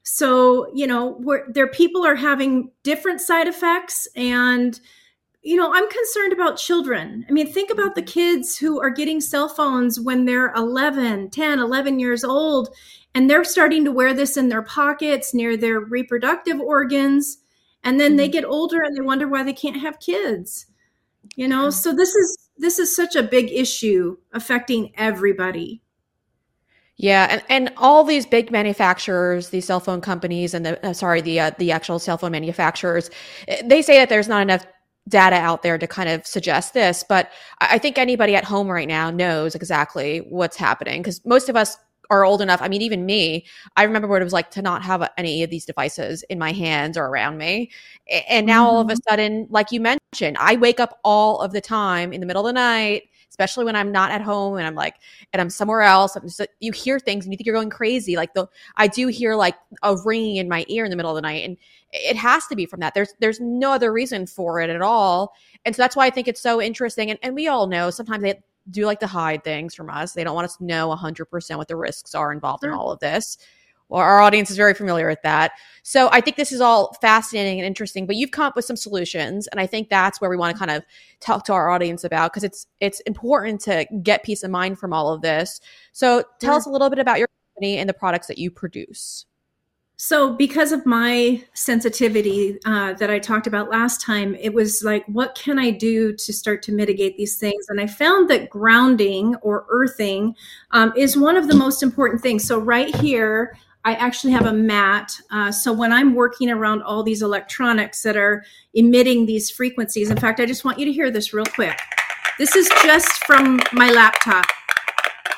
So 0.02 0.72
you 0.74 0.86
know 0.86 1.12
where 1.12 1.46
their 1.48 1.68
people 1.68 2.04
are 2.04 2.16
having 2.16 2.70
different 2.82 3.20
side 3.20 3.48
effects 3.48 4.08
and 4.16 4.78
you 5.42 5.56
know 5.56 5.72
i'm 5.72 5.88
concerned 5.88 6.32
about 6.32 6.56
children. 6.56 7.24
I 7.28 7.32
mean 7.32 7.52
think 7.52 7.70
about 7.70 7.94
the 7.94 8.02
kids 8.02 8.56
who 8.56 8.80
are 8.80 8.90
getting 8.90 9.20
cell 9.20 9.48
phones 9.48 10.00
when 10.00 10.24
they're 10.24 10.52
11 10.54 11.30
10 11.30 11.58
11 11.58 11.98
years 11.98 12.24
old 12.24 12.74
and 13.14 13.28
they're 13.28 13.44
starting 13.44 13.84
to 13.84 13.92
wear 13.92 14.14
this 14.14 14.36
in 14.36 14.48
their 14.48 14.62
pockets 14.62 15.34
near 15.34 15.56
their 15.56 15.80
reproductive 15.80 16.60
organs 16.60 17.38
and 17.84 18.00
then 18.00 18.16
they 18.16 18.26
mm-hmm. 18.26 18.32
get 18.32 18.44
older 18.44 18.82
and 18.82 18.96
they 18.96 19.02
wonder 19.02 19.28
why 19.28 19.42
they 19.42 19.52
can't 19.52 19.80
have 19.80 20.00
kids 20.00 20.66
you 21.36 21.48
know? 21.48 21.70
So 21.70 21.94
this 21.94 22.14
is 22.14 22.41
this 22.62 22.78
is 22.78 22.94
such 22.94 23.16
a 23.16 23.22
big 23.22 23.50
issue 23.50 24.16
affecting 24.32 24.92
everybody. 24.96 25.82
Yeah, 26.96 27.26
and, 27.28 27.42
and 27.48 27.72
all 27.76 28.04
these 28.04 28.24
big 28.24 28.52
manufacturers, 28.52 29.48
these 29.48 29.64
cell 29.64 29.80
phone 29.80 30.00
companies, 30.00 30.54
and 30.54 30.64
the 30.64 30.86
uh, 30.86 30.92
sorry, 30.92 31.20
the 31.20 31.40
uh, 31.40 31.50
the 31.58 31.72
actual 31.72 31.98
cell 31.98 32.16
phone 32.16 32.30
manufacturers, 32.30 33.10
eh, 33.48 33.60
they 33.64 33.82
say 33.82 33.98
that 33.98 34.08
there's 34.08 34.28
not 34.28 34.42
enough 34.42 34.64
data 35.08 35.34
out 35.34 35.64
there 35.64 35.78
to 35.78 35.86
kind 35.88 36.08
of 36.08 36.24
suggest 36.24 36.74
this. 36.74 37.04
But 37.08 37.30
I 37.60 37.78
think 37.78 37.98
anybody 37.98 38.36
at 38.36 38.44
home 38.44 38.68
right 38.68 38.86
now 38.86 39.10
knows 39.10 39.56
exactly 39.56 40.18
what's 40.28 40.56
happening 40.56 41.02
because 41.02 41.24
most 41.26 41.48
of 41.48 41.56
us 41.56 41.76
are 42.10 42.24
old 42.24 42.42
enough. 42.42 42.60
I 42.60 42.68
mean, 42.68 42.82
even 42.82 43.06
me, 43.06 43.46
I 43.76 43.84
remember 43.84 44.08
what 44.08 44.20
it 44.20 44.24
was 44.24 44.32
like 44.32 44.50
to 44.52 44.62
not 44.62 44.82
have 44.82 45.08
any 45.16 45.42
of 45.42 45.50
these 45.50 45.64
devices 45.64 46.22
in 46.24 46.38
my 46.38 46.52
hands 46.52 46.96
or 46.96 47.06
around 47.06 47.38
me. 47.38 47.70
And 48.28 48.46
now 48.46 48.66
mm-hmm. 48.66 48.74
all 48.74 48.80
of 48.80 48.90
a 48.90 48.92
mm-hmm. 48.92 49.08
sudden, 49.08 49.46
like 49.50 49.72
you 49.72 49.80
mentioned, 49.80 50.36
I 50.38 50.56
wake 50.56 50.80
up 50.80 50.98
all 51.04 51.40
of 51.40 51.52
the 51.52 51.60
time 51.60 52.12
in 52.12 52.20
the 52.20 52.26
middle 52.26 52.46
of 52.46 52.48
the 52.48 52.52
night, 52.52 53.04
especially 53.30 53.64
when 53.64 53.76
I'm 53.76 53.90
not 53.90 54.10
at 54.10 54.20
home 54.20 54.58
and 54.58 54.66
I'm 54.66 54.74
like, 54.74 54.96
and 55.32 55.40
I'm 55.40 55.48
somewhere 55.48 55.80
else. 55.80 56.16
I'm 56.16 56.24
just, 56.24 56.42
you 56.60 56.72
hear 56.72 56.98
things 56.98 57.24
and 57.24 57.32
you 57.32 57.38
think 57.38 57.46
you're 57.46 57.56
going 57.56 57.70
crazy. 57.70 58.14
Like 58.14 58.34
the, 58.34 58.46
I 58.76 58.88
do 58.88 59.06
hear 59.06 59.34
like 59.34 59.56
a 59.82 59.96
ringing 60.04 60.36
in 60.36 60.50
my 60.50 60.66
ear 60.68 60.84
in 60.84 60.90
the 60.90 60.96
middle 60.96 61.12
of 61.12 61.16
the 61.16 61.22
night. 61.22 61.44
And 61.44 61.56
it 61.92 62.16
has 62.16 62.46
to 62.48 62.56
be 62.56 62.66
from 62.66 62.80
that. 62.80 62.92
There's, 62.92 63.14
there's 63.20 63.40
no 63.40 63.72
other 63.72 63.90
reason 63.90 64.26
for 64.26 64.60
it 64.60 64.68
at 64.68 64.82
all. 64.82 65.32
And 65.64 65.74
so 65.74 65.80
that's 65.80 65.96
why 65.96 66.06
I 66.06 66.10
think 66.10 66.28
it's 66.28 66.42
so 66.42 66.60
interesting. 66.60 67.10
And, 67.10 67.18
and 67.22 67.34
we 67.34 67.48
all 67.48 67.66
know 67.68 67.88
sometimes 67.88 68.22
they, 68.22 68.42
do 68.70 68.86
like 68.86 69.00
to 69.00 69.06
hide 69.06 69.44
things 69.44 69.74
from 69.74 69.90
us. 69.90 70.12
They 70.12 70.24
don't 70.24 70.34
want 70.34 70.46
us 70.46 70.56
to 70.56 70.64
know 70.64 70.94
100% 70.94 71.56
what 71.56 71.68
the 71.68 71.76
risks 71.76 72.14
are 72.14 72.32
involved 72.32 72.62
sure. 72.62 72.70
in 72.70 72.76
all 72.76 72.92
of 72.92 73.00
this. 73.00 73.38
Well, 73.88 74.00
our 74.00 74.20
audience 74.22 74.50
is 74.50 74.56
very 74.56 74.72
familiar 74.72 75.06
with 75.06 75.20
that. 75.22 75.52
So 75.82 76.08
I 76.12 76.22
think 76.22 76.36
this 76.38 76.50
is 76.50 76.62
all 76.62 76.96
fascinating 77.02 77.58
and 77.58 77.66
interesting, 77.66 78.06
but 78.06 78.16
you've 78.16 78.30
come 78.30 78.46
up 78.46 78.56
with 78.56 78.64
some 78.64 78.76
solutions. 78.76 79.46
And 79.48 79.60
I 79.60 79.66
think 79.66 79.90
that's 79.90 80.18
where 80.18 80.30
we 80.30 80.36
want 80.36 80.56
to 80.56 80.58
kind 80.58 80.70
of 80.70 80.82
talk 81.20 81.44
to 81.44 81.52
our 81.52 81.68
audience 81.68 82.02
about 82.02 82.32
because 82.32 82.42
it's 82.42 82.66
it's 82.80 83.00
important 83.00 83.60
to 83.62 83.86
get 84.02 84.22
peace 84.22 84.44
of 84.44 84.50
mind 84.50 84.78
from 84.78 84.94
all 84.94 85.12
of 85.12 85.20
this. 85.20 85.60
So 85.92 86.24
tell 86.40 86.54
us 86.54 86.64
a 86.64 86.70
little 86.70 86.88
bit 86.88 87.00
about 87.00 87.18
your 87.18 87.28
company 87.54 87.76
and 87.76 87.86
the 87.86 87.92
products 87.92 88.28
that 88.28 88.38
you 88.38 88.50
produce. 88.50 89.26
So, 90.04 90.34
because 90.34 90.72
of 90.72 90.84
my 90.84 91.44
sensitivity 91.54 92.58
uh, 92.66 92.94
that 92.94 93.08
I 93.08 93.20
talked 93.20 93.46
about 93.46 93.70
last 93.70 94.00
time, 94.00 94.34
it 94.34 94.52
was 94.52 94.82
like, 94.82 95.06
what 95.06 95.36
can 95.36 95.60
I 95.60 95.70
do 95.70 96.12
to 96.12 96.32
start 96.32 96.60
to 96.64 96.72
mitigate 96.72 97.16
these 97.16 97.36
things? 97.36 97.66
And 97.68 97.80
I 97.80 97.86
found 97.86 98.28
that 98.28 98.50
grounding 98.50 99.36
or 99.42 99.64
earthing 99.68 100.34
um, 100.72 100.92
is 100.96 101.16
one 101.16 101.36
of 101.36 101.46
the 101.46 101.54
most 101.54 101.84
important 101.84 102.20
things. 102.20 102.44
So, 102.44 102.58
right 102.58 102.92
here, 102.96 103.56
I 103.84 103.94
actually 103.94 104.32
have 104.32 104.46
a 104.46 104.52
mat. 104.52 105.16
Uh, 105.30 105.52
so, 105.52 105.72
when 105.72 105.92
I'm 105.92 106.16
working 106.16 106.50
around 106.50 106.82
all 106.82 107.04
these 107.04 107.22
electronics 107.22 108.02
that 108.02 108.16
are 108.16 108.44
emitting 108.74 109.26
these 109.26 109.52
frequencies, 109.52 110.10
in 110.10 110.16
fact, 110.16 110.40
I 110.40 110.46
just 110.46 110.64
want 110.64 110.80
you 110.80 110.84
to 110.84 110.92
hear 110.92 111.12
this 111.12 111.32
real 111.32 111.46
quick. 111.46 111.78
This 112.40 112.56
is 112.56 112.68
just 112.82 113.24
from 113.24 113.60
my 113.72 113.92
laptop, 113.92 114.46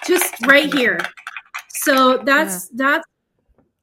just 0.06 0.34
right 0.46 0.72
here. 0.72 1.00
So, 1.68 2.22
that's, 2.24 2.70
yeah. 2.72 2.86
that's 2.94 3.13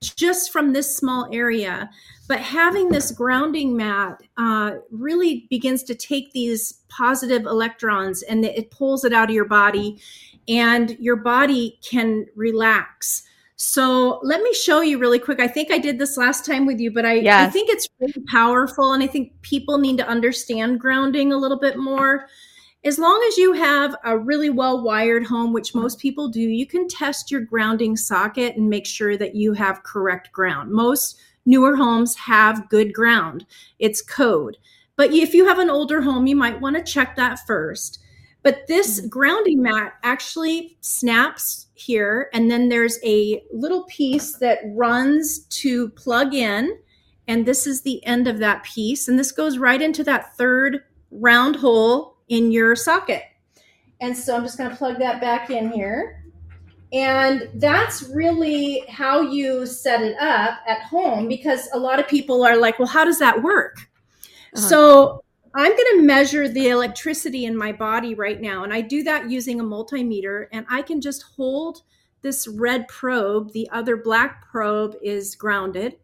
just 0.02 0.52
from 0.52 0.74
this 0.74 0.96
small 0.96 1.28
area. 1.32 1.90
But 2.28 2.40
having 2.40 2.90
this 2.90 3.12
grounding 3.12 3.76
mat 3.76 4.22
uh, 4.38 4.78
really 4.90 5.48
begins 5.50 5.84
to 5.84 5.96
take 5.96 6.32
these 6.32 6.82
positive 6.88 7.46
electrons 7.46 8.24
and 8.24 8.46
it 8.46 8.72
pulls 8.72 9.04
it 9.04 9.14
out 9.14 9.30
of 9.30 9.36
your 9.36 9.46
body, 9.46 10.00
and 10.48 10.98
your 11.00 11.18
body 11.18 11.78
can 11.88 12.26
relax. 12.36 13.24
So 13.58 14.20
let 14.24 14.42
me 14.42 14.52
show 14.54 14.82
you 14.82 14.98
really 14.98 15.20
quick. 15.20 15.40
I 15.40 15.48
think 15.48 15.72
I 15.72 15.78
did 15.78 16.00
this 16.00 16.18
last 16.18 16.46
time 16.46 16.66
with 16.66 16.80
you, 16.80 16.90
but 16.90 17.06
I, 17.06 17.14
yes. 17.16 17.48
I 17.48 17.52
think 17.52 17.70
it's 17.70 17.88
really 18.00 18.26
powerful, 18.28 18.94
and 18.94 19.04
I 19.04 19.08
think 19.08 19.40
people 19.44 19.78
need 19.78 19.98
to 19.98 20.08
understand 20.08 20.80
grounding 20.80 21.32
a 21.32 21.38
little 21.38 21.60
bit 21.60 21.78
more 21.78 22.28
as 22.84 22.98
long 22.98 23.24
as 23.28 23.38
you 23.38 23.54
have 23.54 23.96
a 24.04 24.18
really 24.18 24.50
well 24.50 24.82
wired 24.82 25.26
home, 25.26 25.54
which 25.54 25.76
most 25.76 26.00
people 26.00 26.30
do, 26.30 26.42
you 26.42 26.66
can 26.66 26.88
test 26.88 27.30
your 27.30 27.42
grounding 27.42 27.96
socket 27.96 28.56
and 28.56 28.70
make 28.70 28.88
sure 28.88 29.16
that 29.18 29.36
you 29.36 29.54
have 29.54 29.84
correct 29.84 30.32
ground. 30.32 30.72
Most 30.72 31.20
newer 31.46 31.76
homes 31.76 32.16
have 32.16 32.70
good 32.70 32.94
ground, 32.94 33.46
it's 33.80 34.02
code. 34.02 34.58
But 34.96 35.12
if 35.12 35.34
you 35.34 35.48
have 35.48 35.60
an 35.60 35.70
older 35.70 36.02
home, 36.02 36.28
you 36.28 36.36
might 36.36 36.62
want 36.62 36.76
to 36.76 36.84
check 36.84 37.16
that 37.16 37.40
first. 37.46 38.00
But 38.44 38.68
this 38.68 39.00
mm-hmm. 39.00 39.10
grounding 39.10 39.62
mat 39.62 39.94
actually 40.04 40.78
snaps 40.82 41.68
here, 41.74 42.30
and 42.34 42.50
then 42.50 42.70
there's 42.70 43.00
a 43.04 43.44
little 43.52 43.84
piece 43.86 44.38
that 44.38 44.60
runs 44.66 45.40
to 45.46 45.90
plug 45.90 46.34
in. 46.34 46.78
And 47.28 47.46
this 47.46 47.68
is 47.68 47.82
the 47.82 48.04
end 48.06 48.28
of 48.28 48.40
that 48.40 48.64
piece. 48.64 49.08
And 49.08 49.18
this 49.18 49.32
goes 49.32 49.58
right 49.58 49.82
into 49.82 50.04
that 50.06 50.36
third 50.36 50.84
round 51.12 51.56
hole 51.56 52.11
in 52.32 52.50
your 52.50 52.76
socket. 52.78 53.24
And 54.00 54.18
so 54.18 54.36
I'm 54.36 54.44
just 54.44 54.58
going 54.58 54.70
to 54.70 54.76
plug 54.76 54.98
that 55.00 55.22
back 55.22 55.52
in 55.52 55.70
here. 55.72 56.24
And 56.94 57.50
that's 57.56 58.04
really 58.04 58.84
how 58.90 59.22
you 59.22 59.66
set 59.66 60.02
it 60.02 60.18
up 60.20 60.60
at 60.66 60.82
home 60.84 61.28
because 61.28 61.70
a 61.74 61.80
lot 61.80 62.00
of 62.00 62.08
people 62.08 62.44
are 62.44 62.58
like, 62.58 62.80
well, 62.80 62.88
how 62.88 63.06
does 63.06 63.20
that 63.20 63.44
work? 63.44 63.78
Uh-huh. 64.56 64.62
So 64.62 65.24
I'm 65.54 65.72
going 65.72 65.98
to 65.98 66.04
measure 66.04 66.48
the 66.48 66.70
electricity 66.70 67.46
in 67.46 67.56
my 67.56 67.74
body 67.74 68.16
right 68.16 68.42
now. 68.42 68.64
And 68.64 68.74
I 68.74 68.80
do 68.82 69.04
that 69.04 69.30
using 69.30 69.60
a 69.60 69.64
multimeter. 69.64 70.48
And 70.54 70.66
I 70.70 70.82
can 70.82 71.02
just 71.02 71.24
hold 71.24 71.84
this 72.22 72.48
red 72.48 72.88
probe, 72.88 73.52
the 73.52 73.70
other 73.72 73.98
black 73.98 74.48
probe 74.50 74.96
is 75.02 75.36
grounded. 75.36 75.98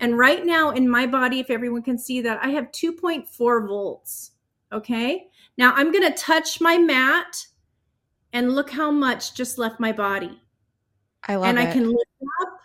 And 0.00 0.16
right 0.16 0.46
now 0.46 0.70
in 0.70 0.88
my 0.88 1.06
body, 1.06 1.40
if 1.40 1.50
everyone 1.50 1.82
can 1.82 1.98
see 1.98 2.20
that, 2.22 2.42
I 2.42 2.50
have 2.50 2.70
2.4 2.72 3.68
volts. 3.68 4.30
Okay. 4.72 5.28
Now 5.56 5.72
I'm 5.74 5.92
going 5.92 6.10
to 6.10 6.18
touch 6.18 6.60
my 6.60 6.78
mat 6.78 7.46
and 8.32 8.54
look 8.54 8.70
how 8.70 8.90
much 8.90 9.34
just 9.34 9.58
left 9.58 9.78
my 9.78 9.92
body. 9.92 10.40
I 11.26 11.36
love 11.36 11.48
and 11.48 11.58
it. 11.58 11.62
And 11.62 11.68
I 11.68 11.72
can 11.72 11.86
lift 11.88 12.10
up 12.42 12.60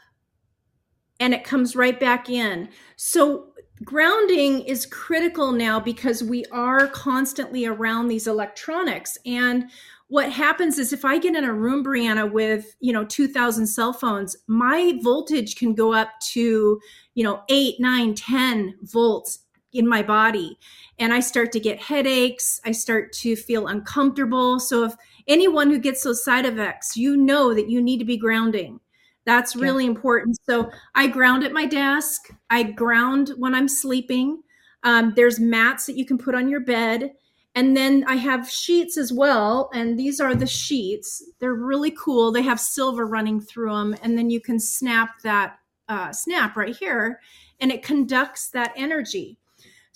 and 1.20 1.34
it 1.34 1.44
comes 1.44 1.76
right 1.76 2.00
back 2.00 2.30
in. 2.30 2.70
So 2.96 3.50
grounding 3.84 4.62
is 4.62 4.86
critical 4.86 5.52
now 5.52 5.80
because 5.80 6.24
we 6.24 6.46
are 6.52 6.88
constantly 6.88 7.66
around 7.66 8.08
these 8.08 8.28
electronics 8.28 9.18
and 9.26 9.70
what 10.10 10.30
happens 10.32 10.78
is 10.78 10.92
if 10.92 11.06
i 11.06 11.18
get 11.18 11.36
in 11.36 11.46
a 11.46 11.54
room 11.54 11.84
Breanna 11.84 12.30
with 12.30 12.76
you 12.82 12.92
know 12.92 13.06
2000 13.06 13.66
cell 13.66 13.94
phones 13.94 14.36
my 14.48 15.00
voltage 15.02 15.56
can 15.56 15.74
go 15.74 15.94
up 15.94 16.10
to 16.32 16.82
you 17.14 17.24
know 17.24 17.42
8 17.48 17.80
9 17.80 18.16
10 18.16 18.76
volts 18.82 19.40
in 19.74 19.88
my 19.88 20.02
body 20.02 20.58
and 20.98 21.14
I 21.14 21.20
start 21.20 21.52
to 21.54 21.60
get 21.60 21.82
headaches. 21.82 22.60
I 22.66 22.72
start 22.72 23.14
to 23.14 23.36
feel 23.36 23.68
uncomfortable. 23.68 24.60
So, 24.60 24.84
if 24.84 24.94
anyone 25.28 25.70
who 25.70 25.80
gets 25.80 26.04
those 26.04 26.24
side 26.24 26.46
effects, 26.46 26.98
you 26.98 27.16
know 27.16 27.54
that 27.54 27.70
you 27.70 27.82
need 27.82 28.00
to 28.00 28.06
be 28.06 28.18
grounding. 28.18 28.80
That's 29.26 29.56
really 29.56 29.84
yeah. 29.84 29.92
important. 29.92 30.38
So, 30.44 30.72
I 30.96 31.08
ground 31.08 31.44
at 31.44 31.54
my 31.54 31.66
desk, 31.66 32.30
I 32.50 32.64
ground 32.64 33.32
when 33.38 33.54
I'm 33.54 33.68
sleeping. 33.68 34.42
Um, 34.84 35.14
there's 35.16 35.40
mats 35.40 35.86
that 35.86 35.98
you 35.98 36.06
can 36.06 36.18
put 36.18 36.36
on 36.36 36.50
your 36.50 36.62
bed. 36.62 37.14
And 37.56 37.76
then 37.76 38.06
I 38.08 38.16
have 38.16 38.50
sheets 38.50 38.96
as 38.96 39.12
well. 39.12 39.70
And 39.74 40.00
these 40.00 40.22
are 40.22 40.36
the 40.36 40.48
sheets. 40.48 41.24
They're 41.40 41.56
really 41.56 41.92
cool. 41.92 42.32
They 42.32 42.44
have 42.44 42.60
silver 42.60 43.06
running 43.06 43.42
through 43.42 43.72
them. 43.72 43.96
And 44.02 44.18
then 44.18 44.30
you 44.30 44.40
can 44.40 44.60
snap 44.60 45.20
that 45.24 45.60
uh, 45.90 46.14
snap 46.14 46.56
right 46.56 46.76
here, 46.76 47.20
and 47.60 47.72
it 47.72 47.84
conducts 47.84 48.50
that 48.52 48.72
energy. 48.78 49.39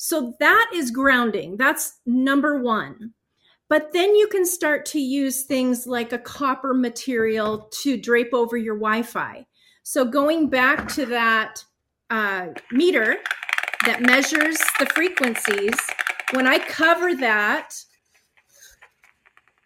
So 0.04 0.36
that 0.42 0.70
is 0.74 0.92
grounding. 0.92 1.56
That's 1.56 2.02
number 2.06 2.62
one. 2.62 3.14
But 3.70 3.94
then 3.94 4.14
you 4.16 4.28
can 4.28 4.46
start 4.46 4.86
to 4.88 5.00
use 5.00 5.44
things 5.44 5.88
like 5.88 6.12
a 6.12 6.18
copper 6.18 6.74
material 6.74 7.70
to 7.84 7.96
drape 7.96 8.34
over 8.34 8.58
your 8.58 8.76
Wi 8.76 9.04
Fi. 9.04 9.46
So 9.84 10.04
going 10.04 10.50
back 10.50 10.90
to 10.96 11.06
that 11.06 11.64
uh, 12.10 12.48
meter 12.70 13.16
that 13.86 14.02
measures 14.02 14.58
the 14.78 14.88
frequencies, 14.88 15.74
when 16.34 16.48
I 16.48 16.60
cover 16.60 17.16
that, 17.16 17.74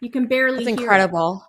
you 0.00 0.08
can 0.08 0.28
barely 0.28 0.64
That's 0.64 0.78
incredible. 0.78 1.47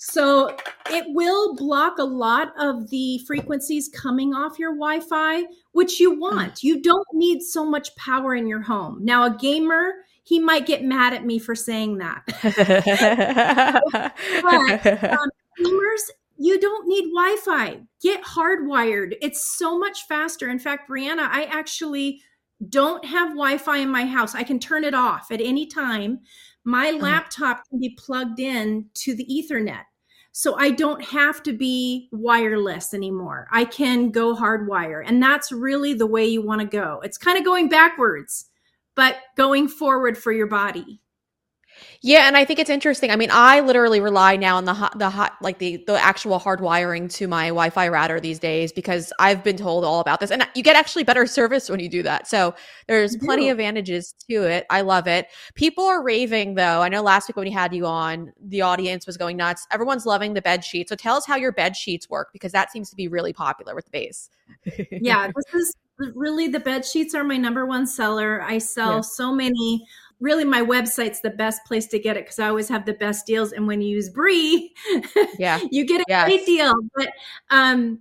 So 0.00 0.56
it 0.90 1.06
will 1.08 1.56
block 1.56 1.98
a 1.98 2.04
lot 2.04 2.52
of 2.56 2.88
the 2.88 3.18
frequencies 3.26 3.90
coming 3.92 4.32
off 4.32 4.56
your 4.56 4.70
Wi 4.70 5.00
Fi, 5.00 5.42
which 5.72 5.98
you 5.98 6.18
want. 6.18 6.62
You 6.62 6.80
don't 6.80 7.06
need 7.12 7.42
so 7.42 7.66
much 7.68 7.94
power 7.96 8.32
in 8.36 8.46
your 8.46 8.62
home. 8.62 9.00
Now, 9.04 9.24
a 9.24 9.36
gamer, 9.36 9.92
he 10.22 10.38
might 10.38 10.66
get 10.66 10.84
mad 10.84 11.14
at 11.14 11.26
me 11.26 11.40
for 11.40 11.56
saying 11.56 11.98
that. 11.98 12.22
but 14.44 15.12
um, 15.18 15.30
gamers, 15.58 16.10
you 16.36 16.60
don't 16.60 16.86
need 16.86 17.10
Wi 17.12 17.36
Fi. 17.44 17.80
Get 18.00 18.22
hardwired. 18.22 19.16
It's 19.20 19.44
so 19.58 19.76
much 19.80 20.06
faster. 20.06 20.48
In 20.48 20.60
fact, 20.60 20.88
Breanna, 20.88 21.28
I 21.28 21.48
actually 21.50 22.22
don't 22.68 23.04
have 23.04 23.30
Wi 23.30 23.58
Fi 23.58 23.78
in 23.78 23.90
my 23.90 24.06
house. 24.06 24.36
I 24.36 24.44
can 24.44 24.60
turn 24.60 24.84
it 24.84 24.94
off 24.94 25.32
at 25.32 25.40
any 25.40 25.66
time 25.66 26.20
my 26.68 26.90
uh-huh. 26.90 26.98
laptop 26.98 27.62
can 27.68 27.80
be 27.80 27.96
plugged 27.98 28.38
in 28.38 28.86
to 28.92 29.14
the 29.14 29.24
ethernet 29.24 29.84
so 30.38 30.54
i 30.54 30.70
don't 30.70 31.02
have 31.02 31.42
to 31.42 31.52
be 31.52 32.08
wireless 32.12 32.94
anymore. 32.94 33.48
I 33.50 33.64
can 33.64 34.12
go 34.12 34.36
hardwire 34.36 35.02
and 35.04 35.20
that's 35.20 35.50
really 35.50 35.94
the 35.94 36.06
way 36.06 36.26
you 36.26 36.42
want 36.42 36.60
to 36.60 36.66
go. 36.68 37.00
It's 37.02 37.18
kind 37.18 37.36
of 37.36 37.44
going 37.44 37.68
backwards 37.68 38.44
but 38.94 39.16
going 39.36 39.66
forward 39.66 40.16
for 40.16 40.30
your 40.30 40.46
body 40.46 41.00
yeah, 42.00 42.28
and 42.28 42.36
I 42.36 42.44
think 42.44 42.60
it's 42.60 42.70
interesting. 42.70 43.10
I 43.10 43.16
mean, 43.16 43.30
I 43.32 43.58
literally 43.58 43.98
rely 43.98 44.36
now 44.36 44.56
on 44.56 44.64
the 44.66 44.74
hot, 44.74 44.96
the 44.96 45.10
hot, 45.10 45.36
like 45.40 45.58
the 45.58 45.82
the 45.88 45.94
actual 46.00 46.38
hard 46.38 46.60
wiring 46.60 47.08
to 47.08 47.26
my 47.26 47.48
Wi-Fi 47.48 47.88
router 47.88 48.20
these 48.20 48.38
days 48.38 48.72
because 48.72 49.12
I've 49.18 49.42
been 49.42 49.56
told 49.56 49.84
all 49.84 49.98
about 49.98 50.20
this, 50.20 50.30
and 50.30 50.46
you 50.54 50.62
get 50.62 50.76
actually 50.76 51.02
better 51.02 51.26
service 51.26 51.68
when 51.68 51.80
you 51.80 51.88
do 51.88 52.04
that. 52.04 52.28
So 52.28 52.54
there's 52.86 53.16
plenty 53.16 53.48
of 53.48 53.58
advantages 53.58 54.14
to 54.30 54.44
it. 54.44 54.64
I 54.70 54.82
love 54.82 55.08
it. 55.08 55.26
People 55.56 55.86
are 55.86 56.00
raving 56.00 56.54
though. 56.54 56.82
I 56.82 56.88
know 56.88 57.02
last 57.02 57.28
week 57.28 57.36
when 57.36 57.46
we 57.46 57.52
had 57.52 57.74
you 57.74 57.84
on, 57.84 58.32
the 58.40 58.62
audience 58.62 59.04
was 59.04 59.16
going 59.16 59.36
nuts. 59.36 59.66
Everyone's 59.72 60.06
loving 60.06 60.34
the 60.34 60.42
bed 60.42 60.64
sheet. 60.64 60.88
So 60.88 60.94
tell 60.94 61.16
us 61.16 61.26
how 61.26 61.34
your 61.34 61.50
bed 61.50 61.76
sheets 61.76 62.08
work 62.08 62.28
because 62.32 62.52
that 62.52 62.70
seems 62.70 62.90
to 62.90 62.96
be 62.96 63.08
really 63.08 63.32
popular 63.32 63.74
with 63.74 63.86
the 63.86 63.90
base. 63.90 64.30
yeah, 64.92 65.32
this 65.34 65.54
is 65.54 65.74
really 66.14 66.46
the 66.46 66.60
bed 66.60 66.84
sheets 66.86 67.12
are 67.12 67.24
my 67.24 67.36
number 67.36 67.66
one 67.66 67.88
seller. 67.88 68.40
I 68.40 68.58
sell 68.58 68.96
yeah. 68.96 69.00
so 69.00 69.32
many 69.32 69.84
really 70.20 70.44
my 70.44 70.62
website's 70.62 71.20
the 71.20 71.30
best 71.30 71.64
place 71.64 71.86
to 71.88 71.98
get 71.98 72.16
it 72.16 72.24
because 72.24 72.38
I 72.38 72.48
always 72.48 72.68
have 72.68 72.84
the 72.84 72.94
best 72.94 73.26
deals. 73.26 73.52
And 73.52 73.66
when 73.66 73.80
you 73.80 73.88
use 73.88 74.08
Bree, 74.08 74.74
yeah, 75.38 75.60
you 75.70 75.86
get 75.86 76.00
a 76.00 76.04
yes. 76.08 76.26
great 76.26 76.46
deal. 76.46 76.74
But 76.94 77.10
um, 77.50 78.00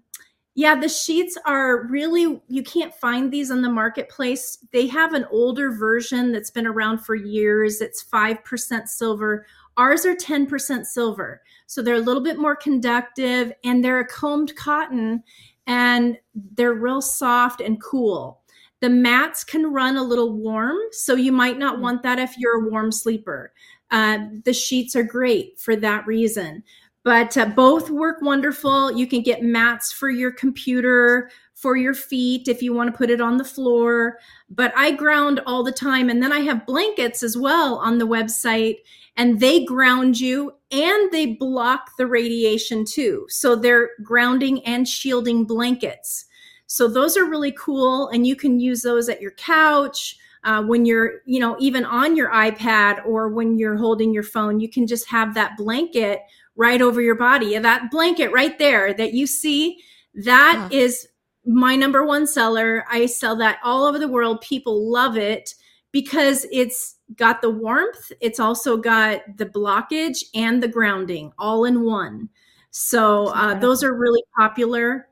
yeah, 0.56 0.74
the 0.74 0.90
sheets 0.90 1.38
are 1.46 1.86
really 1.88 2.42
you 2.48 2.64
can't 2.64 2.94
find 2.96 3.32
these 3.32 3.52
on 3.52 3.62
the 3.62 3.70
marketplace. 3.70 4.58
They 4.74 4.88
have 4.88 5.14
an 5.14 5.26
older 5.30 5.72
version 5.72 6.32
that's 6.32 6.50
been 6.50 6.68
around 6.68 7.00
for 7.00 7.16
years. 7.16 7.82
It's 7.82 8.02
five 8.02 8.44
percent 8.44 8.90
silver. 8.90 9.46
Ours 9.78 10.06
are 10.06 10.16
ten 10.16 10.48
percent 10.48 10.88
silver, 10.88 11.42
so 11.68 11.84
they're 11.84 11.96
a 11.96 12.00
little 12.00 12.24
bit 12.24 12.40
more 12.40 12.56
conductive, 12.56 13.54
and 13.64 13.84
they're 13.84 14.00
a 14.00 14.08
combed 14.08 14.56
cotton, 14.56 15.22
and 15.68 16.18
they're 16.56 16.74
real 16.74 17.02
soft 17.02 17.62
and 17.62 17.80
cool. 17.80 18.42
The 18.80 18.90
mats 18.90 19.44
can 19.44 19.72
run 19.74 19.98
a 19.98 20.04
little 20.04 20.34
warm, 20.34 20.78
so 20.92 21.16
you 21.16 21.32
might 21.32 21.58
not 21.58 21.78
mm. 21.78 21.82
want 21.82 22.04
that 22.04 22.20
if 22.20 22.38
you're 22.38 22.68
a 22.68 22.70
warm 22.70 22.92
sleeper. 22.92 23.54
Uh, 23.90 24.20
the 24.44 24.54
sheets 24.54 24.96
are 24.96 25.04
great 25.04 25.60
for 25.60 25.76
that 25.76 26.06
reason. 26.06 26.64
But 27.04 27.38
uh, 27.38 27.46
both 27.46 27.90
work 27.90 28.18
wonderful. 28.22 28.92
You 28.92 29.08
can 29.08 29.22
get 29.22 29.42
mats 29.42 29.94
for 29.94 30.10
your 30.10 30.32
computer, 30.32 31.32
for 31.58 31.76
your 31.76 31.96
feet 31.96 32.48
if 32.48 32.62
you 32.62 32.72
want 32.72 32.92
to 32.92 32.98
put 32.98 33.10
it 33.10 33.20
on 33.20 33.38
the 33.38 33.44
floor. 33.44 34.20
But 34.50 34.72
I 34.76 34.92
ground 34.92 35.42
all 35.48 35.64
the 35.64 35.72
time. 35.72 36.10
And 36.10 36.22
then 36.22 36.32
I 36.32 36.42
have 36.42 36.68
blankets 36.68 37.24
as 37.24 37.36
well 37.36 37.78
on 37.78 37.98
the 37.98 38.08
website, 38.08 38.76
and 39.16 39.40
they 39.40 39.66
ground 39.66 40.20
you 40.20 40.54
and 40.72 41.12
they 41.12 41.26
block 41.26 41.92
the 41.98 42.06
radiation 42.06 42.86
too. 42.86 43.26
So 43.30 43.56
they're 43.56 43.90
grounding 44.04 44.64
and 44.66 44.88
shielding 44.88 45.46
blankets. 45.46 46.26
So 46.68 46.88
those 46.88 47.18
are 47.18 47.26
really 47.26 47.54
cool, 47.54 48.10
and 48.10 48.28
you 48.28 48.36
can 48.36 48.60
use 48.60 48.82
those 48.82 49.10
at 49.10 49.22
your 49.22 49.32
couch. 49.32 50.18
Uh, 50.44 50.64
when 50.64 50.86
you're, 50.86 51.22
you 51.26 51.40
know, 51.40 51.58
even 51.60 51.84
on 51.84 52.16
your 52.16 52.30
iPad 52.30 53.06
or 53.06 53.30
when 53.30 53.58
you're 53.58 53.76
holding 53.76 54.14
your 54.14 54.24
phone, 54.24 54.60
you 54.60 54.70
can 54.70 54.86
just 54.86 55.08
have 55.08 55.34
that 55.34 55.58
blanket 55.58 56.22
right 56.56 56.82
over 56.82 57.02
your 57.02 57.16
body. 57.16 57.58
That 57.58 57.92
blanket 57.92 58.32
right 58.32 58.58
there 58.58 58.94
that 58.94 59.14
you 59.14 59.28
see, 59.28 59.80
That 60.14 60.72
is 60.72 61.08
my 61.46 61.76
number 61.76 62.06
one 62.06 62.28
seller. 62.28 62.86
I 62.90 63.06
sell 63.06 63.36
that 63.38 63.60
all 63.64 63.86
over 63.86 64.00
the 64.00 64.08
world. 64.08 64.42
People 64.42 64.92
love 64.92 65.18
it 65.18 65.54
because 65.92 66.46
it's 66.52 66.96
got 67.16 67.42
the 67.42 67.50
warmth, 67.50 68.12
it's 68.20 68.40
also 68.40 68.78
got 68.78 69.22
the 69.38 69.46
blockage 69.46 70.26
and 70.36 70.62
the 70.62 70.68
grounding 70.68 71.32
all 71.40 71.66
in 71.66 71.84
one. 71.84 72.30
So 72.72 73.28
uh, 73.28 73.56
those 73.56 73.84
are 73.84 73.94
really 73.94 74.24
popular. 74.38 75.07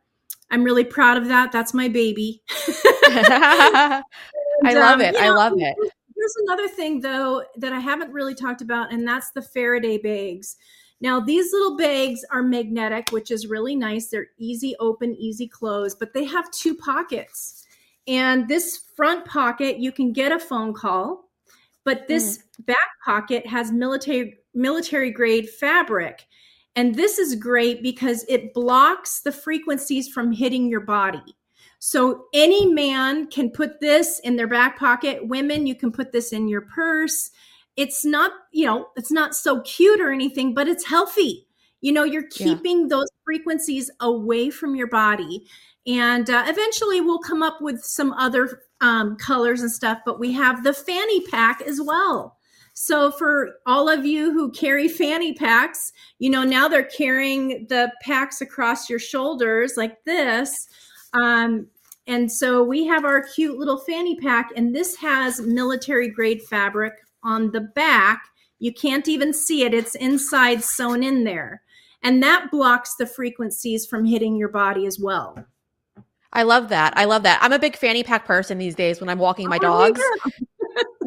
I'm 0.56 0.64
really 0.64 0.86
proud 0.86 1.18
of 1.18 1.28
that. 1.28 1.52
That's 1.52 1.74
my 1.74 1.90
baby. 1.90 2.42
I 3.04 4.02
love 4.64 4.96
um, 4.96 5.02
it. 5.02 5.14
I 5.18 5.28
know, 5.28 5.36
love 5.36 5.52
it. 5.58 5.76
Here's 6.16 6.36
another 6.46 6.70
thing, 6.70 7.02
though, 7.02 7.44
that 7.58 7.74
I 7.74 7.80
haven't 7.82 8.14
really 8.14 8.34
talked 8.34 8.62
about, 8.62 8.94
and 8.94 9.06
that's 9.06 9.32
the 9.32 9.42
Faraday 9.42 9.98
bags. 9.98 10.56
Now, 11.02 11.20
these 11.20 11.52
little 11.52 11.76
bags 11.76 12.24
are 12.32 12.42
magnetic, 12.42 13.10
which 13.10 13.32
is 13.32 13.48
really 13.48 13.76
nice. 13.76 14.08
They're 14.08 14.28
easy 14.38 14.78
open, 14.80 15.14
easy 15.16 15.46
close, 15.46 15.94
but 15.94 16.14
they 16.14 16.24
have 16.24 16.50
two 16.52 16.74
pockets. 16.74 17.66
And 18.08 18.48
this 18.48 18.80
front 18.96 19.26
pocket, 19.26 19.80
you 19.80 19.92
can 19.92 20.14
get 20.14 20.32
a 20.32 20.40
phone 20.40 20.74
call, 20.74 21.32
but 21.84 22.08
this 22.08 22.38
mm. 22.38 22.66
back 22.68 22.92
pocket 23.04 23.46
has 23.46 23.74
military 23.74 24.38
military 24.54 25.12
grade 25.12 25.50
fabric. 25.50 26.26
And 26.76 26.96
this 26.96 27.18
is 27.18 27.36
great 27.36 27.82
because 27.82 28.26
it 28.28 28.54
blocks 28.54 29.22
the 29.22 29.32
frequencies 29.32 30.08
from 30.10 30.32
hitting 30.32 30.68
your 30.68 30.82
body. 30.82 31.36
So 31.80 32.26
any 32.34 32.66
man 32.66 33.28
can 33.28 33.50
put 33.50 33.80
this 33.80 34.20
in 34.20 34.36
their 34.36 34.48
back 34.48 34.78
pocket. 34.78 35.28
Women, 35.28 35.68
you 35.68 35.76
can 35.76 35.92
put 35.92 36.12
this 36.12 36.34
in 36.34 36.48
your 36.48 36.62
purse. 36.62 37.32
It's 37.78 38.04
not, 38.04 38.32
you 38.52 38.66
know, 38.66 38.88
it's 38.96 39.12
not 39.12 39.36
so 39.36 39.62
cute 39.62 40.02
or 40.02 40.12
anything, 40.12 40.54
but 40.54 40.68
it's 40.68 40.86
healthy. 40.86 41.48
You 41.82 41.92
know, 41.92 42.04
you're 42.04 42.28
keeping 42.30 42.82
yeah. 42.82 42.88
those 42.90 43.10
frequencies 43.24 43.92
away 44.00 44.50
from 44.50 44.76
your 44.76 44.88
body. 44.88 45.48
And 45.86 46.30
uh, 46.30 46.46
eventually 46.48 47.02
we'll 47.02 47.20
come 47.20 47.44
up 47.44 47.62
with 47.62 47.84
some 47.84 48.14
other 48.14 48.62
um, 48.82 49.16
colors 49.18 49.62
and 49.62 49.72
stuff, 49.72 50.00
but 50.06 50.20
we 50.20 50.34
have 50.34 50.64
the 50.64 50.74
fanny 50.74 51.22
pack 51.28 51.62
as 51.62 51.80
well. 51.80 52.38
So 52.78 53.10
for 53.10 53.54
all 53.66 53.88
of 53.88 54.06
you 54.06 54.34
who 54.34 54.52
carry 54.52 54.90
fanny 54.90 55.34
packs, 55.34 55.94
you 56.20 56.30
know, 56.30 56.44
now 56.44 56.68
they're 56.68 56.84
carrying 56.84 57.66
the 57.70 57.90
packs 58.02 58.42
across 58.42 58.90
your 58.90 59.00
shoulders 59.00 59.76
like 59.78 60.04
this. 60.04 60.68
Um, 61.14 61.68
and 62.06 62.30
so 62.30 62.64
we 62.64 62.86
have 62.86 63.06
our 63.06 63.24
cute 63.24 63.58
little 63.58 63.78
fanny 63.78 64.18
pack, 64.18 64.50
and 64.58 64.76
this 64.76 64.96
has 64.98 65.40
military 65.40 66.10
grade 66.10 66.44
fabric 66.44 66.94
on 67.24 67.50
the 67.52 67.62
back. 67.62 68.28
You 68.60 68.74
can't 68.74 69.08
even 69.08 69.34
see 69.34 69.64
it, 69.64 69.74
it's 69.74 69.96
inside 69.96 70.62
sewn 70.62 71.02
in 71.02 71.24
there. 71.24 71.62
And 72.04 72.22
that 72.24 72.52
blocks 72.52 72.96
the 73.00 73.08
frequencies 73.08 73.86
from 73.86 74.04
hitting 74.04 74.36
your 74.36 74.50
body 74.50 74.86
as 74.86 75.00
well. 75.00 75.46
I 76.34 76.44
love 76.44 76.68
that. 76.70 76.94
I 76.98 77.06
love 77.06 77.24
that. 77.24 77.40
I'm 77.42 77.54
a 77.54 77.60
big 77.60 77.78
fanny 77.78 78.04
pack 78.04 78.26
person 78.26 78.58
these 78.58 78.76
days 78.76 79.00
when 79.00 79.08
I'm 79.08 79.18
walking 79.20 79.48
my 79.48 79.58
oh, 79.58 79.60
dogs. 79.60 80.02
Yeah 80.26 80.32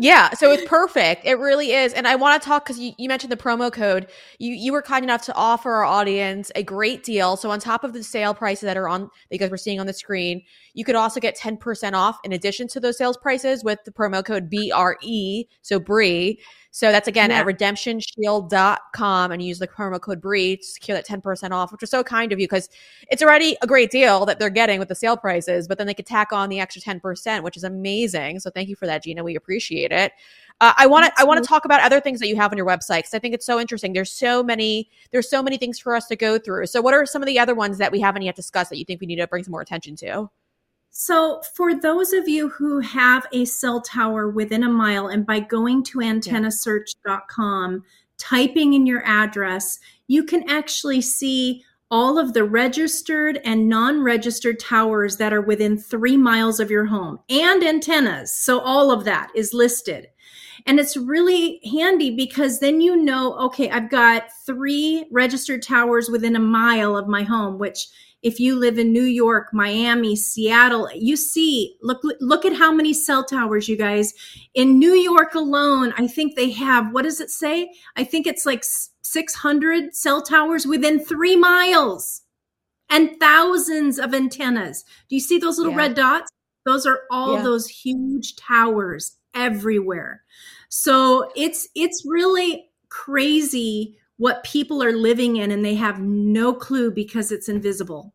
yeah, 0.01 0.31
so 0.35 0.53
it's 0.53 0.65
perfect. 0.69 1.25
It 1.25 1.39
really 1.39 1.73
is. 1.73 1.93
And 1.93 2.07
I 2.07 2.15
want 2.15 2.41
to 2.41 2.47
talk 2.47 2.65
because 2.65 2.79
you, 2.79 2.93
you 2.99 3.09
mentioned 3.09 3.33
the 3.33 3.37
promo 3.37 3.73
code. 3.73 4.09
You 4.39 4.55
you 4.55 4.73
were 4.73 4.83
kind 4.83 5.05
enough 5.05 5.23
to 5.23 5.35
offer 5.35 5.73
our 5.73 5.85
audience 5.85 6.53
a 6.55 6.63
great 6.63 7.03
deal. 7.03 7.37
So 7.37 7.51
on 7.51 7.59
top 7.59 7.83
of 7.83 7.93
the 7.93 8.03
sale 8.03 8.33
prices 8.33 8.63
that 8.63 8.77
are 8.77 8.89
on 8.89 9.11
because 9.31 9.47
guys 9.47 9.51
were 9.51 9.57
seeing 9.57 9.81
on 9.81 9.87
the 9.87 9.93
screen, 9.93 10.43
you 10.75 10.85
could 10.85 10.95
also 10.95 11.19
get 11.19 11.37
10% 11.37 11.95
off 11.95 12.19
in 12.23 12.33
addition 12.33 12.69
to 12.69 12.81
those 12.81 12.97
sales 12.97 13.17
prices 13.17 13.65
with 13.65 13.81
the 13.85 13.91
promo 13.91 14.25
code 14.25 14.49
BRE. 14.49 15.45
So 15.63 15.81
Bree. 15.81 16.41
So 16.71 16.93
that's 16.93 17.09
again 17.09 17.31
yeah. 17.31 17.41
at 17.41 17.47
redemptionshield.com 17.47 19.33
and 19.33 19.43
use 19.43 19.59
the 19.59 19.67
promo 19.67 20.01
code 20.01 20.21
BRE 20.21 20.57
to 20.57 20.63
secure 20.63 20.97
that 20.97 21.07
10% 21.07 21.51
off, 21.51 21.73
which 21.73 21.83
is 21.83 21.91
so 21.91 22.05
kind 22.05 22.33
of 22.33 22.39
you 22.39 22.47
because 22.47 22.69
it's 23.11 23.23
already 23.23 23.57
a 23.63 23.67
great 23.67 23.91
deal 23.91 24.27
that 24.27 24.39
they're 24.39 24.51
getting 24.51 24.79
with 24.79 24.89
the 24.89 24.95
sale 24.95 25.17
prices, 25.17 25.67
but 25.67 25.79
then 25.79 25.87
they 25.87 25.95
could 25.95 26.07
tack 26.07 26.33
on 26.33 26.49
the 26.49 26.61
extra 26.61 26.83
10%, 26.83 27.43
which 27.43 27.57
is 27.57 27.65
amazing. 27.65 28.41
So 28.41 28.51
thank 28.51 28.69
you 28.69 28.77
for 28.77 28.87
that, 28.87 29.03
Gina. 29.03 29.25
We 29.25 29.35
appreciate 29.35 29.93
it. 29.93 30.13
Uh, 30.61 30.73
I 30.77 30.87
want 30.87 31.07
to 31.07 31.13
I 31.17 31.25
want 31.25 31.43
to 31.43 31.49
talk 31.49 31.65
about 31.65 31.81
other 31.83 32.01
things 32.01 32.19
that 32.19 32.27
you 32.27 32.35
have 32.37 32.51
on 32.51 32.57
your 32.57 32.67
website 32.67 32.99
because 32.99 33.15
I 33.15 33.21
think 33.21 33.33
it's 33.33 33.47
so 33.47 33.61
interesting. 33.61 33.93
There's 33.93 34.11
so 34.11 34.43
many 34.43 34.91
there's 35.13 35.31
so 35.31 35.43
many 35.43 35.57
things 35.57 35.79
for 35.79 35.95
us 35.95 36.07
to 36.09 36.17
go 36.17 36.39
through. 36.39 36.67
So 36.67 36.81
what 36.81 36.95
are 36.95 37.07
some 37.07 37.23
of 37.23 37.27
the 37.27 37.39
other 37.39 37.55
ones 37.55 37.79
that 37.79 37.93
we 37.93 38.01
haven't 38.01 38.23
yet 38.23 38.35
discussed 38.35 38.71
that 38.71 38.79
you 38.79 38.85
think 38.85 39.01
we 39.01 39.07
need 39.07 39.17
to 39.17 39.27
bring 39.29 39.45
some 39.45 39.53
more 39.53 39.61
attention 39.61 39.95
to? 39.97 40.29
So, 40.91 41.43
for 41.55 41.75
those 41.75 42.13
of 42.13 42.29
you 42.29 42.49
who 42.49 42.81
have 42.81 43.27
a 43.33 43.45
cell 43.45 43.81
tower 43.81 44.29
within 44.29 44.65
a 44.65 44.69
mile, 44.69 45.09
and 45.09 45.25
by 45.25 45.41
going 45.41 45.85
to 45.85 45.99
antennasearch.com, 45.99 47.85
typing 48.17 48.73
in 48.73 48.87
your 48.87 49.05
address, 49.05 49.79
you 50.09 50.25
can 50.25 50.49
actually 50.49 51.01
see 51.01 51.63
all 51.91 52.19
of 52.19 52.35
the 52.35 52.45
registered 52.45 53.41
and 53.45 53.69
non 53.69 54.03
registered 54.03 54.59
towers 54.59 55.17
that 55.19 55.33
are 55.33 55.41
within 55.41 55.79
three 55.79 56.17
miles 56.17 56.61
of 56.61 56.71
your 56.71 56.87
home 56.87 57.21
and 57.31 57.63
antennas. 57.63 58.35
So, 58.35 58.61
all 58.61 58.91
of 58.91 59.05
that 59.05 59.31
is 59.35 59.55
listed. 59.55 60.09
And 60.67 60.81
it's 60.81 60.97
really 60.97 61.61
handy 61.65 62.15
because 62.15 62.61
then 62.61 62.81
you 62.81 62.97
know, 62.97 63.35
okay, 63.39 63.71
I've 63.71 63.91
got 63.91 64.25
three 64.45 65.07
registered 65.11 65.63
towers 65.63 66.11
within 66.11 66.37
a 66.37 66.41
mile 66.41 66.97
of 66.97 67.09
my 67.09 67.23
home, 67.23 67.59
which 67.59 67.87
if 68.23 68.41
you 68.41 68.59
live 68.59 68.79
in 68.79 68.93
New 68.93 69.05
York, 69.05 69.53
Miami, 69.53 70.17
Seattle, 70.17 70.89
you 70.95 71.17
see, 71.17 71.77
look, 71.83 72.01
look 72.21 72.45
at 72.45 72.57
how 72.57 72.73
many 72.73 72.93
cell 72.93 73.25
towers, 73.25 73.69
you 73.69 73.77
guys. 73.77 74.13
In 74.55 74.79
New 74.79 74.95
York 74.95 75.35
alone, 75.35 75.95
I 75.97 76.09
think 76.09 76.35
they 76.35 76.51
have, 76.51 76.93
what 76.93 77.03
does 77.03 77.21
it 77.21 77.31
say? 77.31 77.71
I 77.97 78.03
think 78.05 78.27
it's 78.27 78.45
like 78.45 78.65
600 79.03 79.95
cell 79.95 80.23
towers 80.23 80.67
within 80.67 80.99
three 80.99 81.37
miles 81.37 82.23
and 82.91 83.11
thousands 83.21 83.99
of 83.99 84.15
antennas. 84.15 84.85
Do 85.09 85.15
you 85.15 85.21
see 85.21 85.39
those 85.39 85.59
little 85.59 85.73
yeah. 85.73 85.79
red 85.79 85.95
dots? 85.95 86.31
Those 86.67 86.87
are 86.87 87.03
all 87.11 87.35
yeah. 87.37 87.43
those 87.43 87.69
huge 87.69 88.35
towers 88.37 89.17
everywhere. 89.33 90.23
So 90.71 91.31
it's, 91.37 91.69
it's 91.77 92.05
really 92.05 92.69
crazy 92.89 93.97
what 94.19 94.45
people 94.45 94.83
are 94.83 94.93
living 94.93 95.37
in 95.37 95.51
and 95.51 95.65
they 95.65 95.75
have 95.75 96.01
no 96.01 96.53
clue 96.53 96.91
because 96.91 97.33
it's 97.33 97.49
invisible. 97.49 98.13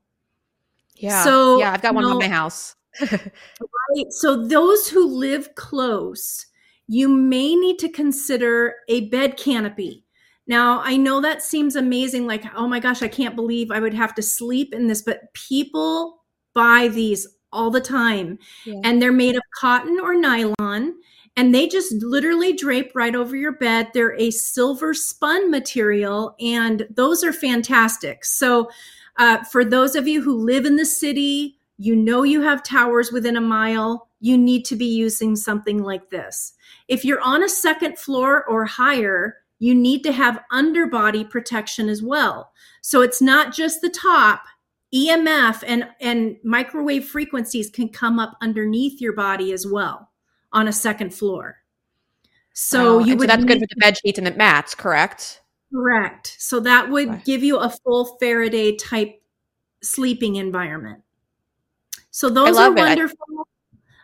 Yeah. 0.95 1.23
So 1.23 1.57
yeah, 1.59 1.71
I've 1.71 1.81
got 1.81 1.95
one 1.95 2.05
in 2.05 2.17
my 2.17 2.27
house. 2.27 2.75
right. 3.01 4.11
So 4.11 4.45
those 4.45 4.87
who 4.87 5.07
live 5.07 5.55
close, 5.55 6.45
you 6.87 7.09
may 7.09 7.55
need 7.55 7.79
to 7.79 7.89
consider 7.89 8.75
a 8.87 9.09
bed 9.09 9.37
canopy. 9.37 10.05
Now, 10.45 10.81
I 10.83 10.97
know 10.97 11.21
that 11.21 11.41
seems 11.41 11.75
amazing 11.75 12.27
like 12.27 12.43
oh 12.55 12.67
my 12.67 12.79
gosh, 12.79 13.01
I 13.01 13.07
can't 13.07 13.35
believe 13.35 13.71
I 13.71 13.79
would 13.79 13.93
have 13.93 14.13
to 14.15 14.21
sleep 14.21 14.73
in 14.73 14.87
this, 14.87 15.01
but 15.01 15.33
people 15.33 16.23
buy 16.53 16.89
these 16.89 17.27
all 17.51 17.69
the 17.69 17.81
time 17.81 18.39
yeah. 18.65 18.79
and 18.83 19.01
they're 19.01 19.11
made 19.11 19.35
of 19.35 19.43
cotton 19.59 19.99
or 20.01 20.15
nylon 20.15 20.95
and 21.35 21.53
they 21.53 21.67
just 21.67 21.91
literally 22.03 22.53
drape 22.53 22.91
right 22.93 23.15
over 23.15 23.35
your 23.35 23.53
bed. 23.53 23.89
They're 23.93 24.15
a 24.19 24.31
silver 24.31 24.93
spun 24.93 25.49
material, 25.49 26.35
and 26.39 26.87
those 26.91 27.23
are 27.23 27.33
fantastic. 27.33 28.23
So, 28.25 28.69
uh, 29.17 29.43
for 29.43 29.63
those 29.63 29.95
of 29.95 30.07
you 30.07 30.21
who 30.21 30.33
live 30.35 30.65
in 30.65 30.75
the 30.75 30.85
city, 30.85 31.57
you 31.77 31.95
know 31.95 32.23
you 32.23 32.41
have 32.41 32.63
towers 32.63 33.11
within 33.11 33.35
a 33.35 33.41
mile, 33.41 34.09
you 34.19 34.37
need 34.37 34.65
to 34.65 34.75
be 34.75 34.85
using 34.85 35.35
something 35.35 35.83
like 35.83 36.09
this. 36.09 36.53
If 36.87 37.03
you're 37.05 37.21
on 37.21 37.43
a 37.43 37.49
second 37.49 37.99
floor 37.99 38.45
or 38.45 38.65
higher, 38.65 39.37
you 39.59 39.75
need 39.75 40.03
to 40.03 40.11
have 40.11 40.41
underbody 40.51 41.23
protection 41.23 41.89
as 41.89 42.01
well. 42.01 42.51
So 42.81 43.01
it's 43.01 43.21
not 43.21 43.53
just 43.53 43.81
the 43.81 43.89
top. 43.89 44.43
EMF 44.93 45.63
and, 45.65 45.87
and 45.99 46.37
microwave 46.43 47.05
frequencies 47.05 47.69
can 47.69 47.89
come 47.89 48.19
up 48.19 48.37
underneath 48.41 49.01
your 49.01 49.13
body 49.13 49.51
as 49.51 49.65
well 49.65 50.12
on 50.53 50.67
a 50.67 50.73
second 50.73 51.13
floor. 51.13 51.57
So 52.53 52.97
oh, 52.97 52.99
you 52.99 53.17
would 53.17 53.29
so 53.29 53.35
that's 53.35 53.45
good 53.45 53.59
for 53.59 53.67
the 53.67 53.79
bed 53.79 53.97
sheets 53.97 54.17
and 54.17 54.27
the 54.27 54.31
mats, 54.31 54.75
correct? 54.75 55.41
Correct. 55.73 56.35
So 56.37 56.59
that 56.59 56.89
would 56.89 57.09
okay. 57.09 57.21
give 57.25 57.43
you 57.43 57.57
a 57.57 57.69
full 57.69 58.17
Faraday 58.19 58.75
type 58.75 59.21
sleeping 59.81 60.35
environment. 60.35 61.01
So 62.11 62.29
those 62.29 62.57
are 62.57 62.71
wonderful. 62.71 63.17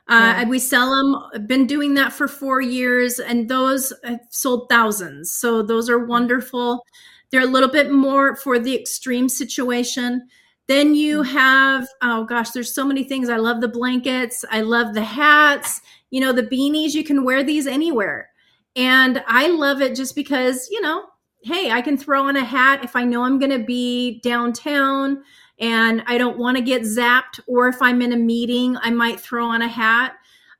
Uh, 0.07 0.33
yeah. 0.37 0.45
We 0.45 0.57
sell 0.57 0.89
them. 0.89 1.15
I've 1.35 1.47
been 1.47 1.67
doing 1.67 1.93
that 1.93 2.11
for 2.11 2.27
four 2.27 2.59
years, 2.59 3.19
and 3.19 3.47
those 3.47 3.93
have 4.03 4.21
sold 4.31 4.67
thousands. 4.67 5.31
So 5.31 5.61
those 5.61 5.87
are 5.87 6.03
wonderful. 6.03 6.83
They're 7.29 7.41
a 7.41 7.45
little 7.45 7.69
bit 7.69 7.91
more 7.91 8.35
for 8.35 8.57
the 8.57 8.75
extreme 8.75 9.29
situation. 9.29 10.27
Then 10.67 10.95
you 10.95 11.21
mm. 11.21 11.27
have, 11.27 11.87
oh 12.01 12.23
gosh, 12.25 12.49
there's 12.49 12.73
so 12.73 12.83
many 12.83 13.03
things. 13.03 13.29
I 13.29 13.37
love 13.37 13.61
the 13.61 13.67
blankets. 13.67 14.43
I 14.49 14.61
love 14.61 14.95
the 14.95 15.03
hats 15.03 15.81
you 16.11 16.19
know, 16.21 16.31
the 16.33 16.43
beanies, 16.43 16.93
you 16.93 17.03
can 17.03 17.23
wear 17.23 17.43
these 17.43 17.67
anywhere. 17.67 18.29
And 18.75 19.23
I 19.27 19.47
love 19.47 19.81
it 19.81 19.95
just 19.95 20.15
because, 20.15 20.67
you 20.71 20.81
know, 20.81 21.05
hey, 21.43 21.71
I 21.71 21.81
can 21.81 21.97
throw 21.97 22.27
on 22.27 22.35
a 22.35 22.43
hat 22.43 22.83
if 22.83 22.95
I 22.95 23.03
know 23.03 23.23
I'm 23.23 23.39
going 23.39 23.51
to 23.57 23.63
be 23.65 24.19
downtown 24.21 25.23
and 25.59 26.03
I 26.07 26.17
don't 26.17 26.37
want 26.37 26.57
to 26.57 26.63
get 26.63 26.83
zapped, 26.83 27.39
or 27.47 27.67
if 27.67 27.81
I'm 27.81 28.01
in 28.01 28.13
a 28.13 28.17
meeting, 28.17 28.77
I 28.77 28.91
might 28.91 29.19
throw 29.19 29.45
on 29.45 29.61
a 29.61 29.67
hat. 29.67 30.13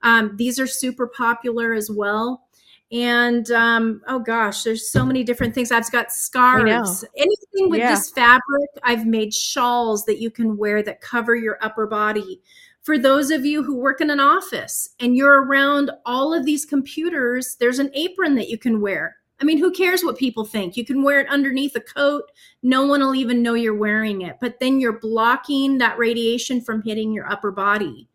Um, 0.03 0.35
these 0.37 0.59
are 0.59 0.67
super 0.67 1.07
popular 1.07 1.73
as 1.73 1.89
well. 1.89 2.43
and 2.91 3.51
um, 3.51 4.01
oh 4.07 4.17
gosh, 4.19 4.63
there's 4.63 4.91
so 4.91 5.05
many 5.05 5.23
different 5.23 5.53
things. 5.53 5.71
I've 5.71 5.91
got 5.91 6.11
scarves, 6.11 7.05
anything 7.15 7.69
with 7.69 7.79
Yeah. 7.79 7.91
this 7.91 8.09
fabric. 8.09 8.69
I've 8.83 9.05
made 9.05 9.31
shawls 9.33 10.05
that 10.05 10.19
you 10.19 10.31
can 10.31 10.57
wear 10.57 10.81
that 10.83 10.99
cover 10.99 11.35
your 11.35 11.59
upper 11.61 11.85
body. 11.85 12.41
For 12.89 12.97
those 12.97 13.29
of 13.29 13.45
you 13.45 13.61
who 13.61 13.75
work 13.75 14.01
in 14.01 14.09
an 14.09 14.19
office 14.19 14.89
and 14.99 15.15
you're 15.15 15.43
around 15.43 15.91
all 16.07 16.33
of 16.33 16.43
these 16.43 16.65
computers, 16.65 17.55
there's 17.59 17.77
an 17.77 17.91
apron 17.93 18.33
that 18.33 18.49
you 18.49 18.57
can 18.57 18.81
wear. 18.81 19.17
I 19.39 19.43
mean, 19.43 19.59
who 19.59 19.71
cares 19.71 20.03
what 20.03 20.17
people 20.17 20.43
think? 20.43 20.75
You 20.75 20.83
can 20.83 21.03
wear 21.03 21.19
it 21.19 21.29
underneath 21.29 21.75
a 21.75 21.81
coat. 21.81 22.23
No 22.63 22.87
one 22.87 23.01
will 23.01 23.13
even 23.13 23.43
know 23.43 23.53
you're 23.53 23.75
wearing 23.75 24.23
it. 24.23 24.37
But 24.41 24.59
then 24.59 24.79
you're 24.79 24.99
blocking 24.99 25.77
that 25.77 25.99
radiation 25.99 26.61
from 26.61 26.81
hitting 26.81 27.13
your 27.13 27.31
upper 27.31 27.51
body. 27.51 28.09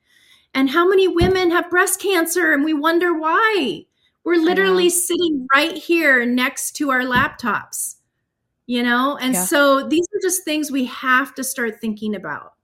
And 0.55 0.69
how 0.69 0.89
many 0.89 1.07
women 1.07 1.53
have 1.53 1.71
breast 1.71 2.01
cancer 2.01 2.53
and 2.53 2.65
we 2.65 2.75
wonder 2.75 3.15
why? 3.17 3.87
We're 4.25 4.43
literally 4.43 4.91
sitting 4.91 5.47
right 5.55 5.77
here 5.77 6.27
next 6.27 6.73
to 6.79 6.91
our 6.91 7.03
laptops, 7.03 7.95
you 8.67 8.83
know? 8.83 9.19
And 9.19 9.35
Yeah. 9.35 9.45
so 9.45 9.87
these 9.87 10.09
are 10.17 10.21
just 10.21 10.43
things 10.45 10.73
we 10.73 10.87
have 10.87 11.33
to 11.37 11.45
start 11.45 11.81
thinking 11.81 12.17
about. 12.17 12.55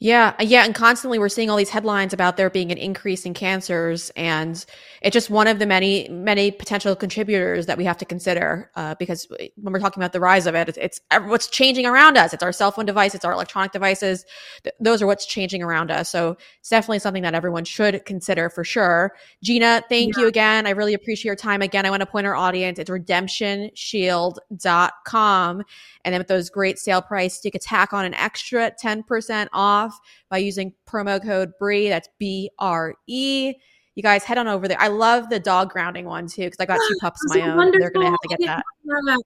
Yeah, 0.00 0.32
uh, 0.38 0.44
yeah, 0.44 0.64
and 0.64 0.76
constantly 0.76 1.18
we're 1.18 1.28
seeing 1.28 1.50
all 1.50 1.56
these 1.56 1.70
headlines 1.70 2.12
about 2.12 2.36
there 2.36 2.48
being 2.50 2.70
an 2.70 2.78
increase 2.78 3.26
in 3.26 3.34
cancers, 3.34 4.12
and 4.14 4.64
it's 5.02 5.12
just 5.12 5.28
one 5.28 5.48
of 5.48 5.58
the 5.58 5.66
many, 5.66 6.08
many 6.08 6.52
potential 6.52 6.94
contributors 6.94 7.66
that 7.66 7.76
we 7.76 7.82
have 7.82 7.98
to 7.98 8.04
consider. 8.04 8.70
Uh, 8.76 8.94
because 8.96 9.26
when 9.56 9.72
we're 9.72 9.80
talking 9.80 10.00
about 10.00 10.12
the 10.12 10.20
rise 10.20 10.46
of 10.46 10.54
it, 10.54 10.68
it's, 10.68 10.78
it's 10.78 11.00
what's 11.26 11.48
changing 11.48 11.84
around 11.84 12.16
us. 12.16 12.32
It's 12.32 12.44
our 12.44 12.52
cell 12.52 12.70
phone 12.70 12.86
device, 12.86 13.16
it's 13.16 13.24
our 13.24 13.32
electronic 13.32 13.72
devices. 13.72 14.24
Th- 14.62 14.72
those 14.78 15.02
are 15.02 15.06
what's 15.08 15.26
changing 15.26 15.64
around 15.64 15.90
us. 15.90 16.08
So 16.08 16.36
it's 16.60 16.68
definitely 16.68 17.00
something 17.00 17.24
that 17.24 17.34
everyone 17.34 17.64
should 17.64 18.04
consider 18.04 18.50
for 18.50 18.62
sure. 18.62 19.14
Gina, 19.42 19.82
thank 19.88 20.16
you 20.16 20.28
again. 20.28 20.68
I 20.68 20.70
really 20.70 20.94
appreciate 20.94 21.26
your 21.26 21.34
time. 21.34 21.60
Again, 21.60 21.86
I 21.86 21.90
want 21.90 22.02
to 22.02 22.06
point 22.06 22.24
our 22.24 22.36
audience. 22.36 22.78
It's 22.78 22.88
redemptionshield.com. 22.88 25.62
And 26.04 26.14
then 26.14 26.20
with 26.20 26.28
those 26.28 26.50
great 26.50 26.78
sale 26.78 27.02
price, 27.02 27.44
you 27.44 27.50
can 27.50 27.60
tack 27.60 27.92
on 27.92 28.04
an 28.04 28.14
extra 28.14 28.70
10% 28.70 29.48
off 29.52 29.87
by 30.30 30.38
using 30.38 30.72
promo 30.88 31.22
code 31.22 31.52
BRE. 31.58 31.88
That's 31.88 32.08
B 32.18 32.50
R 32.58 32.94
E. 33.06 33.54
You 33.94 34.02
guys 34.02 34.22
head 34.22 34.38
on 34.38 34.46
over 34.46 34.68
there. 34.68 34.80
I 34.80 34.88
love 34.88 35.28
the 35.28 35.40
dog 35.40 35.70
grounding 35.70 36.04
one 36.04 36.28
too 36.28 36.42
because 36.44 36.58
I 36.60 36.66
got 36.66 36.80
two 36.88 36.96
pups 37.00 37.20
of 37.24 37.36
my 37.36 37.42
own. 37.42 37.72
They're 37.78 37.90
going 37.90 38.06
to 38.06 38.10
have 38.10 38.20
to 38.20 38.28
get 38.28 38.38
that. 38.46 38.64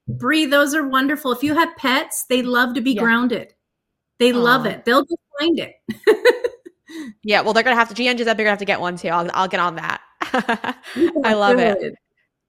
Bree, 0.08 0.46
those 0.46 0.74
are 0.74 0.86
wonderful. 0.86 1.32
If 1.32 1.42
you 1.42 1.54
have 1.54 1.76
pets, 1.76 2.24
they 2.28 2.42
love 2.42 2.74
to 2.74 2.80
be 2.80 2.92
Yeah. 2.92 3.02
grounded. 3.02 3.54
They 4.18 4.32
love 4.32 4.66
it. 4.66 4.84
They'll 4.84 5.04
find 5.38 5.58
it. 5.58 5.74
Yeah, 7.24 7.40
well, 7.40 7.52
they're 7.52 7.62
going 7.62 7.74
to 7.74 7.78
have 7.78 7.88
to, 7.88 7.94
said 7.94 8.16
they're 8.16 8.34
going 8.34 8.36
to 8.36 8.50
have 8.50 8.58
to 8.58 8.64
get 8.64 8.80
one 8.80 8.96
too. 8.96 9.08
I'll, 9.08 9.28
I'll 9.32 9.48
get 9.48 9.60
on 9.60 9.76
that. 9.76 10.00
I 11.24 11.34
love 11.34 11.58
it. 11.58 11.94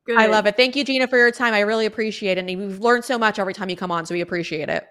Good. 0.06 0.18
I 0.18 0.28
love 0.28 0.46
it. 0.48 0.58
Thank 0.58 0.76
you, 0.76 0.84
Gina, 0.84 1.08
for 1.08 1.18
your 1.18 1.32
time. 1.32 1.54
I 1.54 1.62
really 1.62 1.86
appreciate 1.86 2.38
it. 2.38 2.46
And 2.46 2.60
we've 2.60 2.80
learned 2.80 3.06
so 3.06 3.18
much 3.18 3.40
every 3.40 3.54
time 3.54 3.70
you 3.70 3.78
come 3.78 3.92
on, 3.92 4.06
so 4.06 4.14
we 4.14 4.22
appreciate 4.22 4.70
it. 4.70 4.86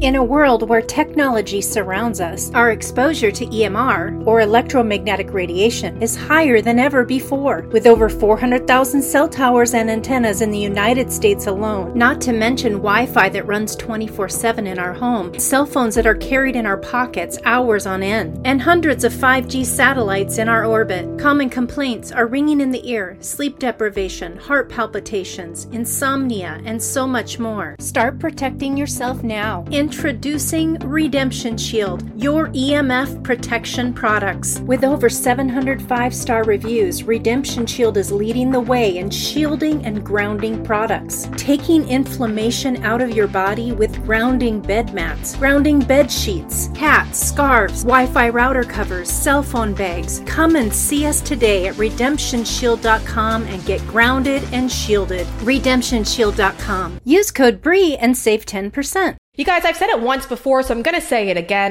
In 0.00 0.14
a 0.14 0.22
world 0.22 0.68
where 0.68 0.80
technology 0.80 1.60
surrounds 1.60 2.20
us, 2.20 2.52
our 2.54 2.70
exposure 2.70 3.32
to 3.32 3.46
EMR, 3.46 4.24
or 4.28 4.42
electromagnetic 4.42 5.32
radiation, 5.32 6.00
is 6.00 6.14
higher 6.14 6.60
than 6.60 6.78
ever 6.78 7.04
before, 7.04 7.62
with 7.72 7.84
over 7.84 8.08
400,000 8.08 9.02
cell 9.02 9.28
towers 9.28 9.74
and 9.74 9.90
antennas 9.90 10.40
in 10.40 10.52
the 10.52 10.58
United 10.58 11.10
States 11.10 11.48
alone, 11.48 11.98
not 11.98 12.20
to 12.20 12.32
mention 12.32 12.74
Wi 12.74 13.06
Fi 13.06 13.28
that 13.28 13.48
runs 13.48 13.74
24 13.74 14.28
7 14.28 14.68
in 14.68 14.78
our 14.78 14.92
home, 14.92 15.36
cell 15.36 15.66
phones 15.66 15.96
that 15.96 16.06
are 16.06 16.14
carried 16.14 16.54
in 16.54 16.64
our 16.64 16.76
pockets 16.76 17.36
hours 17.44 17.84
on 17.84 18.00
end, 18.00 18.40
and 18.46 18.62
hundreds 18.62 19.02
of 19.02 19.12
5G 19.12 19.66
satellites 19.66 20.38
in 20.38 20.48
our 20.48 20.64
orbit. 20.64 21.18
Common 21.18 21.50
complaints 21.50 22.12
are 22.12 22.28
ringing 22.28 22.60
in 22.60 22.70
the 22.70 22.88
ear, 22.88 23.16
sleep 23.18 23.58
deprivation, 23.58 24.36
heart 24.36 24.68
palpitations, 24.68 25.64
insomnia, 25.72 26.62
and 26.64 26.80
so 26.80 27.04
much 27.04 27.40
more. 27.40 27.74
Start 27.80 28.20
protecting 28.20 28.76
yourself 28.76 29.24
now. 29.24 29.64
Introducing 29.88 30.74
Redemption 30.80 31.56
Shield, 31.56 32.04
your 32.14 32.48
EMF 32.48 33.24
protection 33.24 33.94
products. 33.94 34.60
With 34.60 34.84
over 34.84 35.08
700 35.08 35.80
five 35.80 36.14
star 36.14 36.44
reviews, 36.44 37.04
Redemption 37.04 37.64
Shield 37.64 37.96
is 37.96 38.12
leading 38.12 38.50
the 38.50 38.60
way 38.60 38.98
in 38.98 39.08
shielding 39.08 39.86
and 39.86 40.04
grounding 40.04 40.62
products. 40.62 41.30
Taking 41.38 41.88
inflammation 41.88 42.84
out 42.84 43.00
of 43.00 43.12
your 43.16 43.28
body 43.28 43.72
with 43.72 44.04
grounding 44.04 44.60
bed 44.60 44.92
mats, 44.92 45.34
grounding 45.36 45.78
bed 45.78 46.12
sheets, 46.12 46.66
hats, 46.76 47.18
scarves, 47.18 47.82
Wi 47.82 48.04
Fi 48.08 48.28
router 48.28 48.64
covers, 48.64 49.10
cell 49.10 49.42
phone 49.42 49.72
bags. 49.72 50.20
Come 50.26 50.56
and 50.56 50.70
see 50.70 51.06
us 51.06 51.22
today 51.22 51.66
at 51.66 51.76
redemptionshield.com 51.76 53.44
and 53.44 53.64
get 53.64 53.80
grounded 53.86 54.42
and 54.52 54.70
shielded. 54.70 55.26
Redemptionshield.com. 55.38 57.00
Use 57.06 57.30
code 57.30 57.62
BREE 57.62 57.96
and 57.96 58.14
save 58.14 58.44
10%. 58.44 59.16
You 59.38 59.44
guys, 59.44 59.64
I've 59.64 59.76
said 59.76 59.90
it 59.90 60.00
once 60.00 60.26
before, 60.26 60.64
so 60.64 60.74
I'm 60.74 60.82
going 60.82 60.96
to 60.96 61.00
say 61.00 61.28
it 61.28 61.36
again. 61.36 61.70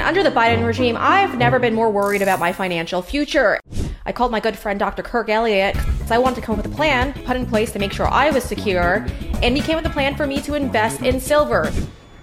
Under 0.00 0.24
the 0.24 0.32
Biden 0.32 0.66
regime, 0.66 0.96
I've 0.98 1.38
never 1.38 1.60
been 1.60 1.72
more 1.72 1.88
worried 1.88 2.22
about 2.22 2.40
my 2.40 2.52
financial 2.52 3.02
future. 3.02 3.60
I 4.04 4.10
called 4.10 4.32
my 4.32 4.40
good 4.40 4.58
friend 4.58 4.80
Dr. 4.80 5.04
Kirk 5.04 5.28
Elliott 5.28 5.74
because 5.76 6.10
I 6.10 6.18
wanted 6.18 6.34
to 6.34 6.40
come 6.40 6.58
up 6.58 6.64
with 6.64 6.72
a 6.72 6.74
plan 6.74 7.12
put 7.24 7.36
in 7.36 7.46
place 7.46 7.70
to 7.74 7.78
make 7.78 7.92
sure 7.92 8.08
I 8.08 8.30
was 8.30 8.42
secure, 8.42 9.06
and 9.44 9.56
he 9.56 9.62
came 9.62 9.76
with 9.76 9.86
a 9.86 9.90
plan 9.90 10.16
for 10.16 10.26
me 10.26 10.40
to 10.40 10.54
invest 10.54 11.02
in 11.02 11.20
silver. 11.20 11.72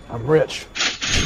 I'm 0.10 0.28
rich. 0.28 0.68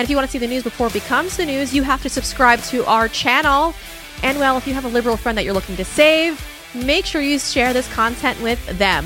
And 0.00 0.06
if 0.06 0.08
you 0.08 0.16
want 0.16 0.28
to 0.28 0.32
see 0.32 0.38
the 0.38 0.46
news 0.46 0.62
before 0.62 0.86
it 0.86 0.94
becomes 0.94 1.36
the 1.36 1.44
news, 1.44 1.74
you 1.74 1.82
have 1.82 2.00
to 2.04 2.08
subscribe 2.08 2.62
to 2.70 2.86
our 2.86 3.06
channel. 3.06 3.74
And 4.22 4.38
well, 4.38 4.56
if 4.56 4.66
you 4.66 4.72
have 4.72 4.86
a 4.86 4.88
liberal 4.88 5.18
friend 5.18 5.36
that 5.36 5.44
you're 5.44 5.52
looking 5.52 5.76
to 5.76 5.84
save, 5.84 6.42
make 6.74 7.04
sure 7.04 7.20
you 7.20 7.38
share 7.38 7.74
this 7.74 7.86
content 7.92 8.40
with 8.40 8.64
them. 8.78 9.04